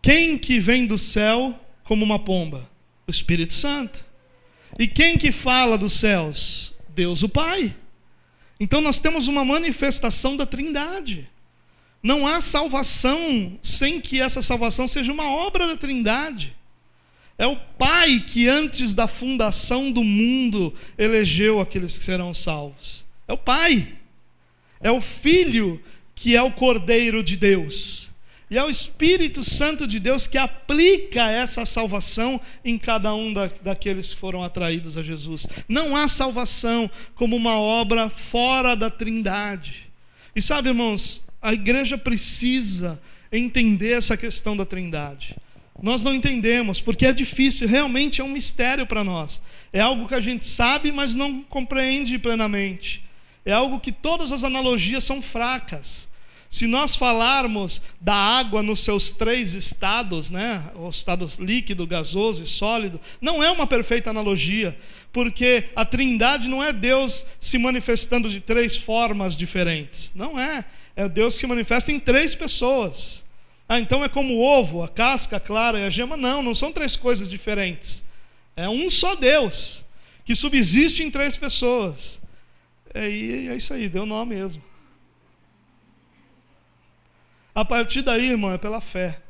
Quem 0.00 0.36
que 0.36 0.60
vem 0.60 0.86
do 0.86 0.98
céu 0.98 1.58
como 1.82 2.04
uma 2.04 2.18
pomba? 2.18 2.68
O 3.06 3.10
Espírito 3.10 3.52
Santo. 3.52 4.04
E 4.78 4.86
quem 4.86 5.16
que 5.16 5.32
fala 5.32 5.78
dos 5.78 5.94
céus? 5.94 6.74
Deus 6.88 7.22
o 7.22 7.28
Pai. 7.28 7.74
Então 8.58 8.80
nós 8.80 9.00
temos 9.00 9.28
uma 9.28 9.44
manifestação 9.44 10.36
da 10.36 10.46
Trindade. 10.46 11.28
Não 12.04 12.26
há 12.26 12.38
salvação 12.42 13.58
sem 13.62 13.98
que 13.98 14.20
essa 14.20 14.42
salvação 14.42 14.86
seja 14.86 15.10
uma 15.10 15.30
obra 15.30 15.66
da 15.66 15.74
Trindade. 15.74 16.54
É 17.38 17.46
o 17.46 17.56
Pai 17.56 18.20
que 18.20 18.46
antes 18.46 18.92
da 18.92 19.08
fundação 19.08 19.90
do 19.90 20.04
mundo 20.04 20.74
elegeu 20.98 21.60
aqueles 21.60 21.96
que 21.96 22.04
serão 22.04 22.34
salvos. 22.34 23.06
É 23.26 23.32
o 23.32 23.38
Pai. 23.38 23.94
É 24.82 24.90
o 24.90 25.00
Filho 25.00 25.82
que 26.14 26.36
é 26.36 26.42
o 26.42 26.52
Cordeiro 26.52 27.22
de 27.22 27.38
Deus. 27.38 28.10
E 28.50 28.58
é 28.58 28.62
o 28.62 28.68
Espírito 28.68 29.42
Santo 29.42 29.86
de 29.86 29.98
Deus 29.98 30.26
que 30.26 30.36
aplica 30.36 31.30
essa 31.30 31.64
salvação 31.64 32.38
em 32.62 32.76
cada 32.76 33.14
um 33.14 33.32
da, 33.32 33.50
daqueles 33.62 34.12
que 34.12 34.20
foram 34.20 34.44
atraídos 34.44 34.98
a 34.98 35.02
Jesus. 35.02 35.46
Não 35.66 35.96
há 35.96 36.06
salvação 36.06 36.90
como 37.14 37.34
uma 37.34 37.58
obra 37.58 38.10
fora 38.10 38.76
da 38.76 38.90
Trindade. 38.90 39.90
E 40.36 40.42
sabe, 40.42 40.68
irmãos, 40.68 41.24
a 41.44 41.52
igreja 41.52 41.98
precisa 41.98 42.98
entender 43.30 43.92
essa 43.92 44.16
questão 44.16 44.56
da 44.56 44.64
Trindade. 44.64 45.36
Nós 45.82 46.02
não 46.02 46.14
entendemos, 46.14 46.80
porque 46.80 47.04
é 47.04 47.12
difícil, 47.12 47.68
realmente 47.68 48.22
é 48.22 48.24
um 48.24 48.30
mistério 48.30 48.86
para 48.86 49.04
nós. 49.04 49.42
É 49.70 49.78
algo 49.78 50.08
que 50.08 50.14
a 50.14 50.20
gente 50.20 50.42
sabe, 50.42 50.90
mas 50.90 51.14
não 51.14 51.42
compreende 51.42 52.18
plenamente. 52.18 53.04
É 53.44 53.52
algo 53.52 53.78
que 53.78 53.92
todas 53.92 54.32
as 54.32 54.42
analogias 54.42 55.04
são 55.04 55.20
fracas. 55.20 56.08
Se 56.48 56.66
nós 56.66 56.96
falarmos 56.96 57.82
da 58.00 58.14
água 58.14 58.62
nos 58.62 58.80
seus 58.80 59.12
três 59.12 59.54
estados, 59.54 60.30
né, 60.30 60.64
o 60.76 60.88
estado 60.88 61.28
líquido, 61.38 61.86
gasoso 61.86 62.42
e 62.42 62.46
sólido, 62.46 62.98
não 63.20 63.42
é 63.42 63.50
uma 63.50 63.66
perfeita 63.66 64.08
analogia, 64.08 64.78
porque 65.12 65.64
a 65.76 65.84
Trindade 65.84 66.48
não 66.48 66.64
é 66.64 66.72
Deus 66.72 67.26
se 67.38 67.58
manifestando 67.58 68.30
de 68.30 68.40
três 68.40 68.78
formas 68.78 69.36
diferentes. 69.36 70.10
Não 70.14 70.40
é. 70.40 70.64
É 70.96 71.08
Deus 71.08 71.34
que 71.34 71.40
se 71.40 71.46
manifesta 71.46 71.90
em 71.90 71.98
três 71.98 72.34
pessoas. 72.34 73.24
Ah, 73.68 73.78
então 73.80 74.04
é 74.04 74.08
como 74.08 74.34
o 74.34 74.42
ovo, 74.42 74.82
a 74.82 74.88
casca, 74.88 75.36
a 75.36 75.40
clara 75.40 75.78
e 75.78 75.84
a 75.84 75.90
gema? 75.90 76.16
Não, 76.16 76.42
não 76.42 76.54
são 76.54 76.70
três 76.70 76.96
coisas 76.96 77.30
diferentes. 77.30 78.04
É 78.56 78.68
um 78.68 78.88
só 78.90 79.14
Deus 79.14 79.84
que 80.24 80.34
subsiste 80.34 81.02
em 81.02 81.10
três 81.10 81.36
pessoas. 81.36 82.20
É, 82.92 83.06
é 83.06 83.56
isso 83.56 83.74
aí, 83.74 83.88
deu 83.88 84.06
nome 84.06 84.36
mesmo. 84.36 84.62
A 87.54 87.64
partir 87.64 88.02
daí, 88.02 88.30
irmão, 88.30 88.52
é 88.52 88.58
pela 88.58 88.80
fé. 88.80 89.20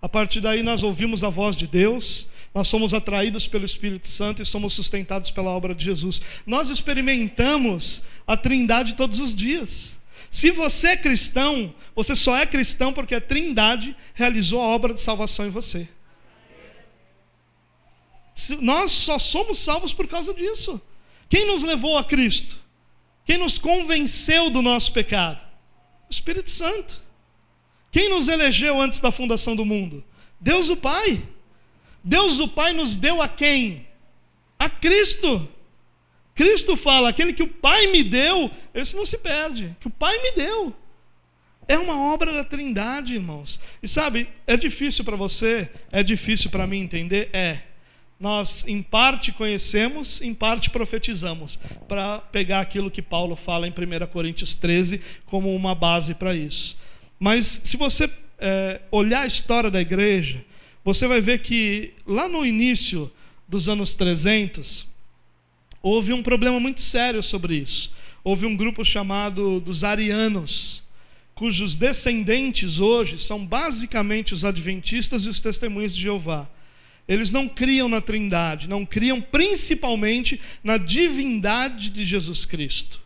A 0.00 0.08
partir 0.08 0.40
daí 0.40 0.62
nós 0.62 0.82
ouvimos 0.82 1.22
a 1.22 1.28
voz 1.28 1.54
de 1.54 1.66
Deus, 1.66 2.26
nós 2.54 2.68
somos 2.68 2.92
atraídos 2.92 3.46
pelo 3.46 3.64
Espírito 3.64 4.08
Santo 4.08 4.42
e 4.42 4.46
somos 4.46 4.74
sustentados 4.74 5.30
pela 5.30 5.50
obra 5.50 5.74
de 5.74 5.84
Jesus. 5.84 6.20
Nós 6.44 6.70
experimentamos 6.70 8.02
a 8.26 8.36
Trindade 8.36 8.94
todos 8.94 9.20
os 9.20 9.34
dias. 9.34 9.98
Se 10.32 10.50
você 10.50 10.88
é 10.88 10.96
cristão, 10.96 11.74
você 11.94 12.16
só 12.16 12.34
é 12.38 12.46
cristão 12.46 12.90
porque 12.90 13.14
a 13.14 13.20
Trindade 13.20 13.94
realizou 14.14 14.62
a 14.62 14.64
obra 14.64 14.94
de 14.94 15.00
salvação 15.00 15.44
em 15.44 15.50
você. 15.50 15.86
Nós 18.58 18.90
só 18.92 19.18
somos 19.18 19.58
salvos 19.58 19.92
por 19.92 20.08
causa 20.08 20.32
disso. 20.32 20.80
Quem 21.28 21.46
nos 21.46 21.62
levou 21.62 21.98
a 21.98 22.02
Cristo? 22.02 22.58
Quem 23.26 23.36
nos 23.36 23.58
convenceu 23.58 24.48
do 24.48 24.62
nosso 24.62 24.90
pecado? 24.92 25.44
O 26.08 26.12
Espírito 26.12 26.48
Santo. 26.48 27.02
Quem 27.90 28.08
nos 28.08 28.26
elegeu 28.26 28.80
antes 28.80 29.00
da 29.00 29.12
fundação 29.12 29.54
do 29.54 29.66
mundo? 29.66 30.02
Deus 30.40 30.70
o 30.70 30.76
Pai. 30.78 31.28
Deus 32.02 32.40
o 32.40 32.48
Pai 32.48 32.72
nos 32.72 32.96
deu 32.96 33.20
a 33.20 33.28
quem? 33.28 33.86
A 34.58 34.70
Cristo. 34.70 35.46
Cristo 36.34 36.76
fala: 36.76 37.08
aquele 37.08 37.32
que 37.32 37.42
o 37.42 37.48
Pai 37.48 37.88
me 37.88 38.02
deu, 38.02 38.50
esse 38.74 38.96
não 38.96 39.04
se 39.04 39.18
perde, 39.18 39.76
que 39.80 39.88
o 39.88 39.90
Pai 39.90 40.16
me 40.18 40.32
deu. 40.32 40.74
É 41.68 41.78
uma 41.78 42.12
obra 42.12 42.32
da 42.32 42.44
Trindade, 42.44 43.14
irmãos. 43.14 43.60
E 43.82 43.88
sabe, 43.88 44.28
é 44.46 44.56
difícil 44.56 45.04
para 45.04 45.16
você, 45.16 45.70
é 45.90 46.02
difícil 46.02 46.50
para 46.50 46.66
mim 46.66 46.80
entender? 46.80 47.30
É. 47.32 47.60
Nós, 48.18 48.64
em 48.68 48.80
parte, 48.82 49.32
conhecemos, 49.32 50.20
em 50.20 50.32
parte, 50.32 50.70
profetizamos, 50.70 51.58
para 51.88 52.18
pegar 52.18 52.60
aquilo 52.60 52.90
que 52.90 53.02
Paulo 53.02 53.34
fala 53.34 53.66
em 53.66 53.70
1 53.70 54.06
Coríntios 54.12 54.54
13 54.54 55.00
como 55.26 55.54
uma 55.54 55.74
base 55.74 56.14
para 56.14 56.34
isso. 56.34 56.76
Mas 57.18 57.60
se 57.64 57.76
você 57.76 58.08
é, 58.38 58.80
olhar 58.90 59.22
a 59.22 59.26
história 59.26 59.70
da 59.70 59.80
igreja, 59.80 60.44
você 60.84 61.06
vai 61.06 61.20
ver 61.20 61.38
que 61.38 61.94
lá 62.06 62.28
no 62.28 62.44
início 62.44 63.10
dos 63.48 63.68
anos 63.68 63.94
300, 63.94 64.86
houve 65.82 66.12
um 66.12 66.22
problema 66.22 66.60
muito 66.60 66.80
sério 66.80 67.22
sobre 67.22 67.56
isso. 67.56 67.92
Houve 68.22 68.46
um 68.46 68.56
grupo 68.56 68.84
chamado 68.84 69.60
dos 69.60 69.82
arianos, 69.82 70.84
cujos 71.34 71.76
descendentes 71.76 72.78
hoje 72.78 73.18
são 73.18 73.44
basicamente 73.44 74.32
os 74.32 74.44
adventistas 74.44 75.24
e 75.24 75.28
os 75.28 75.40
testemunhos 75.40 75.94
de 75.94 76.02
Jeová. 76.02 76.48
Eles 77.08 77.32
não 77.32 77.48
criam 77.48 77.88
na 77.88 78.00
Trindade, 78.00 78.68
não 78.68 78.86
criam 78.86 79.20
principalmente 79.20 80.40
na 80.62 80.76
divindade 80.76 81.90
de 81.90 82.04
Jesus 82.04 82.46
Cristo. 82.46 83.00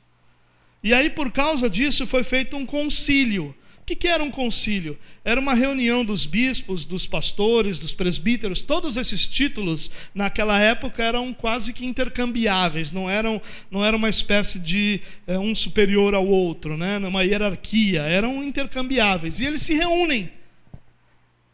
E 0.83 0.93
aí, 0.93 1.09
por 1.09 1.33
causa 1.33 1.69
disso, 1.71 2.07
foi 2.07 2.23
feito 2.23 2.57
um 2.57 2.67
concílio 2.67 3.55
o 3.89 3.97
que 3.97 4.09
era 4.09 4.23
um 4.23 4.33
concílio? 4.33 4.99
Era 5.25 5.41
uma 5.41 5.55
reunião 5.55 6.05
dos 6.05 6.27
bispos, 6.27 6.85
dos 6.85 7.07
pastores, 7.07 7.79
dos 7.79 7.95
presbíteros, 7.95 8.61
todos 8.61 8.97
esses 8.97 9.29
títulos 9.29 9.93
naquela 10.13 10.59
época 10.59 11.05
eram 11.05 11.33
quase 11.33 11.73
que 11.73 11.87
intercambiáveis, 11.87 12.91
não 12.91 13.09
eram, 13.09 13.41
não 13.71 13.85
era 13.85 13.97
uma 13.97 14.09
espécie 14.09 14.59
de 14.59 15.01
é, 15.25 15.39
um 15.39 15.55
superior 15.55 16.15
ao 16.15 16.27
outro, 16.27 16.77
né? 16.77 16.99
uma 16.99 17.23
hierarquia, 17.23 18.03
eram 18.03 18.43
intercambiáveis. 18.43 19.39
E 19.39 19.45
eles 19.45 19.63
se 19.63 19.75
reúnem. 19.75 20.31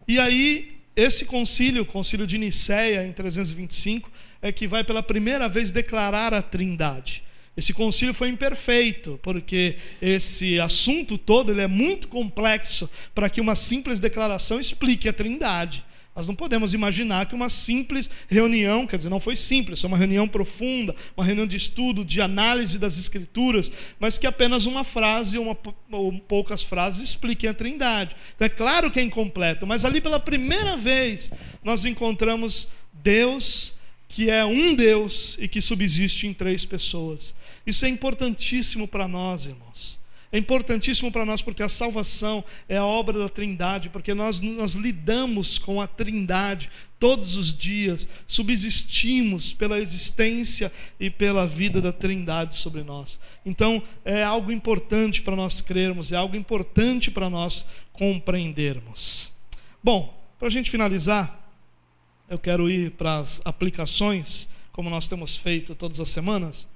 E 0.09 0.19
aí, 0.19 0.79
esse 0.97 1.27
concílio, 1.27 1.83
o 1.83 1.87
concílio 1.87 2.27
de 2.27 2.39
Nicéia, 2.39 3.07
em 3.07 3.13
325, 3.13 4.11
é 4.41 4.51
que 4.51 4.67
vai 4.67 4.83
pela 4.83 5.03
primeira 5.03 5.51
vez 5.51 5.71
declarar 5.71 6.33
a 6.33 6.41
trindade. 6.41 7.23
Esse 7.55 7.75
concílio 7.75 8.15
foi 8.15 8.29
imperfeito, 8.29 9.21
porque 9.23 9.77
esse 10.01 10.59
assunto 10.59 11.19
todo 11.19 11.53
ele 11.53 11.61
é 11.61 11.67
muito 11.67 12.09
complexo 12.09 12.89
para 13.15 13.29
que 13.29 13.41
uma 13.41 13.55
simples 13.55 14.01
declaração 14.01 14.59
explique 14.59 15.09
a 15.09 15.13
Trindade. 15.13 15.85
Nós 16.15 16.29
não 16.29 16.35
podemos 16.35 16.75
imaginar 16.75 17.27
que 17.27 17.35
uma 17.35 17.49
simples 17.49 18.11
reunião, 18.29 18.87
quer 18.87 18.99
dizer, 18.99 19.09
não 19.09 19.21
foi 19.21 19.35
simples, 19.35 19.81
foi 19.81 19.89
uma 19.89 19.97
reunião 19.97 20.29
profunda, 20.29 20.95
uma 21.17 21.25
reunião 21.25 21.47
de 21.47 21.57
estudo, 21.57 22.05
de 22.05 22.21
análise 22.21 22.79
das 22.79 22.99
Escrituras, 22.99 23.73
mas 23.99 24.19
que 24.19 24.27
apenas 24.27 24.67
uma 24.67 24.85
frase 24.85 25.39
ou, 25.39 25.45
uma, 25.45 25.57
ou 25.91 26.13
poucas 26.21 26.63
frases 26.63 27.09
expliquem 27.09 27.49
a 27.49 27.55
Trindade. 27.55 28.15
Então, 28.35 28.45
é 28.47 28.49
claro 28.51 28.91
que 28.91 29.01
é 29.01 29.03
incompleto, 29.03 29.67
mas 29.67 29.87
ali 29.87 30.03
pela 30.03 30.21
primeira 30.21 30.77
vez 30.77 31.31
nós 31.65 31.87
encontramos 31.87 32.69
Deus 32.93 33.75
que 34.13 34.29
é 34.29 34.45
um 34.45 34.75
Deus 34.75 35.39
e 35.41 35.49
que 35.49 35.63
subsiste 35.63 36.27
em 36.27 36.35
três 36.35 36.67
pessoas. 36.67 37.35
Isso 37.67 37.87
é 37.87 37.89
importantíssimo 37.89 38.87
para 38.87 39.09
nós, 39.09 39.47
irmãos. 39.47 39.99
É 40.31 40.37
importantíssimo 40.37 41.11
para 41.11 41.25
nós 41.25 41.41
porque 41.41 41.63
a 41.63 41.69
salvação 41.69 42.45
é 42.69 42.77
a 42.77 42.85
obra 42.85 43.19
da 43.19 43.29
Trindade, 43.31 43.89
porque 43.89 44.13
nós, 44.13 44.39
nós 44.43 44.75
lidamos 44.75 45.59
com 45.59 45.81
a 45.81 45.87
Trindade 45.87 46.71
todos 46.99 47.39
os 47.39 47.57
dias, 47.57 48.07
subsistimos 48.27 49.55
pela 49.55 49.79
existência 49.79 50.71
e 51.01 51.09
pela 51.09 51.47
vida 51.47 51.81
da 51.81 51.91
Trindade 51.91 52.59
sobre 52.59 52.83
nós. 52.83 53.19
Então, 53.47 53.83
é 54.05 54.23
algo 54.23 54.53
importante 54.53 55.23
para 55.23 55.35
nós 55.35 55.63
crermos, 55.63 56.13
é 56.13 56.17
algo 56.17 56.37
importante 56.37 57.11
para 57.11 57.31
nós 57.31 57.65
compreendermos. 57.95 59.33
Bom, 59.83 60.23
para 60.39 60.49
a 60.49 60.51
gente 60.51 60.71
finalizar, 60.71 61.42
eu 62.33 62.39
quero 62.39 62.71
ir 62.71 62.93
para 62.93 63.19
as 63.19 63.43
aplicações, 63.45 64.49
como 64.73 64.89
nós 64.89 65.07
temos 65.07 65.37
feito 65.37 65.75
todas 65.75 66.01
as 66.01 66.09
semanas. 66.09 66.67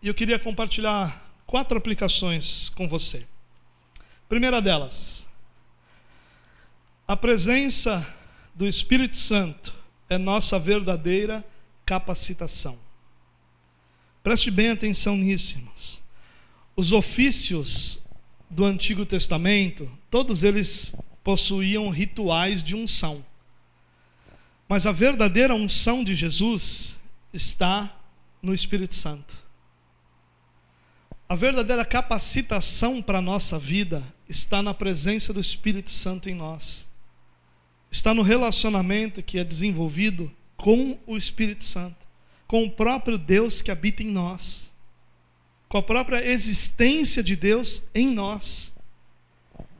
E 0.00 0.06
eu 0.06 0.14
queria 0.14 0.38
compartilhar 0.38 1.34
quatro 1.48 1.76
aplicações 1.76 2.68
com 2.68 2.86
você. 2.86 3.26
Primeira 4.28 4.62
delas, 4.62 5.28
a 7.08 7.16
presença 7.16 8.06
do 8.54 8.68
Espírito 8.68 9.16
Santo 9.16 9.74
é 10.08 10.16
nossa 10.16 10.60
verdadeira 10.60 11.44
capacitação. 11.84 12.78
Preste 14.22 14.48
bem 14.48 14.70
atenção 14.70 15.16
nisso, 15.16 15.58
irmãos. 15.58 16.00
Os 16.76 16.92
ofícios 16.92 18.01
do 18.52 18.66
Antigo 18.66 19.06
Testamento, 19.06 19.90
todos 20.10 20.42
eles 20.42 20.94
possuíam 21.24 21.88
rituais 21.88 22.62
de 22.62 22.74
unção. 22.74 23.24
Mas 24.68 24.86
a 24.86 24.92
verdadeira 24.92 25.54
unção 25.54 26.04
de 26.04 26.14
Jesus 26.14 26.98
está 27.32 27.98
no 28.42 28.52
Espírito 28.52 28.94
Santo. 28.94 29.36
A 31.26 31.34
verdadeira 31.34 31.84
capacitação 31.84 33.00
para 33.00 33.18
a 33.18 33.22
nossa 33.22 33.58
vida 33.58 34.02
está 34.28 34.62
na 34.62 34.74
presença 34.74 35.32
do 35.32 35.40
Espírito 35.40 35.90
Santo 35.90 36.28
em 36.28 36.34
nós. 36.34 36.86
Está 37.90 38.12
no 38.12 38.22
relacionamento 38.22 39.22
que 39.22 39.38
é 39.38 39.44
desenvolvido 39.44 40.30
com 40.56 40.98
o 41.06 41.16
Espírito 41.16 41.64
Santo, 41.64 42.06
com 42.46 42.64
o 42.64 42.70
próprio 42.70 43.16
Deus 43.16 43.62
que 43.62 43.70
habita 43.70 44.02
em 44.02 44.10
nós 44.10 44.71
com 45.72 45.78
a 45.78 45.82
própria 45.82 46.22
existência 46.22 47.22
de 47.22 47.34
Deus 47.34 47.82
em 47.94 48.10
nós. 48.10 48.74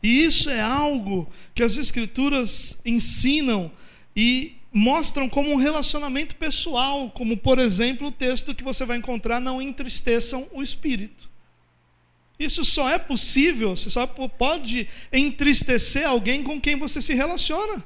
E 0.02 0.24
isso 0.24 0.48
é 0.48 0.58
algo 0.58 1.30
que 1.54 1.62
as 1.62 1.76
Escrituras 1.76 2.78
ensinam 2.82 3.70
e 4.16 4.56
mostram 4.72 5.28
como 5.28 5.52
um 5.52 5.56
relacionamento 5.56 6.34
pessoal, 6.36 7.10
como 7.10 7.36
por 7.36 7.58
exemplo 7.58 8.06
o 8.06 8.10
texto 8.10 8.54
que 8.54 8.64
você 8.64 8.86
vai 8.86 8.96
encontrar: 8.96 9.38
não 9.38 9.60
entristeçam 9.60 10.48
o 10.50 10.62
espírito. 10.62 11.28
Isso 12.38 12.64
só 12.64 12.88
é 12.88 12.98
possível, 12.98 13.76
você 13.76 13.90
só 13.90 14.06
pode 14.06 14.88
entristecer 15.12 16.08
alguém 16.08 16.42
com 16.42 16.58
quem 16.58 16.74
você 16.74 17.02
se 17.02 17.12
relaciona. 17.12 17.84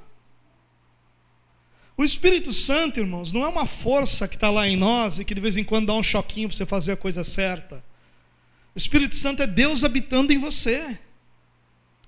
O 1.96 2.04
Espírito 2.04 2.52
Santo, 2.52 3.00
irmãos, 3.00 3.32
não 3.32 3.44
é 3.44 3.48
uma 3.48 3.66
força 3.66 4.28
que 4.28 4.36
está 4.36 4.48
lá 4.48 4.68
em 4.68 4.76
nós 4.76 5.18
e 5.18 5.24
que 5.24 5.34
de 5.34 5.40
vez 5.40 5.56
em 5.56 5.64
quando 5.64 5.86
dá 5.86 5.94
um 5.94 6.04
choquinho 6.04 6.48
para 6.48 6.56
você 6.56 6.66
fazer 6.66 6.92
a 6.92 6.96
coisa 6.96 7.24
certa. 7.24 7.82
O 8.76 8.78
Espírito 8.78 9.14
Santo 9.16 9.42
é 9.42 9.46
Deus 9.46 9.84
habitando 9.84 10.34
em 10.34 10.38
você. 10.38 10.98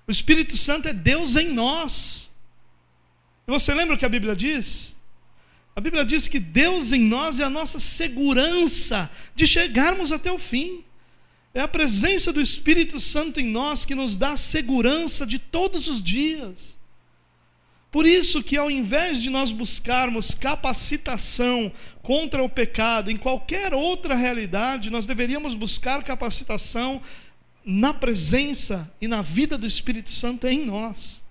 O 0.07 0.11
Espírito 0.11 0.55
Santo 0.55 0.87
é 0.87 0.93
Deus 0.93 1.35
em 1.35 1.51
nós. 1.51 2.31
E 3.47 3.51
você 3.51 3.73
lembra 3.73 3.95
o 3.95 3.97
que 3.97 4.05
a 4.05 4.09
Bíblia 4.09 4.35
diz? 4.35 4.99
A 5.75 5.81
Bíblia 5.81 6.05
diz 6.05 6.27
que 6.27 6.39
Deus 6.39 6.91
em 6.91 7.01
nós 7.01 7.39
é 7.39 7.43
a 7.43 7.49
nossa 7.49 7.79
segurança 7.79 9.09
de 9.35 9.47
chegarmos 9.47 10.11
até 10.11 10.31
o 10.31 10.37
fim. 10.37 10.83
É 11.55 11.61
a 11.61 11.67
presença 11.67 12.31
do 12.31 12.39
Espírito 12.39 12.99
Santo 12.99 13.39
em 13.39 13.47
nós 13.47 13.83
que 13.83 13.95
nos 13.95 14.15
dá 14.15 14.37
segurança 14.37 15.25
de 15.25 15.39
todos 15.39 15.87
os 15.87 16.03
dias. 16.03 16.78
Por 17.91 18.05
isso 18.05 18.43
que 18.43 18.55
ao 18.55 18.69
invés 18.69 19.21
de 19.21 19.29
nós 19.29 19.51
buscarmos 19.51 20.35
capacitação 20.35 21.71
contra 22.03 22.43
o 22.43 22.49
pecado 22.49 23.09
em 23.09 23.17
qualquer 23.17 23.73
outra 23.73 24.13
realidade, 24.13 24.91
nós 24.91 25.07
deveríamos 25.07 25.55
buscar 25.55 26.03
capacitação 26.03 27.01
na 27.65 27.91
presença 27.93 28.91
e 29.01 29.07
na 29.07 29.23
vida 29.23 29.57
do 29.57 29.65
Espírito 29.65 30.11
Santo 30.11 30.45
em 30.45 30.65
nós. 30.65 31.23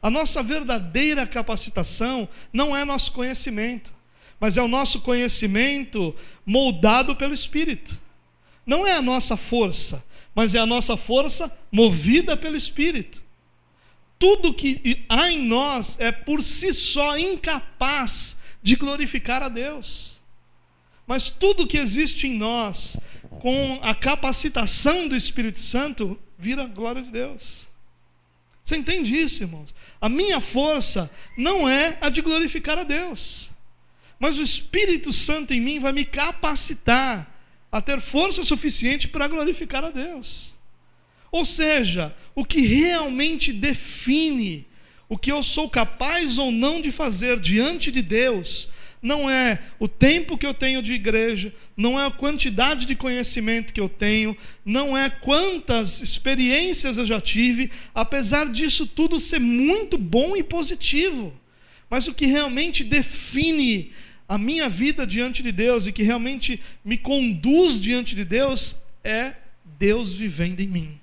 A 0.00 0.10
nossa 0.10 0.42
verdadeira 0.42 1.26
capacitação 1.26 2.26
não 2.52 2.74
é 2.74 2.86
nosso 2.86 3.12
conhecimento, 3.12 3.92
mas 4.40 4.56
é 4.56 4.62
o 4.62 4.68
nosso 4.68 5.02
conhecimento 5.02 6.14
moldado 6.46 7.14
pelo 7.16 7.34
Espírito. 7.34 7.98
Não 8.64 8.86
é 8.86 8.94
a 8.94 9.02
nossa 9.02 9.36
força, 9.36 10.02
mas 10.34 10.54
é 10.54 10.58
a 10.58 10.66
nossa 10.66 10.96
força 10.96 11.54
movida 11.70 12.34
pelo 12.34 12.56
Espírito 12.56 13.27
tudo 14.18 14.52
que 14.52 15.04
há 15.08 15.30
em 15.30 15.46
nós 15.46 15.96
é 16.00 16.10
por 16.10 16.42
si 16.42 16.72
só 16.72 17.16
incapaz 17.16 18.36
de 18.62 18.76
glorificar 18.76 19.42
a 19.42 19.48
Deus. 19.48 20.20
Mas 21.06 21.30
tudo 21.30 21.66
que 21.66 21.78
existe 21.78 22.26
em 22.26 22.36
nós, 22.36 22.98
com 23.40 23.78
a 23.82 23.94
capacitação 23.94 25.08
do 25.08 25.16
Espírito 25.16 25.58
Santo, 25.58 26.18
vira 26.38 26.64
a 26.64 26.66
glória 26.66 27.02
de 27.02 27.10
Deus. 27.10 27.68
Você 28.62 28.76
entende 28.76 29.18
isso, 29.18 29.42
irmãos? 29.42 29.74
A 29.98 30.08
minha 30.08 30.40
força 30.40 31.10
não 31.36 31.66
é 31.66 31.96
a 32.02 32.10
de 32.10 32.20
glorificar 32.20 32.76
a 32.76 32.84
Deus, 32.84 33.50
mas 34.18 34.38
o 34.38 34.42
Espírito 34.42 35.10
Santo 35.12 35.54
em 35.54 35.60
mim 35.60 35.78
vai 35.78 35.92
me 35.92 36.04
capacitar 36.04 37.34
a 37.72 37.80
ter 37.80 38.00
força 38.00 38.44
suficiente 38.44 39.08
para 39.08 39.28
glorificar 39.28 39.84
a 39.84 39.90
Deus. 39.90 40.54
Ou 41.30 41.44
seja, 41.44 42.14
o 42.34 42.44
que 42.44 42.60
realmente 42.60 43.52
define 43.52 44.66
o 45.08 45.16
que 45.16 45.32
eu 45.32 45.42
sou 45.42 45.68
capaz 45.70 46.38
ou 46.38 46.52
não 46.52 46.80
de 46.80 46.92
fazer 46.92 47.40
diante 47.40 47.90
de 47.90 48.02
Deus, 48.02 48.68
não 49.00 49.30
é 49.30 49.58
o 49.78 49.88
tempo 49.88 50.36
que 50.36 50.44
eu 50.44 50.52
tenho 50.52 50.82
de 50.82 50.92
igreja, 50.92 51.54
não 51.76 51.98
é 51.98 52.06
a 52.06 52.10
quantidade 52.10 52.84
de 52.84 52.94
conhecimento 52.94 53.72
que 53.72 53.80
eu 53.80 53.88
tenho, 53.88 54.36
não 54.64 54.96
é 54.96 55.08
quantas 55.08 56.02
experiências 56.02 56.98
eu 56.98 57.06
já 57.06 57.20
tive, 57.20 57.70
apesar 57.94 58.48
disso 58.48 58.86
tudo 58.86 59.18
ser 59.18 59.40
muito 59.40 59.96
bom 59.96 60.36
e 60.36 60.42
positivo. 60.42 61.32
Mas 61.88 62.06
o 62.06 62.14
que 62.14 62.26
realmente 62.26 62.84
define 62.84 63.92
a 64.28 64.36
minha 64.36 64.68
vida 64.68 65.06
diante 65.06 65.42
de 65.42 65.52
Deus 65.52 65.86
e 65.86 65.92
que 65.92 66.02
realmente 66.02 66.60
me 66.84 66.98
conduz 66.98 67.80
diante 67.80 68.14
de 68.14 68.24
Deus 68.24 68.76
é 69.02 69.32
Deus 69.78 70.12
vivendo 70.12 70.60
em 70.60 70.66
mim 70.66 71.00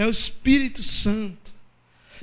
é 0.00 0.06
o 0.06 0.10
Espírito 0.10 0.82
Santo. 0.82 1.52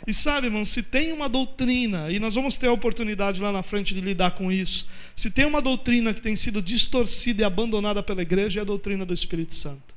E 0.05 0.13
sabe, 0.13 0.47
irmão, 0.47 0.65
se 0.65 0.81
tem 0.81 1.11
uma 1.11 1.29
doutrina, 1.29 2.11
e 2.11 2.19
nós 2.19 2.33
vamos 2.33 2.57
ter 2.57 2.67
a 2.67 2.71
oportunidade 2.71 3.41
lá 3.41 3.51
na 3.51 3.61
frente 3.61 3.93
de 3.93 4.01
lidar 4.01 4.31
com 4.31 4.51
isso, 4.51 4.87
se 5.15 5.29
tem 5.29 5.45
uma 5.45 5.61
doutrina 5.61 6.13
que 6.13 6.21
tem 6.21 6.35
sido 6.35 6.61
distorcida 6.61 7.41
e 7.41 7.45
abandonada 7.45 8.01
pela 8.01 8.21
igreja, 8.21 8.59
é 8.59 8.61
a 8.61 8.65
doutrina 8.65 9.05
do 9.05 9.13
Espírito 9.13 9.53
Santo. 9.53 9.95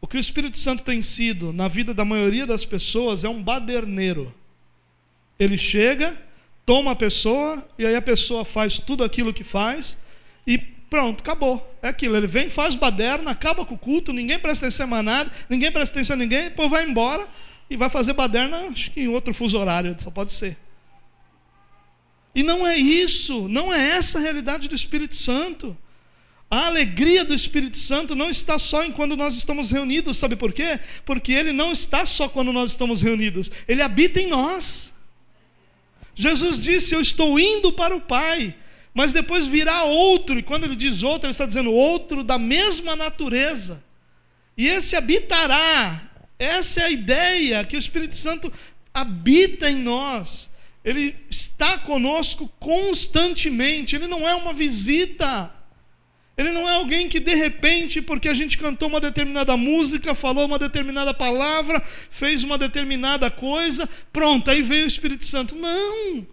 O 0.00 0.06
que 0.06 0.16
o 0.16 0.20
Espírito 0.20 0.58
Santo 0.58 0.82
tem 0.82 1.02
sido 1.02 1.52
na 1.52 1.68
vida 1.68 1.92
da 1.92 2.04
maioria 2.04 2.46
das 2.46 2.64
pessoas 2.64 3.22
é 3.22 3.28
um 3.28 3.42
baderneiro. 3.42 4.34
Ele 5.38 5.58
chega, 5.58 6.20
toma 6.64 6.92
a 6.92 6.96
pessoa, 6.96 7.68
e 7.78 7.84
aí 7.84 7.94
a 7.94 8.02
pessoa 8.02 8.44
faz 8.44 8.78
tudo 8.78 9.04
aquilo 9.04 9.32
que 9.32 9.44
faz, 9.44 9.98
e 10.46 10.58
pronto, 10.92 11.22
acabou. 11.22 11.74
É 11.80 11.88
aquilo. 11.88 12.14
Ele 12.14 12.26
vem, 12.26 12.50
faz 12.50 12.74
baderna, 12.76 13.30
acaba 13.30 13.64
com 13.64 13.74
o 13.74 13.78
culto, 13.78 14.12
ninguém 14.12 14.38
presta 14.38 14.66
atenção 14.66 14.94
a 14.94 15.02
nada, 15.02 15.32
ninguém 15.48 15.72
presta 15.72 15.98
atenção 15.98 16.16
a 16.16 16.18
ninguém, 16.18 16.44
depois 16.44 16.68
vai 16.68 16.84
embora 16.84 17.26
e 17.70 17.78
vai 17.78 17.88
fazer 17.88 18.12
baderna, 18.12 18.68
acho 18.70 18.90
que 18.90 19.00
em 19.00 19.08
outro 19.08 19.32
fuso 19.32 19.58
horário, 19.58 19.96
só 19.98 20.10
pode 20.10 20.32
ser. 20.32 20.58
E 22.34 22.42
não 22.42 22.66
é 22.66 22.76
isso, 22.76 23.48
não 23.48 23.72
é 23.72 23.96
essa 23.96 24.18
a 24.18 24.20
realidade 24.20 24.68
do 24.68 24.74
Espírito 24.74 25.14
Santo. 25.14 25.74
A 26.50 26.66
alegria 26.66 27.24
do 27.24 27.32
Espírito 27.32 27.78
Santo 27.78 28.14
não 28.14 28.28
está 28.28 28.58
só 28.58 28.84
em 28.84 28.92
quando 28.92 29.16
nós 29.16 29.34
estamos 29.34 29.70
reunidos, 29.70 30.18
sabe 30.18 30.36
por 30.36 30.52
quê? 30.52 30.78
Porque 31.06 31.32
ele 31.32 31.52
não 31.52 31.72
está 31.72 32.04
só 32.04 32.28
quando 32.28 32.52
nós 32.52 32.72
estamos 32.72 33.00
reunidos, 33.00 33.50
ele 33.66 33.80
habita 33.80 34.20
em 34.20 34.26
nós. 34.26 34.92
Jesus 36.14 36.60
disse: 36.60 36.94
Eu 36.94 37.00
estou 37.00 37.40
indo 37.40 37.72
para 37.72 37.96
o 37.96 38.00
Pai, 38.02 38.54
mas 38.94 39.12
depois 39.12 39.46
virá 39.46 39.84
outro, 39.84 40.38
e 40.38 40.42
quando 40.42 40.64
ele 40.64 40.76
diz 40.76 41.02
outro, 41.02 41.26
ele 41.26 41.32
está 41.32 41.46
dizendo 41.46 41.72
outro 41.72 42.22
da 42.22 42.38
mesma 42.38 42.94
natureza, 42.94 43.82
e 44.56 44.68
esse 44.68 44.96
habitará 44.96 46.12
essa 46.42 46.80
é 46.80 46.84
a 46.86 46.90
ideia 46.90 47.64
que 47.64 47.76
o 47.76 47.78
Espírito 47.78 48.16
Santo 48.16 48.52
habita 48.92 49.70
em 49.70 49.76
nós. 49.76 50.50
Ele 50.84 51.14
está 51.30 51.78
conosco 51.78 52.50
constantemente. 52.58 53.94
Ele 53.94 54.08
não 54.08 54.28
é 54.28 54.34
uma 54.34 54.52
visita. 54.52 55.54
Ele 56.36 56.50
não 56.50 56.68
é 56.68 56.74
alguém 56.74 57.08
que 57.08 57.20
de 57.20 57.32
repente, 57.36 58.02
porque 58.02 58.28
a 58.28 58.34
gente 58.34 58.58
cantou 58.58 58.88
uma 58.88 59.00
determinada 59.00 59.56
música, 59.56 60.16
falou 60.16 60.46
uma 60.46 60.58
determinada 60.58 61.14
palavra, 61.14 61.80
fez 62.10 62.42
uma 62.42 62.58
determinada 62.58 63.30
coisa, 63.30 63.88
pronto, 64.12 64.50
aí 64.50 64.62
veio 64.62 64.84
o 64.84 64.88
Espírito 64.88 65.24
Santo. 65.24 65.54
Não! 65.54 66.26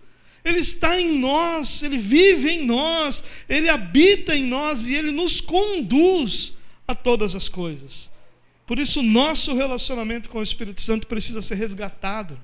Ele 0.44 0.60
está 0.60 1.00
em 1.00 1.18
nós, 1.20 1.84
ele 1.84 1.98
vive 1.98 2.50
em 2.50 2.66
nós, 2.66 3.24
ele 3.48 3.70
habita 3.70 4.36
em 4.36 4.46
nós 4.46 4.86
e 4.86 4.94
ele 4.94 5.12
nos 5.12 5.42
conduz 5.42 6.54
a 6.88 6.96
todas 6.96 7.36
as 7.36 7.50
coisas. 7.50 8.10
Por 8.66 8.80
isso, 8.80 9.02
nosso 9.02 9.54
relacionamento 9.56 10.30
com 10.30 10.40
o 10.40 10.44
Espírito 10.44 10.82
Santo 10.82 11.08
precisa 11.08 11.42
ser 11.42 11.56
resgatado, 11.56 12.40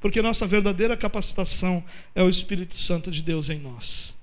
porque 0.00 0.22
nossa 0.22 0.46
verdadeira 0.46 0.96
capacitação 0.96 1.84
é 2.14 2.22
o 2.22 2.28
Espírito 2.28 2.74
Santo 2.74 3.10
de 3.10 3.22
Deus 3.22 3.50
em 3.50 3.58
nós. 3.58 4.16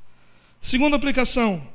Segunda 0.60 0.96
aplicação: 0.96 1.68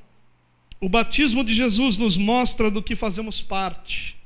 o 0.81 0.89
batismo 0.89 1.45
de 1.45 1.55
Jesus 1.55 1.97
nos 1.97 2.17
mostra 2.17 2.71
do 2.71 2.83
que 2.83 2.97
fazemos 2.97 3.43
parte. 3.43 4.17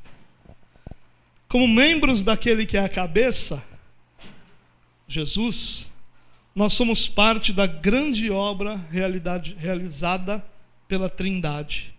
Como 1.48 1.68
membros 1.68 2.24
daquele 2.24 2.64
que 2.64 2.76
é 2.76 2.84
a 2.84 2.88
cabeça, 2.88 3.62
Jesus, 5.06 5.90
nós 6.54 6.72
somos 6.72 7.08
parte 7.08 7.52
da 7.52 7.66
grande 7.66 8.30
obra 8.30 8.76
realizada 8.90 10.44
pela 10.86 11.10
Trindade 11.10 11.94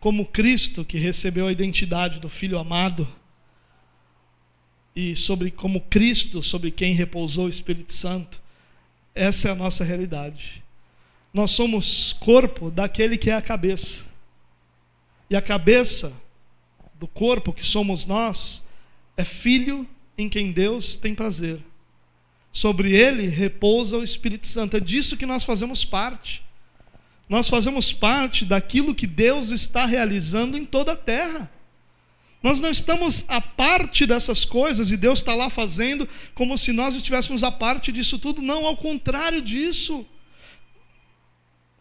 como 0.00 0.24
Cristo, 0.24 0.82
que 0.82 0.98
recebeu 0.98 1.46
a 1.46 1.52
identidade 1.52 2.18
do 2.18 2.28
Filho 2.28 2.58
amado, 2.58 3.06
e 4.96 5.14
sobre 5.14 5.50
como 5.50 5.82
Cristo, 5.82 6.42
sobre 6.42 6.70
quem 6.70 6.94
repousou 6.94 7.44
o 7.44 7.50
Espírito 7.50 7.92
Santo, 7.92 8.40
essa 9.14 9.48
é 9.48 9.52
a 9.52 9.54
nossa 9.54 9.84
realidade. 9.84 10.64
Nós 11.32 11.52
somos 11.52 12.12
corpo 12.14 12.70
daquele 12.70 13.16
que 13.16 13.30
é 13.30 13.34
a 13.34 13.42
cabeça. 13.42 14.06
E 15.28 15.36
a 15.36 15.42
cabeça 15.42 16.12
do 16.94 17.06
corpo 17.06 17.52
que 17.52 17.62
somos 17.62 18.04
nós 18.04 18.64
é 19.16 19.24
filho 19.24 19.86
em 20.18 20.28
quem 20.28 20.50
Deus 20.50 20.96
tem 20.96 21.14
prazer. 21.14 21.62
Sobre 22.52 22.92
ele 22.92 23.26
repousa 23.26 23.96
o 23.96 24.02
Espírito 24.02 24.46
Santo. 24.46 24.76
É 24.76 24.80
disso 24.80 25.16
que 25.16 25.26
nós 25.26 25.44
fazemos 25.44 25.84
parte. 25.84 26.42
Nós 27.28 27.48
fazemos 27.48 27.92
parte 27.92 28.44
daquilo 28.44 28.94
que 28.94 29.06
Deus 29.06 29.50
está 29.50 29.86
realizando 29.86 30.58
em 30.58 30.64
toda 30.64 30.92
a 30.92 30.96
terra. 30.96 31.50
Nós 32.42 32.58
não 32.58 32.70
estamos 32.70 33.24
a 33.28 33.40
parte 33.40 34.06
dessas 34.06 34.44
coisas 34.44 34.90
e 34.90 34.96
Deus 34.96 35.18
está 35.18 35.34
lá 35.34 35.50
fazendo 35.50 36.08
como 36.34 36.56
se 36.56 36.72
nós 36.72 36.94
estivéssemos 36.96 37.44
a 37.44 37.52
parte 37.52 37.92
disso 37.92 38.18
tudo. 38.18 38.40
Não, 38.40 38.66
ao 38.66 38.76
contrário 38.76 39.40
disso. 39.42 40.04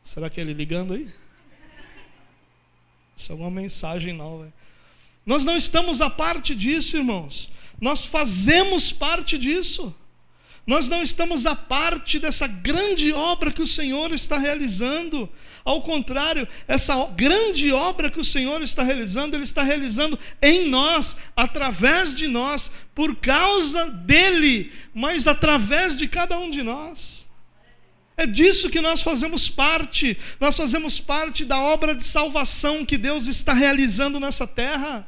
Será 0.04 0.30
que 0.30 0.40
é 0.40 0.44
ele 0.44 0.54
ligando 0.54 0.94
aí? 0.94 1.10
Isso 3.16 3.32
é 3.32 3.36
uma 3.36 3.50
mensagem 3.50 4.14
nova. 4.14 4.54
Nós 5.26 5.46
não 5.46 5.58
estamos 5.58 6.02
a 6.02 6.10
parte 6.10 6.54
disso, 6.54 6.98
irmãos. 6.98 7.52
Nós 7.80 8.06
fazemos 8.06 8.92
parte 8.92 9.38
disso. 9.38 9.96
Nós 10.70 10.88
não 10.88 11.02
estamos 11.02 11.48
a 11.48 11.56
parte 11.56 12.20
dessa 12.20 12.46
grande 12.46 13.12
obra 13.12 13.52
que 13.52 13.64
o 13.64 13.66
Senhor 13.66 14.12
está 14.12 14.38
realizando. 14.38 15.28
Ao 15.66 15.82
contrário, 15.82 16.48
essa 16.68 17.08
grande 17.08 17.72
obra 17.72 18.12
que 18.12 18.20
o 18.20 18.24
Senhor 18.24 18.62
está 18.62 18.84
realizando, 18.84 19.36
Ele 19.36 19.46
está 19.46 19.64
realizando 19.64 20.20
em 20.40 20.70
nós, 20.70 21.18
através 21.36 22.14
de 22.14 22.28
nós, 22.28 22.72
por 22.94 23.16
causa 23.16 23.90
dEle, 23.90 24.72
mas 24.94 25.26
através 25.26 25.98
de 25.98 26.08
cada 26.08 26.38
um 26.38 26.52
de 26.52 26.62
nós. 26.62 27.28
É 28.16 28.28
disso 28.28 28.70
que 28.70 28.80
nós 28.80 29.02
fazemos 29.02 29.50
parte. 29.50 30.16
Nós 30.40 30.56
fazemos 30.56 31.00
parte 31.00 31.46
da 31.46 31.60
obra 31.60 31.96
de 31.96 32.04
salvação 32.04 32.86
que 32.86 32.96
Deus 32.96 33.28
está 33.28 33.54
realizando 33.54 34.20
nessa 34.20 34.46
terra. 34.46 35.08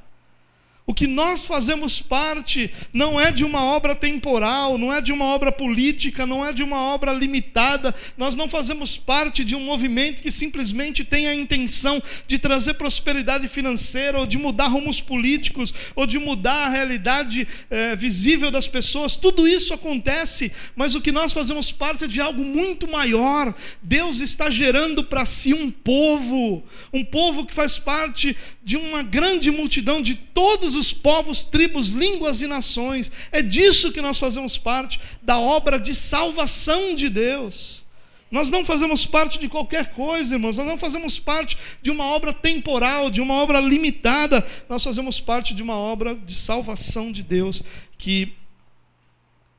O 0.86 0.94
que 0.94 1.06
nós 1.06 1.46
fazemos 1.46 2.02
parte 2.02 2.72
não 2.92 3.20
é 3.20 3.32
de 3.32 3.46
uma 3.46 3.64
obra 3.64 3.96
temporal, 3.96 4.78
não 4.78 4.92
é 4.92 5.00
de 5.00 5.12
uma 5.12 5.26
obra 5.26 5.52
política, 5.52 6.26
não 6.26 6.46
é 6.46 6.52
de 6.52 6.64
uma 6.64 6.82
obra 6.82 7.14
limitada. 7.14 7.94
Nós 8.18 8.36
não 8.36 8.50
fazemos 8.50 8.98
parte 8.98 9.44
de 9.44 9.56
um 9.56 9.64
movimento 9.64 10.24
que 10.24 10.32
simplesmente 10.32 11.04
tem 11.04 11.28
a 11.28 11.36
intenção 11.36 12.02
de 12.28 12.40
trazer 12.40 12.74
prosperidade 12.74 13.48
financeira, 13.48 14.20
ou 14.20 14.26
de 14.26 14.40
mudar 14.40 14.68
rumos 14.68 15.00
políticos, 15.00 15.72
ou 15.96 16.08
de 16.08 16.18
mudar 16.18 16.66
a 16.66 16.70
realidade 16.70 17.48
é, 17.70 17.96
visível 17.96 18.50
das 18.50 18.68
pessoas. 18.68 19.16
Tudo 19.16 19.48
isso 19.48 19.74
acontece, 19.74 20.52
mas 20.76 20.96
o 20.96 21.02
que 21.02 21.12
nós 21.12 21.32
fazemos 21.32 21.72
parte 21.72 22.06
é 22.06 22.08
de 22.08 22.20
algo 22.20 22.44
muito 22.44 22.90
maior. 22.90 23.54
Deus 23.84 24.20
está 24.20 24.50
gerando 24.50 25.04
para 25.04 25.26
si 25.26 25.54
um 25.54 25.70
povo, 25.70 26.64
um 26.92 27.04
povo 27.04 27.46
que 27.46 27.54
faz 27.54 27.78
parte 27.78 28.36
de 28.64 28.78
uma 28.78 29.04
grande 29.04 29.52
multidão 29.52 30.02
de 30.02 30.16
todos 30.16 30.71
os 30.76 30.94
povos, 30.94 31.44
tribos, 31.44 31.90
línguas 31.90 32.42
e 32.42 32.48
nações. 32.48 33.12
É 33.32 33.42
disso 33.42 33.92
que 33.92 34.02
nós 34.02 34.20
fazemos 34.20 34.58
parte, 34.58 35.00
da 35.22 35.38
obra 35.40 35.80
de 35.80 35.94
salvação 35.94 36.96
de 36.96 37.10
Deus. 37.10 37.86
Nós 38.32 38.50
não 38.50 38.64
fazemos 38.64 39.06
parte 39.06 39.38
de 39.38 39.50
qualquer 39.50 39.92
coisa, 39.92 40.36
irmãos, 40.36 40.56
nós 40.56 40.66
não 40.66 40.78
fazemos 40.78 41.20
parte 41.20 41.58
de 41.82 41.92
uma 41.92 42.06
obra 42.06 42.32
temporal, 42.32 43.10
de 43.10 43.20
uma 43.20 43.34
obra 43.34 43.60
limitada, 43.60 44.48
nós 44.70 44.82
fazemos 44.82 45.20
parte 45.20 45.54
de 45.54 45.62
uma 45.62 45.76
obra 45.76 46.16
de 46.16 46.34
salvação 46.34 47.12
de 47.12 47.24
Deus 47.24 47.62
que 47.98 48.34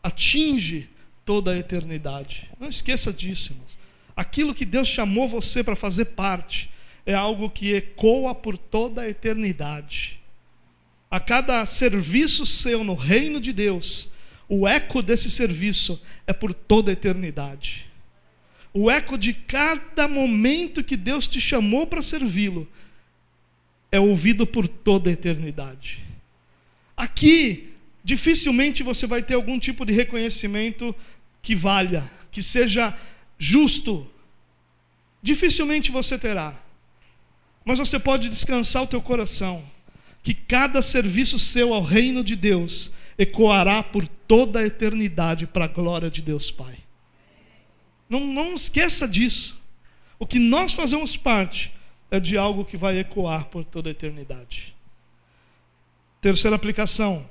atinge 0.02 0.88
toda 1.22 1.52
a 1.52 1.58
eternidade. 1.58 2.50
Não 2.58 2.68
esqueça 2.68 3.12
disso, 3.12 3.52
irmãos. 3.52 3.78
Aquilo 4.16 4.54
que 4.54 4.64
Deus 4.64 4.88
chamou 4.88 5.28
você 5.28 5.62
para 5.62 5.76
fazer 5.76 6.06
parte, 6.06 6.70
é 7.04 7.14
algo 7.14 7.50
que 7.50 7.74
ecoa 7.74 8.34
por 8.34 8.56
toda 8.56 9.02
a 9.02 9.08
eternidade. 9.08 10.21
A 11.12 11.20
cada 11.20 11.66
serviço 11.66 12.46
seu 12.46 12.82
no 12.82 12.94
reino 12.94 13.38
de 13.38 13.52
Deus, 13.52 14.08
o 14.48 14.66
eco 14.66 15.02
desse 15.02 15.28
serviço 15.28 16.00
é 16.26 16.32
por 16.32 16.54
toda 16.54 16.90
a 16.90 16.94
eternidade. 16.94 17.86
O 18.72 18.90
eco 18.90 19.18
de 19.18 19.34
cada 19.34 20.08
momento 20.08 20.82
que 20.82 20.96
Deus 20.96 21.28
te 21.28 21.38
chamou 21.38 21.86
para 21.86 22.00
servi-lo 22.00 22.66
é 23.90 24.00
ouvido 24.00 24.46
por 24.46 24.66
toda 24.66 25.10
a 25.10 25.12
eternidade. 25.12 26.02
Aqui, 26.96 27.74
dificilmente 28.02 28.82
você 28.82 29.06
vai 29.06 29.22
ter 29.22 29.34
algum 29.34 29.58
tipo 29.58 29.84
de 29.84 29.92
reconhecimento 29.92 30.96
que 31.42 31.54
valha, 31.54 32.10
que 32.30 32.42
seja 32.42 32.96
justo. 33.36 34.10
Dificilmente 35.22 35.92
você 35.92 36.16
terá. 36.16 36.58
Mas 37.66 37.78
você 37.78 37.98
pode 37.98 38.30
descansar 38.30 38.84
o 38.84 38.86
teu 38.86 39.02
coração, 39.02 39.62
que 40.22 40.34
cada 40.34 40.80
serviço 40.80 41.38
seu 41.38 41.74
ao 41.74 41.82
reino 41.82 42.22
de 42.22 42.36
Deus 42.36 42.92
ecoará 43.18 43.82
por 43.82 44.06
toda 44.06 44.60
a 44.60 44.66
eternidade 44.66 45.46
para 45.46 45.64
a 45.64 45.68
glória 45.68 46.10
de 46.10 46.22
Deus 46.22 46.50
Pai. 46.50 46.78
Não, 48.08 48.20
não 48.20 48.54
esqueça 48.54 49.08
disso. 49.08 49.60
O 50.18 50.26
que 50.26 50.38
nós 50.38 50.72
fazemos 50.72 51.16
parte 51.16 51.72
é 52.10 52.20
de 52.20 52.36
algo 52.38 52.64
que 52.64 52.76
vai 52.76 52.98
ecoar 52.98 53.46
por 53.46 53.64
toda 53.64 53.88
a 53.88 53.92
eternidade. 53.92 54.74
Terceira 56.20 56.54
aplicação. 56.54 57.28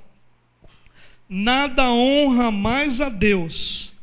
nada 1.29 1.89
honra 1.91 2.51
mais 2.51 2.99
a 2.99 3.07
Deus 3.07 3.93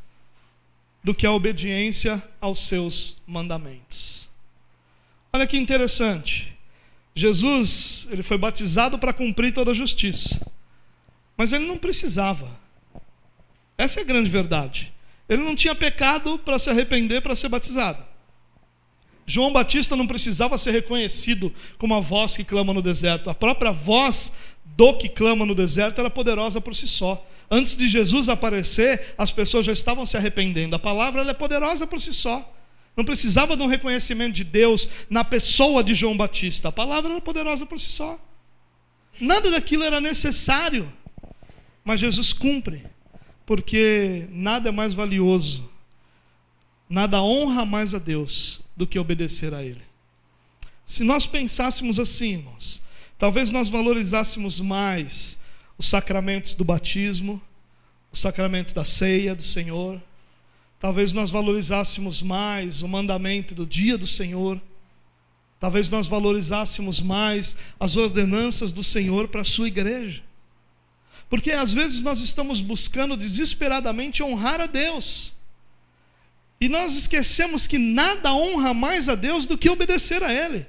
do 1.05 1.14
que 1.14 1.26
a 1.26 1.32
obediência 1.32 2.22
aos 2.41 2.66
seus 2.66 3.18
mandamentos. 3.26 4.28
Olha 5.32 5.47
que 5.47 5.59
interessante. 5.59 6.57
Jesus, 7.18 8.06
ele 8.12 8.22
foi 8.22 8.38
batizado 8.38 8.96
para 8.96 9.12
cumprir 9.12 9.52
toda 9.52 9.72
a 9.72 9.74
justiça. 9.74 10.40
Mas 11.36 11.52
ele 11.52 11.66
não 11.66 11.76
precisava. 11.76 12.48
Essa 13.76 13.98
é 13.98 14.02
a 14.02 14.06
grande 14.06 14.30
verdade. 14.30 14.92
Ele 15.28 15.42
não 15.42 15.56
tinha 15.56 15.74
pecado 15.74 16.38
para 16.38 16.58
se 16.60 16.70
arrepender 16.70 17.20
para 17.20 17.34
ser 17.34 17.48
batizado. 17.48 18.04
João 19.26 19.52
Batista 19.52 19.96
não 19.96 20.06
precisava 20.06 20.56
ser 20.56 20.70
reconhecido 20.70 21.52
como 21.76 21.94
a 21.94 22.00
voz 22.00 22.36
que 22.36 22.44
clama 22.44 22.72
no 22.72 22.80
deserto. 22.80 23.28
A 23.28 23.34
própria 23.34 23.72
voz 23.72 24.32
do 24.64 24.96
que 24.96 25.08
clama 25.08 25.44
no 25.44 25.56
deserto 25.56 26.00
era 26.00 26.08
poderosa 26.08 26.60
por 26.60 26.74
si 26.74 26.86
só. 26.86 27.26
Antes 27.50 27.76
de 27.76 27.88
Jesus 27.88 28.28
aparecer, 28.28 29.14
as 29.18 29.32
pessoas 29.32 29.66
já 29.66 29.72
estavam 29.72 30.06
se 30.06 30.16
arrependendo. 30.16 30.76
A 30.76 30.78
palavra 30.78 31.22
é 31.28 31.34
poderosa 31.34 31.84
por 31.84 32.00
si 32.00 32.14
só. 32.14 32.48
Não 32.99 33.05
precisava 33.05 33.57
de 33.57 33.62
um 33.62 33.68
reconhecimento 33.68 34.34
de 34.34 34.42
Deus 34.42 34.88
na 35.09 35.22
pessoa 35.22 35.84
de 35.84 35.94
João 35.94 36.16
Batista. 36.16 36.70
A 36.70 36.72
palavra 36.72 37.12
era 37.12 37.20
poderosa 37.20 37.64
por 37.64 37.78
si 37.78 37.92
só. 37.92 38.18
Nada 39.20 39.53
daquilo 39.53 39.84
era 39.84 40.01
necessário. 40.01 40.92
Mas 41.84 42.01
Jesus 42.01 42.32
cumpre, 42.32 42.84
porque 43.46 44.26
nada 44.32 44.70
é 44.70 44.72
mais 44.72 44.94
valioso, 44.94 45.70
nada 46.90 47.22
honra 47.22 47.64
mais 47.64 47.94
a 47.94 48.01
Deus 48.01 48.61
do 48.76 48.84
que 48.84 48.99
obedecer 48.99 49.55
a 49.55 49.62
Ele. 49.62 49.84
Se 50.84 51.05
nós 51.05 51.24
pensássemos 51.24 52.01
assim, 52.01 52.32
irmãos, 52.32 52.82
talvez 53.16 53.53
nós 53.53 53.68
valorizássemos 53.68 54.61
mais 54.61 55.38
os 55.78 55.86
sacramentos 55.86 56.53
do 56.53 56.64
batismo, 56.64 57.40
os 58.11 58.18
sacramentos 58.18 58.72
da 58.72 58.84
ceia 58.84 59.36
do 59.36 59.44
Senhor, 59.44 60.03
talvez 60.78 61.12
nós 61.12 61.30
valorizássemos 61.30 62.22
mais 62.22 62.82
o 62.82 62.88
mandamento 62.88 63.54
do 63.54 63.66
dia 63.66 63.98
do 63.98 64.06
Senhor, 64.06 64.60
talvez 65.58 65.90
nós 65.90 66.06
valorizássemos 66.06 67.00
mais 67.00 67.56
as 67.78 67.96
ordenanças 67.96 68.72
do 68.72 68.84
Senhor 68.84 69.28
para 69.28 69.40
a 69.40 69.44
sua 69.44 69.68
igreja. 69.68 70.22
Porque 71.28 71.52
às 71.52 71.72
vezes 71.72 72.02
nós 72.02 72.20
estamos 72.20 72.60
buscando 72.60 73.16
desesperadamente 73.16 74.22
honrar 74.22 74.60
a 74.60 74.66
Deus. 74.66 75.34
E 76.60 76.68
nós 76.68 76.96
esquecemos 76.96 77.66
que 77.66 77.78
nada 77.78 78.32
honra 78.32 78.72
mais 78.72 79.08
a 79.08 79.14
Deus 79.14 79.46
do 79.46 79.58
que 79.58 79.68
obedecer 79.68 80.22
a 80.22 80.32
Ele. 80.32 80.66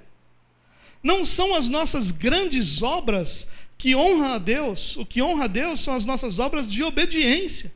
Não 1.01 1.23
são 1.23 1.55
as 1.55 1.69
nossas 1.69 2.11
grandes 2.11 2.81
obras 2.81 3.47
que 3.77 3.95
honram 3.95 4.33
a 4.33 4.37
Deus, 4.37 4.97
o 4.97 5.05
que 5.05 5.21
honra 5.21 5.45
a 5.45 5.47
Deus 5.47 5.79
são 5.79 5.95
as 5.95 6.03
nossas 6.03 6.37
obras 6.37 6.67
de 6.67 6.83
obediência. 6.83 7.73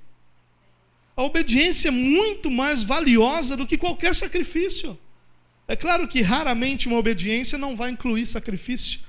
A 1.16 1.24
obediência 1.24 1.90
é 1.90 1.92
muito 1.92 2.50
mais 2.50 2.84
valiosa 2.84 3.56
do 3.56 3.68
que 3.68 3.78
qualquer 3.78 4.16
sacrifício. 4.16 4.98
É 5.68 5.76
claro 5.76 6.08
que 6.08 6.22
raramente 6.22 6.88
uma 6.88 6.98
obediência 6.98 7.58
não 7.58 7.76
vai 7.76 7.92
incluir 7.92 8.26
sacrifício, 8.26 9.00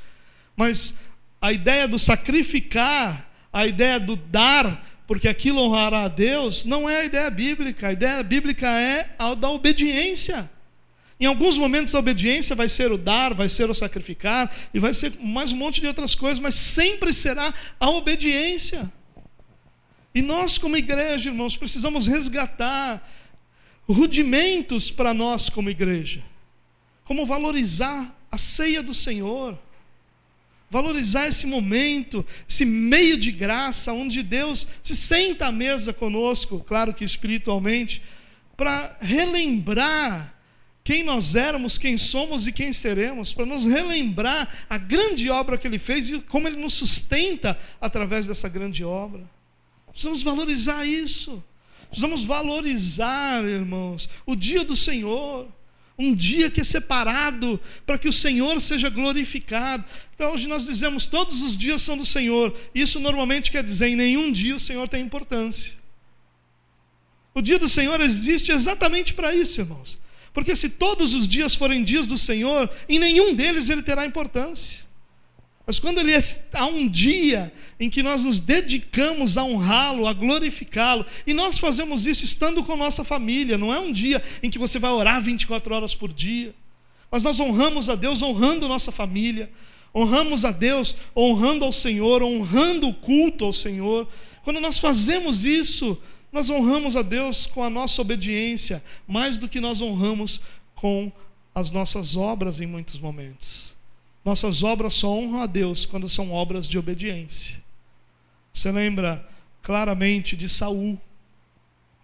mas 0.57 0.95
a 1.41 1.53
ideia 1.53 1.89
do 1.89 1.99
sacrificar, 1.99 3.31
a 3.53 3.67
ideia 3.67 3.99
do 3.99 4.17
dar 4.17 4.95
porque 5.07 5.29
aquilo 5.29 5.61
honrará 5.61 6.05
a 6.05 6.09
Deus, 6.09 6.65
não 6.65 6.89
é 6.89 7.01
a 7.01 7.05
ideia 7.05 7.31
bíblica. 7.31 7.89
A 7.89 7.93
ideia 7.93 8.23
bíblica 8.23 8.67
é 8.69 9.15
a 9.19 9.35
da 9.35 9.51
obediência. 9.51 10.51
Em 11.21 11.27
alguns 11.27 11.59
momentos 11.59 11.95
a 11.95 11.99
obediência 11.99 12.57
vai 12.57 12.69
ser 12.69 12.91
o 12.91 12.99
dar, 12.99 13.35
vai 13.35 13.49
ser 13.49 13.71
o 13.71 13.75
sacrificar, 13.75 14.53
e 14.73 14.79
vai 14.79 14.93
ser 14.93 15.13
mais 15.21 15.53
um 15.53 15.57
monte 15.57 15.81
de 15.81 15.87
outras 15.87 16.15
coisas, 16.15 16.41
mas 16.41 16.55
sempre 16.55 17.13
será 17.13 17.53
a 17.79 17.91
obediência. 17.91 18.91
E 20.15 20.23
nós, 20.23 20.59
como 20.59 20.77
igreja, 20.77 21.29
irmãos, 21.29 21.57
precisamos 21.57 22.07
resgatar 22.07 23.07
rudimentos 23.89 24.91
para 24.91 25.13
nós, 25.13 25.51
como 25.51 25.69
igreja. 25.69 26.23
Como 27.05 27.27
valorizar 27.27 28.17
a 28.31 28.39
ceia 28.39 28.83
do 28.83 28.95
Senhor 28.95 29.59
valorizar 30.75 31.29
esse 31.29 31.47
momento, 31.47 32.27
esse 32.49 32.65
meio 32.65 33.17
de 33.17 33.31
graça, 33.31 33.93
onde 33.93 34.25
Deus 34.25 34.67
se 34.83 34.97
senta 34.97 35.47
à 35.47 35.53
mesa 35.53 35.93
conosco, 35.93 36.59
claro 36.67 36.93
que 36.93 37.05
espiritualmente, 37.05 38.03
para 38.57 38.97
relembrar 39.01 40.35
quem 40.83 41.05
nós 41.05 41.37
éramos, 41.37 41.79
quem 41.79 41.97
somos 41.97 42.49
e 42.49 42.53
quem 42.53 42.73
seremos, 42.73 43.33
para 43.33 43.47
nos 43.47 43.65
relembrar 43.65 44.67
a 44.69 44.77
grande 44.77 45.31
obra 45.31 45.57
que 45.57 45.69
Ele 45.69 45.79
fez 45.79 46.11
e 46.11 46.19
como 46.19 46.49
Ele 46.49 46.57
nos 46.57 46.75
sustenta 46.75 47.57
através 47.81 48.27
dessa 48.27 48.49
grande 48.49 48.85
obra. 48.85 49.23
Precisamos 49.95 50.23
valorizar 50.23 50.85
isso. 50.85 51.43
Precisamos 51.89 52.25
valorizar, 52.25 53.43
irmãos, 53.45 54.11
o 54.27 54.37
dia 54.37 54.63
do 54.63 54.77
Senhor 54.77 55.49
um 55.99 56.15
dia 56.15 56.51
que 56.51 56.61
é 56.61 56.65
separado 56.65 57.61
para 57.87 57.99
que 57.99 58.09
o 58.09 58.13
Senhor 58.13 58.61
seja 58.61 58.89
glorificado. 58.89 59.85
Então, 60.15 60.33
hoje 60.33 60.49
nós 60.49 60.67
dizemos 60.67 61.07
todos 61.07 61.41
os 61.41 61.57
dias 61.57 61.83
são 61.83 61.97
do 61.97 62.05
Senhor. 62.05 62.55
Isso 62.75 62.99
normalmente 62.99 63.51
quer 63.51 63.63
dizer 63.63 63.89
em 63.89 63.97
nenhum 63.97 64.33
dia 64.33 64.57
o 64.57 64.61
Senhor 64.61 64.89
tem 64.89 65.03
importância. 65.03 65.73
O 67.33 67.41
dia 67.41 67.59
do 67.59 67.69
Senhor 67.69 68.01
existe 68.01 68.53
exatamente 68.53 69.15
para 69.15 69.35
isso, 69.35 69.61
irmãos. 69.61 69.99
Porque 70.33 70.57
se 70.57 70.69
todos 70.69 71.15
os 71.15 71.29
dias 71.29 71.55
forem 71.55 71.83
dias 71.83 72.07
do 72.07 72.19
Senhor, 72.19 72.69
em 72.89 72.99
nenhum 72.99 73.35
deles 73.35 73.69
ele 73.69 73.83
terá 73.83 74.05
importância. 74.05 74.84
Mas 75.67 75.79
quando 75.79 75.99
ele 75.99 76.13
há 76.53 76.67
um 76.67 76.87
dia 76.87 77.53
em 77.81 77.89
que 77.89 78.03
nós 78.03 78.23
nos 78.23 78.39
dedicamos 78.39 79.39
a 79.39 79.45
honrá-lo, 79.45 80.07
a 80.07 80.13
glorificá-lo, 80.13 81.07
e 81.27 81.33
nós 81.33 81.59
fazemos 81.59 82.07
isso 82.07 82.25
estando 82.25 82.63
com 82.63 82.77
nossa 82.77 83.03
família, 83.03 83.57
não 83.57 83.73
é 83.73 83.79
um 83.79 83.91
dia 83.91 84.23
em 84.43 84.51
que 84.51 84.59
você 84.59 84.79
vai 84.79 84.91
orar 84.91 85.23
24 85.23 85.75
horas 85.75 85.95
por 85.95 86.13
dia, 86.13 86.55
mas 87.11 87.23
nós 87.23 87.41
honramos 87.41 87.89
a 87.89 87.95
Deus 87.95 88.21
honrando 88.21 88.69
nossa 88.69 88.93
família, 88.93 89.51
honramos 89.95 90.45
a 90.45 90.51
Deus 90.51 90.97
honrando 91.17 91.65
ao 91.65 91.73
Senhor, 91.73 92.23
honrando 92.23 92.89
o 92.89 92.95
culto 92.95 93.45
ao 93.45 93.53
Senhor. 93.53 94.07
Quando 94.43 94.61
nós 94.61 94.79
fazemos 94.79 95.45
isso, 95.45 95.97
nós 96.31 96.51
honramos 96.51 96.97
a 96.97 97.03
Deus 97.03 97.47
com 97.47 97.63
a 97.63 97.71
nossa 97.71 98.03
obediência, 98.03 98.85
mais 99.07 99.39
do 99.39 99.49
que 99.49 99.61
nós 99.61 99.81
honramos 99.81 100.41
com 100.75 101.11
as 101.55 101.71
nossas 101.71 102.17
obras 102.17 102.61
em 102.61 102.67
muitos 102.67 102.99
momentos. 102.99 103.74
Nossas 104.25 104.63
obras 104.63 104.95
só 104.95 105.11
honram 105.11 105.43
a 105.43 105.47
Deus 105.47 105.85
quando 105.85 106.09
são 106.09 106.33
obras 106.33 106.69
de 106.69 106.79
obediência. 106.79 107.63
Você 108.53 108.73
lembra 108.73 109.29
claramente 109.63 110.37
de 110.37 110.49
Saul, 110.49 110.99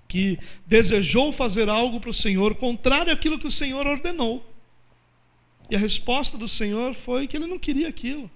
que 0.08 0.38
desejou 0.66 1.32
fazer 1.32 1.68
algo 1.68 2.00
para 2.00 2.10
o 2.10 2.14
Senhor 2.14 2.56
contrário 2.56 3.12
àquilo 3.12 3.38
que 3.38 3.46
o 3.46 3.50
Senhor 3.50 3.86
ordenou. 3.86 4.44
E 5.70 5.76
a 5.76 5.78
resposta 5.78 6.36
do 6.36 6.48
Senhor 6.48 6.94
foi 6.94 7.28
que 7.28 7.36
ele 7.36 7.46
não 7.46 7.58
queria 7.58 7.88
aquilo. 7.88 8.28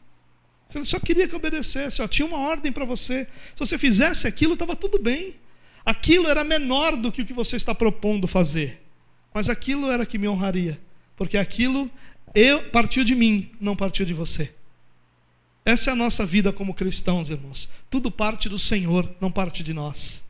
Ele 0.72 0.84
só 0.84 0.98
queria 0.98 1.28
que 1.28 1.34
obedecesse. 1.34 2.00
Ó, 2.00 2.08
tinha 2.08 2.26
uma 2.26 2.38
ordem 2.38 2.72
para 2.72 2.84
você. 2.84 3.24
Se 3.54 3.58
você 3.58 3.76
fizesse 3.76 4.26
aquilo, 4.26 4.54
estava 4.54 4.74
tudo 4.74 4.98
bem. 5.00 5.34
Aquilo 5.84 6.28
era 6.28 6.42
menor 6.42 6.96
do 6.96 7.12
que 7.12 7.22
o 7.22 7.26
que 7.26 7.32
você 7.32 7.56
está 7.56 7.74
propondo 7.74 8.26
fazer. 8.26 8.80
Mas 9.32 9.48
aquilo 9.48 9.90
era 9.90 10.06
que 10.06 10.18
me 10.18 10.28
honraria. 10.28 10.80
Porque 11.16 11.36
aquilo 11.36 11.90
eu 12.34 12.64
partiu 12.70 13.04
de 13.04 13.14
mim, 13.14 13.50
não 13.60 13.76
partiu 13.76 14.04
de 14.04 14.12
você. 14.12 14.52
Essa 15.64 15.90
é 15.90 15.92
a 15.92 15.96
nossa 15.96 16.26
vida 16.26 16.52
como 16.52 16.74
cristãos, 16.74 17.30
irmãos. 17.30 17.70
Tudo 17.88 18.10
parte 18.10 18.48
do 18.48 18.58
Senhor, 18.58 19.08
não 19.20 19.30
parte 19.30 19.62
de 19.62 19.72
nós. 19.72 20.24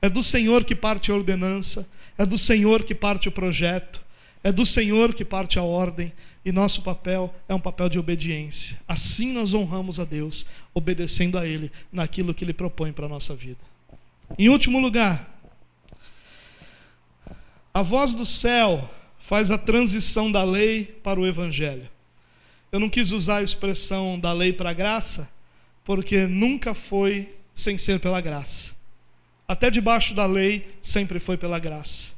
É 0.00 0.08
do 0.08 0.22
Senhor 0.22 0.64
que 0.64 0.74
parte 0.74 1.10
a 1.10 1.14
ordenança, 1.14 1.88
é 2.16 2.24
do 2.24 2.38
Senhor 2.38 2.84
que 2.84 2.94
parte 2.94 3.28
o 3.28 3.32
projeto, 3.32 4.00
é 4.42 4.52
do 4.52 4.64
Senhor 4.64 5.12
que 5.12 5.24
parte 5.24 5.58
a 5.58 5.62
ordem, 5.62 6.12
e 6.44 6.52
nosso 6.52 6.80
papel 6.82 7.34
é 7.48 7.54
um 7.54 7.60
papel 7.60 7.88
de 7.88 7.98
obediência. 7.98 8.78
Assim 8.86 9.32
nós 9.32 9.52
honramos 9.52 9.98
a 9.98 10.04
Deus, 10.04 10.46
obedecendo 10.72 11.36
a 11.36 11.46
Ele 11.46 11.72
naquilo 11.90 12.32
que 12.32 12.44
Ele 12.44 12.52
propõe 12.52 12.92
para 12.92 13.06
a 13.06 13.08
nossa 13.08 13.34
vida. 13.34 13.58
Em 14.38 14.48
último 14.48 14.78
lugar, 14.78 15.28
a 17.74 17.82
voz 17.82 18.14
do 18.14 18.24
céu 18.24 18.88
faz 19.26 19.50
a 19.50 19.58
transição 19.58 20.30
da 20.30 20.44
lei 20.44 20.84
para 21.02 21.18
o 21.18 21.26
evangelho. 21.26 21.90
Eu 22.70 22.78
não 22.78 22.88
quis 22.88 23.10
usar 23.10 23.38
a 23.38 23.42
expressão 23.42 24.16
da 24.20 24.32
lei 24.32 24.52
para 24.52 24.70
a 24.70 24.72
graça, 24.72 25.28
porque 25.84 26.28
nunca 26.28 26.74
foi 26.74 27.34
sem 27.52 27.76
ser 27.76 27.98
pela 27.98 28.20
graça. 28.20 28.76
Até 29.48 29.68
debaixo 29.68 30.14
da 30.14 30.26
lei 30.26 30.68
sempre 30.80 31.18
foi 31.18 31.36
pela 31.36 31.58
graça. 31.58 32.12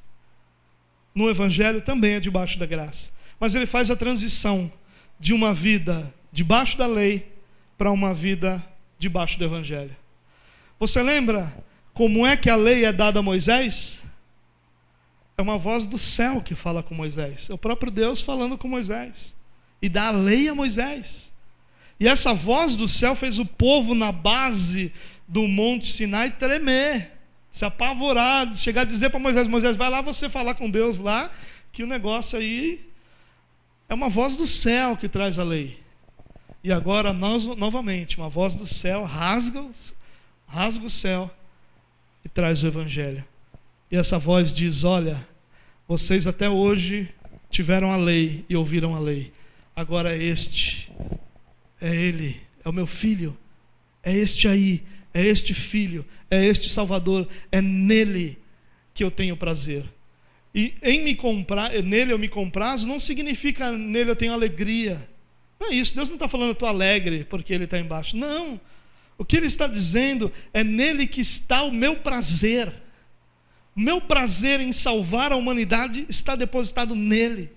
No 1.14 1.30
evangelho 1.30 1.80
também 1.80 2.12
é 2.12 2.20
debaixo 2.20 2.58
da 2.58 2.66
graça. 2.66 3.10
Mas 3.40 3.54
ele 3.54 3.64
faz 3.64 3.90
a 3.90 3.96
transição 3.96 4.70
de 5.18 5.32
uma 5.32 5.54
vida 5.54 6.14
debaixo 6.30 6.76
da 6.76 6.86
lei 6.86 7.32
para 7.78 7.90
uma 7.90 8.12
vida 8.12 8.62
debaixo 8.98 9.38
do 9.38 9.46
evangelho. 9.46 9.96
Você 10.78 11.02
lembra 11.02 11.56
como 11.94 12.26
é 12.26 12.36
que 12.36 12.50
a 12.50 12.56
lei 12.56 12.84
é 12.84 12.92
dada 12.92 13.20
a 13.20 13.22
Moisés? 13.22 14.02
É 15.38 15.42
uma 15.42 15.56
voz 15.56 15.86
do 15.86 15.96
céu 15.96 16.42
que 16.42 16.56
fala 16.56 16.82
com 16.82 16.96
Moisés. 16.96 17.48
É 17.48 17.54
o 17.54 17.58
próprio 17.58 17.92
Deus 17.92 18.20
falando 18.20 18.58
com 18.58 18.66
Moisés. 18.66 19.36
E 19.80 19.88
dá 19.88 20.08
a 20.08 20.10
lei 20.10 20.48
a 20.48 20.54
Moisés. 20.54 21.32
E 22.00 22.08
essa 22.08 22.34
voz 22.34 22.74
do 22.74 22.88
céu 22.88 23.14
fez 23.14 23.38
o 23.38 23.46
povo, 23.46 23.94
na 23.94 24.10
base 24.10 24.92
do 25.28 25.46
Monte 25.46 25.86
Sinai 25.86 26.32
tremer, 26.32 27.12
se 27.52 27.64
apavorar, 27.64 28.52
chegar 28.56 28.80
a 28.80 28.84
dizer 28.84 29.10
para 29.10 29.20
Moisés: 29.20 29.46
Moisés, 29.46 29.76
vai 29.76 29.88
lá 29.88 30.02
você 30.02 30.28
falar 30.28 30.54
com 30.54 30.68
Deus 30.68 30.98
lá, 30.98 31.30
que 31.70 31.84
o 31.84 31.86
negócio 31.86 32.36
aí 32.36 32.84
é 33.88 33.94
uma 33.94 34.08
voz 34.08 34.36
do 34.36 34.46
céu 34.46 34.96
que 34.96 35.08
traz 35.08 35.38
a 35.38 35.44
lei. 35.44 35.78
E 36.64 36.72
agora, 36.72 37.12
nós, 37.12 37.46
novamente, 37.46 38.18
uma 38.18 38.28
voz 38.28 38.54
do 38.56 38.66
céu 38.66 39.04
rasga, 39.04 39.64
rasga 40.48 40.84
o 40.84 40.90
céu 40.90 41.30
e 42.24 42.28
traz 42.28 42.64
o 42.64 42.66
Evangelho. 42.66 43.24
E 43.90 43.96
essa 43.96 44.18
voz 44.18 44.52
diz: 44.52 44.84
Olha, 44.84 45.26
vocês 45.86 46.26
até 46.26 46.48
hoje 46.48 47.08
tiveram 47.50 47.90
a 47.90 47.96
lei 47.96 48.44
e 48.48 48.56
ouviram 48.56 48.94
a 48.94 48.98
lei. 48.98 49.32
Agora 49.74 50.16
é 50.16 50.22
este, 50.22 50.90
é 51.80 51.94
ele, 51.94 52.40
é 52.64 52.68
o 52.68 52.72
meu 52.72 52.86
filho, 52.86 53.36
é 54.02 54.14
este 54.14 54.48
aí, 54.48 54.82
é 55.14 55.24
este 55.24 55.54
filho, 55.54 56.04
é 56.30 56.44
este 56.44 56.68
Salvador, 56.68 57.28
é 57.50 57.62
nele 57.62 58.38
que 58.92 59.04
eu 59.04 59.10
tenho 59.10 59.36
prazer. 59.36 59.84
E 60.54 60.74
em 60.82 61.04
me 61.04 61.14
comprar, 61.14 61.70
nele 61.82 62.12
eu 62.12 62.18
me 62.18 62.28
comprazo, 62.28 62.86
não 62.86 62.98
significa 62.98 63.70
nele 63.70 64.10
eu 64.10 64.16
tenho 64.16 64.32
alegria. 64.32 65.08
Não 65.60 65.70
é 65.70 65.74
isso. 65.74 65.94
Deus 65.94 66.08
não 66.08 66.16
está 66.16 66.28
falando 66.28 66.48
eu 66.48 66.52
estou 66.52 66.68
alegre 66.68 67.24
porque 67.24 67.52
ele 67.52 67.64
está 67.64 67.78
embaixo. 67.78 68.16
Não. 68.16 68.60
O 69.16 69.24
que 69.24 69.36
ele 69.36 69.46
está 69.46 69.66
dizendo 69.66 70.32
é 70.52 70.62
nele 70.62 71.06
que 71.06 71.20
está 71.20 71.62
o 71.62 71.72
meu 71.72 71.96
prazer. 71.96 72.72
O 73.78 73.80
meu 73.80 74.00
prazer 74.00 74.58
em 74.58 74.72
salvar 74.72 75.30
a 75.30 75.36
humanidade 75.36 76.04
está 76.08 76.34
depositado 76.34 76.96
nele. 76.96 77.48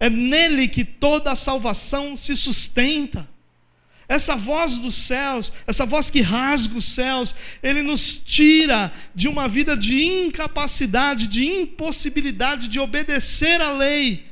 É 0.00 0.08
nele 0.08 0.66
que 0.66 0.82
toda 0.82 1.32
a 1.32 1.36
salvação 1.36 2.16
se 2.16 2.34
sustenta. 2.34 3.28
Essa 4.08 4.34
voz 4.36 4.80
dos 4.80 4.94
céus, 4.94 5.52
essa 5.66 5.84
voz 5.84 6.08
que 6.08 6.22
rasga 6.22 6.78
os 6.78 6.86
céus, 6.86 7.34
ele 7.62 7.82
nos 7.82 8.16
tira 8.18 8.90
de 9.14 9.28
uma 9.28 9.46
vida 9.46 9.76
de 9.76 10.02
incapacidade, 10.02 11.26
de 11.26 11.44
impossibilidade 11.44 12.66
de 12.66 12.80
obedecer 12.80 13.60
à 13.60 13.70
lei, 13.70 14.24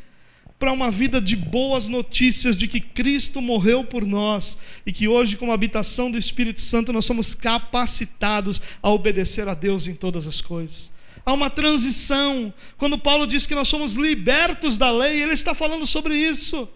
para 0.59 0.73
uma 0.73 0.91
vida 0.91 1.21
de 1.21 1.37
boas 1.37 1.89
notícias 1.89 2.57
de 2.57 2.67
que 2.67 2.81
Cristo 2.81 3.43
morreu 3.43 3.85
por 3.85 4.07
nós 4.07 4.57
e 4.87 4.91
que 4.91 5.07
hoje, 5.07 5.37
como 5.37 5.53
habitação 5.53 6.11
do 6.11 6.17
Espírito 6.17 6.63
Santo, 6.63 6.91
nós 6.91 7.05
somos 7.05 7.35
capacitados 7.35 8.63
a 8.83 8.91
obedecer 8.91 9.47
a 9.47 9.53
Deus 9.53 9.87
em 9.87 9.95
todas 9.95 10.27
as 10.27 10.41
coisas. 10.41 10.97
Há 11.29 11.33
uma 11.35 11.51
transição. 11.51 12.55
Quando 12.79 12.97
Paulo 12.97 13.27
diz 13.27 13.47
que 13.47 13.55
nós 13.55 13.69
somos 13.69 13.97
libertos 13.97 14.79
da 14.79 14.91
lei, 14.91 15.21
ele 15.21 15.35
está 15.35 15.53
falando 15.53 15.85
sobre 15.85 16.17
isso. 16.17 16.67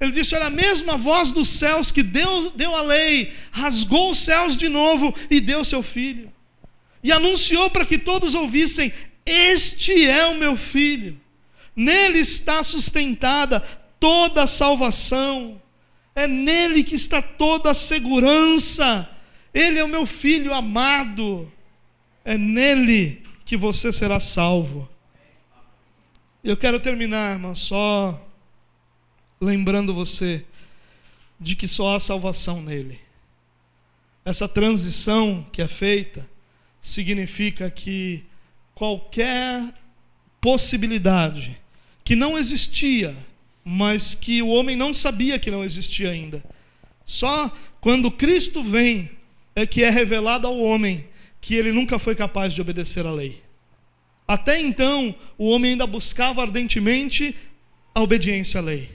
Ele 0.00 0.12
disse: 0.12 0.34
Olha, 0.34 0.46
a 0.46 0.50
mesma 0.50 0.96
voz 0.96 1.30
dos 1.30 1.46
céus 1.46 1.90
que 1.90 2.02
Deus 2.02 2.50
deu 2.52 2.74
a 2.74 2.80
lei, 2.80 3.34
rasgou 3.50 4.08
os 4.08 4.16
céus 4.16 4.56
de 4.56 4.66
novo 4.66 5.14
e 5.30 5.42
deu 5.42 5.62
seu 5.62 5.82
filho. 5.82 6.32
E 7.04 7.12
anunciou 7.12 7.68
para 7.68 7.84
que 7.84 7.98
todos 7.98 8.34
ouvissem: 8.34 8.90
Este 9.26 10.06
é 10.06 10.24
o 10.24 10.36
meu 10.36 10.56
filho. 10.56 11.20
Nele 11.76 12.20
está 12.20 12.62
sustentada 12.62 13.60
toda 14.00 14.44
a 14.44 14.46
salvação. 14.46 15.60
É 16.14 16.26
nele 16.26 16.82
que 16.82 16.94
está 16.94 17.20
toda 17.20 17.72
a 17.72 17.74
segurança. 17.74 19.06
Ele 19.52 19.78
é 19.78 19.84
o 19.84 19.88
meu 19.88 20.06
filho 20.06 20.54
amado. 20.54 21.52
É 22.24 22.38
nele 22.38 23.27
que 23.48 23.56
você 23.56 23.90
será 23.90 24.20
salvo. 24.20 24.86
Eu 26.44 26.54
quero 26.54 26.78
terminar, 26.78 27.32
irmão, 27.32 27.56
só 27.56 28.22
lembrando 29.40 29.94
você 29.94 30.44
de 31.40 31.56
que 31.56 31.66
só 31.66 31.94
há 31.94 31.98
salvação 31.98 32.60
nele. 32.60 33.00
Essa 34.22 34.46
transição 34.46 35.46
que 35.50 35.62
é 35.62 35.66
feita 35.66 36.28
significa 36.82 37.70
que 37.70 38.22
qualquer 38.74 39.72
possibilidade 40.42 41.58
que 42.04 42.14
não 42.14 42.36
existia, 42.36 43.16
mas 43.64 44.14
que 44.14 44.42
o 44.42 44.48
homem 44.48 44.76
não 44.76 44.92
sabia 44.92 45.38
que 45.38 45.50
não 45.50 45.64
existia 45.64 46.10
ainda, 46.10 46.44
só 47.06 47.50
quando 47.80 48.10
Cristo 48.10 48.62
vem 48.62 49.10
é 49.56 49.66
que 49.66 49.82
é 49.82 49.88
revelado 49.88 50.46
ao 50.46 50.58
homem 50.58 51.08
que 51.40 51.54
ele 51.54 51.72
nunca 51.72 51.98
foi 51.98 52.14
capaz 52.14 52.52
de 52.52 52.60
obedecer 52.60 53.06
à 53.06 53.12
lei. 53.12 53.42
Até 54.26 54.60
então, 54.60 55.14
o 55.38 55.48
homem 55.48 55.72
ainda 55.72 55.86
buscava 55.86 56.42
ardentemente 56.42 57.34
a 57.94 58.02
obediência 58.02 58.60
à 58.60 58.62
lei. 58.62 58.90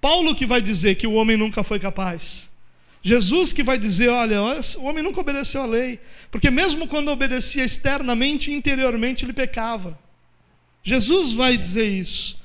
Paulo 0.00 0.34
que 0.34 0.46
vai 0.46 0.62
dizer 0.62 0.94
que 0.94 1.06
o 1.06 1.14
homem 1.14 1.36
nunca 1.36 1.64
foi 1.64 1.80
capaz. 1.80 2.48
Jesus 3.02 3.52
que 3.52 3.62
vai 3.62 3.78
dizer: 3.78 4.08
olha, 4.08 4.40
o 4.78 4.84
homem 4.84 5.02
nunca 5.02 5.20
obedeceu 5.20 5.62
à 5.62 5.66
lei, 5.66 5.98
porque 6.30 6.50
mesmo 6.50 6.86
quando 6.86 7.10
obedecia 7.10 7.64
externamente, 7.64 8.52
interiormente 8.52 9.24
ele 9.24 9.32
pecava. 9.32 9.98
Jesus 10.82 11.32
vai 11.32 11.56
dizer 11.56 11.88
isso. 11.88 12.38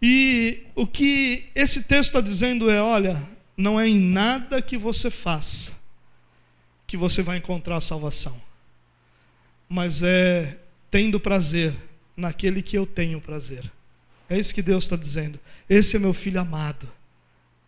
E 0.00 0.64
o 0.74 0.86
que 0.86 1.44
esse 1.54 1.84
texto 1.84 2.08
está 2.08 2.20
dizendo 2.20 2.70
é: 2.70 2.82
olha, 2.82 3.22
não 3.56 3.80
é 3.80 3.88
em 3.88 3.98
nada 3.98 4.60
que 4.60 4.76
você 4.76 5.10
faça 5.10 5.81
que 6.92 6.96
você 6.98 7.22
vai 7.22 7.38
encontrar 7.38 7.78
a 7.78 7.80
salvação, 7.80 8.38
mas 9.66 10.02
é 10.02 10.58
tendo 10.90 11.18
prazer 11.18 11.74
naquele 12.14 12.60
que 12.60 12.76
eu 12.76 12.84
tenho 12.84 13.18
prazer. 13.18 13.72
É 14.28 14.36
isso 14.38 14.54
que 14.54 14.60
Deus 14.60 14.84
está 14.84 14.94
dizendo. 14.94 15.40
Esse 15.70 15.96
é 15.96 15.98
meu 15.98 16.12
filho 16.12 16.38
amado. 16.38 16.86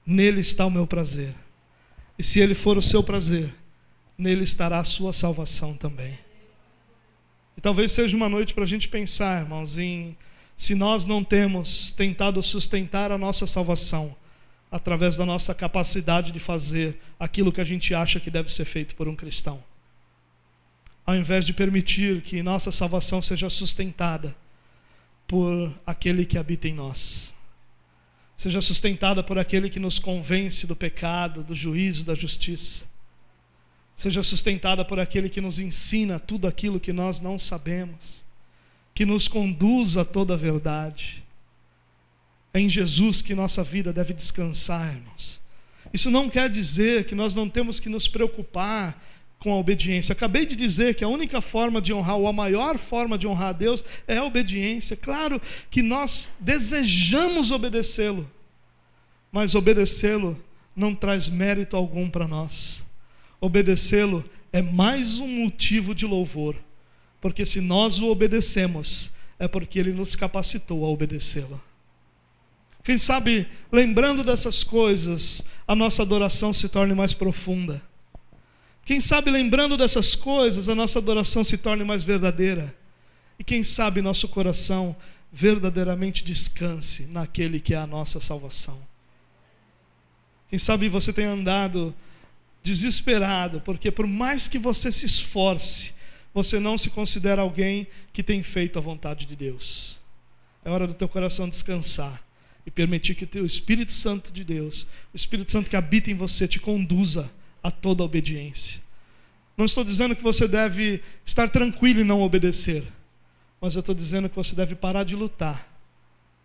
Nele 0.05 0.43
está 0.43 0.67
o 0.67 0.71
meu 0.71 0.87
prazer. 0.87 1.35
E 2.19 2.23
se 2.23 2.39
ele 2.39 2.55
for 2.55 2.77
o 2.77 2.83
seu 2.83 3.03
prazer, 3.03 3.51
nele 4.19 4.45
estará 4.45 4.79
a 4.79 4.85
sua 4.85 5.11
salvação 5.15 5.75
também. 5.75 6.19
E 7.57 7.63
talvez 7.63 7.93
seja 7.93 8.15
uma 8.15 8.29
noite 8.29 8.53
para 8.53 8.65
a 8.65 8.69
gente 8.69 8.91
pensar, 8.91 9.41
irmãos, 9.41 9.79
em 9.79 10.15
se 10.55 10.75
nós 10.75 11.07
não 11.07 11.25
temos 11.25 11.93
tentado 11.93 12.43
sustentar 12.43 13.11
a 13.11 13.17
nossa 13.17 13.47
salvação 13.47 14.15
através 14.75 15.17
da 15.17 15.25
nossa 15.25 15.55
capacidade 15.55 16.33
de 16.33 16.41
fazer 16.41 17.01
aquilo 17.17 17.53
que 17.53 17.61
a 17.61 17.65
gente 17.65 17.95
acha 17.95 18.19
que 18.19 18.29
deve 18.29 18.53
ser 18.53 18.65
feito 18.65 18.97
por 18.97 19.07
um 19.07 19.15
cristão. 19.15 19.63
Ao 21.07 21.15
invés 21.15 21.47
de 21.47 21.53
permitir 21.53 22.23
que 22.23 22.43
nossa 22.43 22.73
salvação 22.73 23.23
seja 23.23 23.49
sustentada 23.49 24.35
por 25.29 25.73
aquele 25.87 26.27
que 26.27 26.37
habita 26.37 26.67
em 26.67 26.75
nós. 26.75 27.33
Seja 28.37 28.61
sustentada 28.61 29.23
por 29.23 29.39
aquele 29.39 29.71
que 29.71 29.79
nos 29.79 30.01
convence 30.01 30.67
do 30.67 30.75
pecado, 30.75 31.45
do 31.45 31.55
juízo, 31.55 32.05
da 32.05 32.17
justiça. 32.17 32.87
Seja 33.95 34.25
sustentada 34.25 34.85
por 34.85 34.99
aquele 34.99 35.29
que 35.29 35.41
nos 35.41 35.61
ensina 35.61 36.19
tudo 36.19 36.49
aquilo 36.49 36.81
que 36.81 36.93
nós 36.93 37.21
não 37.21 37.39
sabemos, 37.39 38.25
que 38.93 39.07
nos 39.07 39.29
conduz 39.29 39.97
a 39.97 40.05
toda 40.05 40.35
a 40.35 40.37
verdade. 40.37 41.24
É 42.55 42.61
em 42.61 42.69
Jesus 42.69 43.21
que 43.21 43.35
nossa 43.35 43.65
vida 43.65 43.93
deve 43.93 44.15
descansar, 44.15 44.95
irmãos. 44.95 45.43
Isso 45.93 46.09
não 46.09 46.31
quer 46.31 46.49
dizer 46.49 47.05
que 47.05 47.15
nós 47.15 47.35
não 47.35 47.49
temos 47.49 47.81
que 47.81 47.89
nos 47.89 48.07
preocupar 48.07 49.03
com 49.41 49.53
a 49.53 49.57
obediência. 49.57 50.13
Acabei 50.13 50.47
de 50.47 50.57
dizer 50.57 50.95
que 50.95 51.05
a 51.05 51.09
única 51.09 51.41
forma 51.41 51.83
de 51.83 51.93
honrar, 51.93 52.17
ou 52.17 52.29
a 52.29 52.33
maior 52.33 52.79
forma 52.79 53.19
de 53.19 53.27
honrar 53.27 53.49
a 53.49 53.53
Deus, 53.53 53.85
é 54.07 54.19
a 54.19 54.25
obediência. 54.25 54.97
Claro 54.97 55.43
que 55.69 55.83
nós 55.83 56.33
desejamos 56.39 57.51
obedecê-lo, 57.51 58.31
mas 59.31 59.55
obedecê-lo 59.55 60.43
não 60.75 60.95
traz 60.95 61.29
mérito 61.29 61.77
algum 61.77 62.09
para 62.09 62.27
nós. 62.27 62.85
Obedecê-lo 63.41 64.25
é 64.53 64.63
mais 64.63 65.19
um 65.19 65.29
motivo 65.29 65.95
de 65.95 66.07
louvor, 66.07 66.57
porque 67.21 67.45
se 67.45 67.61
nós 67.61 68.01
o 68.01 68.07
obedecemos, 68.07 69.11
é 69.39 69.49
porque 69.49 69.79
ele 69.79 69.93
nos 69.93 70.15
capacitou 70.15 70.85
a 70.85 70.89
obedecê-lo. 70.89 71.61
Quem 72.85 72.99
sabe, 72.99 73.49
lembrando 73.73 74.23
dessas 74.23 74.63
coisas, 74.63 75.45
a 75.67 75.75
nossa 75.75 76.03
adoração 76.03 76.53
se 76.53 76.69
torne 76.69 76.95
mais 76.95 77.15
profunda 77.15 77.83
quem 78.85 79.01
sabe, 79.01 79.31
lembrando 79.31 79.77
dessas 79.77 80.15
coisas, 80.15 80.69
a 80.69 80.75
nossa 80.75 80.99
adoração 80.99 81.43
se 81.43 81.57
torne 81.57 81.85
mais 81.85 82.05
verdadeira. 82.05 82.77
E 83.39 83.45
quem 83.45 83.63
sabe 83.63 84.03
nosso 84.03 84.29
coração 84.29 84.95
verdadeiramente 85.33 86.23
descanse 86.23 87.07
naquele 87.07 87.59
que 87.59 87.75
é 87.75 87.79
a 87.79 87.87
nossa 87.87 88.21
salvação. 88.21 88.79
Quem 90.51 90.59
sabe 90.59 90.89
você 90.89 91.13
tem 91.13 91.25
andado 91.25 91.95
desesperado, 92.63 93.61
porque 93.61 93.91
por 93.91 94.07
mais 94.07 94.49
que 94.49 94.59
você 94.59 94.93
se 94.93 95.07
esforce, 95.07 95.95
você 96.33 96.61
não 96.61 96.77
se 96.77 96.91
considera 96.91 97.43
alguém 97.43 97.87
que 98.13 98.23
tem 98.23 98.43
feito 98.43 98.79
a 98.79 98.83
vontade 98.83 99.27
de 99.27 99.35
Deus. 99.35 99.99
É 100.65 100.71
hora 100.71 100.87
do 100.87 100.95
teu 100.95 101.09
coração 101.09 101.49
descansar 101.49 102.24
e 102.67 102.71
permitir 102.71 103.15
que 103.15 103.25
o 103.25 103.29
teu 103.29 103.45
Espírito 103.45 103.93
Santo 103.93 104.33
de 104.33 104.43
Deus, 104.43 104.87
o 105.13 105.17
Espírito 105.17 105.53
Santo 105.53 105.71
que 105.71 105.77
habita 105.77 106.11
em 106.11 106.15
você, 106.15 106.49
te 106.49 106.59
conduza 106.59 107.31
a 107.63 107.71
toda 107.71 108.03
obediência. 108.03 108.83
Não 109.57 109.65
estou 109.65 109.85
dizendo 109.85 110.17
que 110.17 110.23
você 110.23 110.49
deve 110.49 111.03
estar 111.25 111.49
tranquilo 111.49 112.01
e 112.01 112.05
não 112.05 112.23
obedecer, 112.23 112.85
mas 113.61 113.75
eu 113.75 113.81
estou 113.81 113.95
dizendo 113.95 114.29
que 114.29 114.37
você 114.37 114.55
deve 114.55 114.75
parar 114.75 115.05
de 115.05 115.15
lutar 115.15 115.73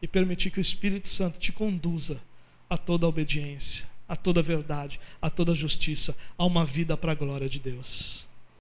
e 0.01 0.07
permitir 0.07 0.51
que 0.51 0.59
o 0.59 0.61
Espírito 0.61 1.07
Santo 1.07 1.39
te 1.39 1.51
conduza 1.51 2.21
a 2.69 2.77
toda 2.77 3.05
a 3.05 3.09
obediência, 3.09 3.85
a 4.07 4.15
toda 4.15 4.41
a 4.41 4.43
verdade, 4.43 4.99
a 5.21 5.29
toda 5.29 5.53
a 5.53 5.55
justiça, 5.55 6.15
a 6.37 6.45
uma 6.45 6.65
vida 6.65 6.95
para 6.95 7.11
a 7.11 7.15
glória 7.15 7.49
de 7.49 7.59
Deus. 7.59 8.28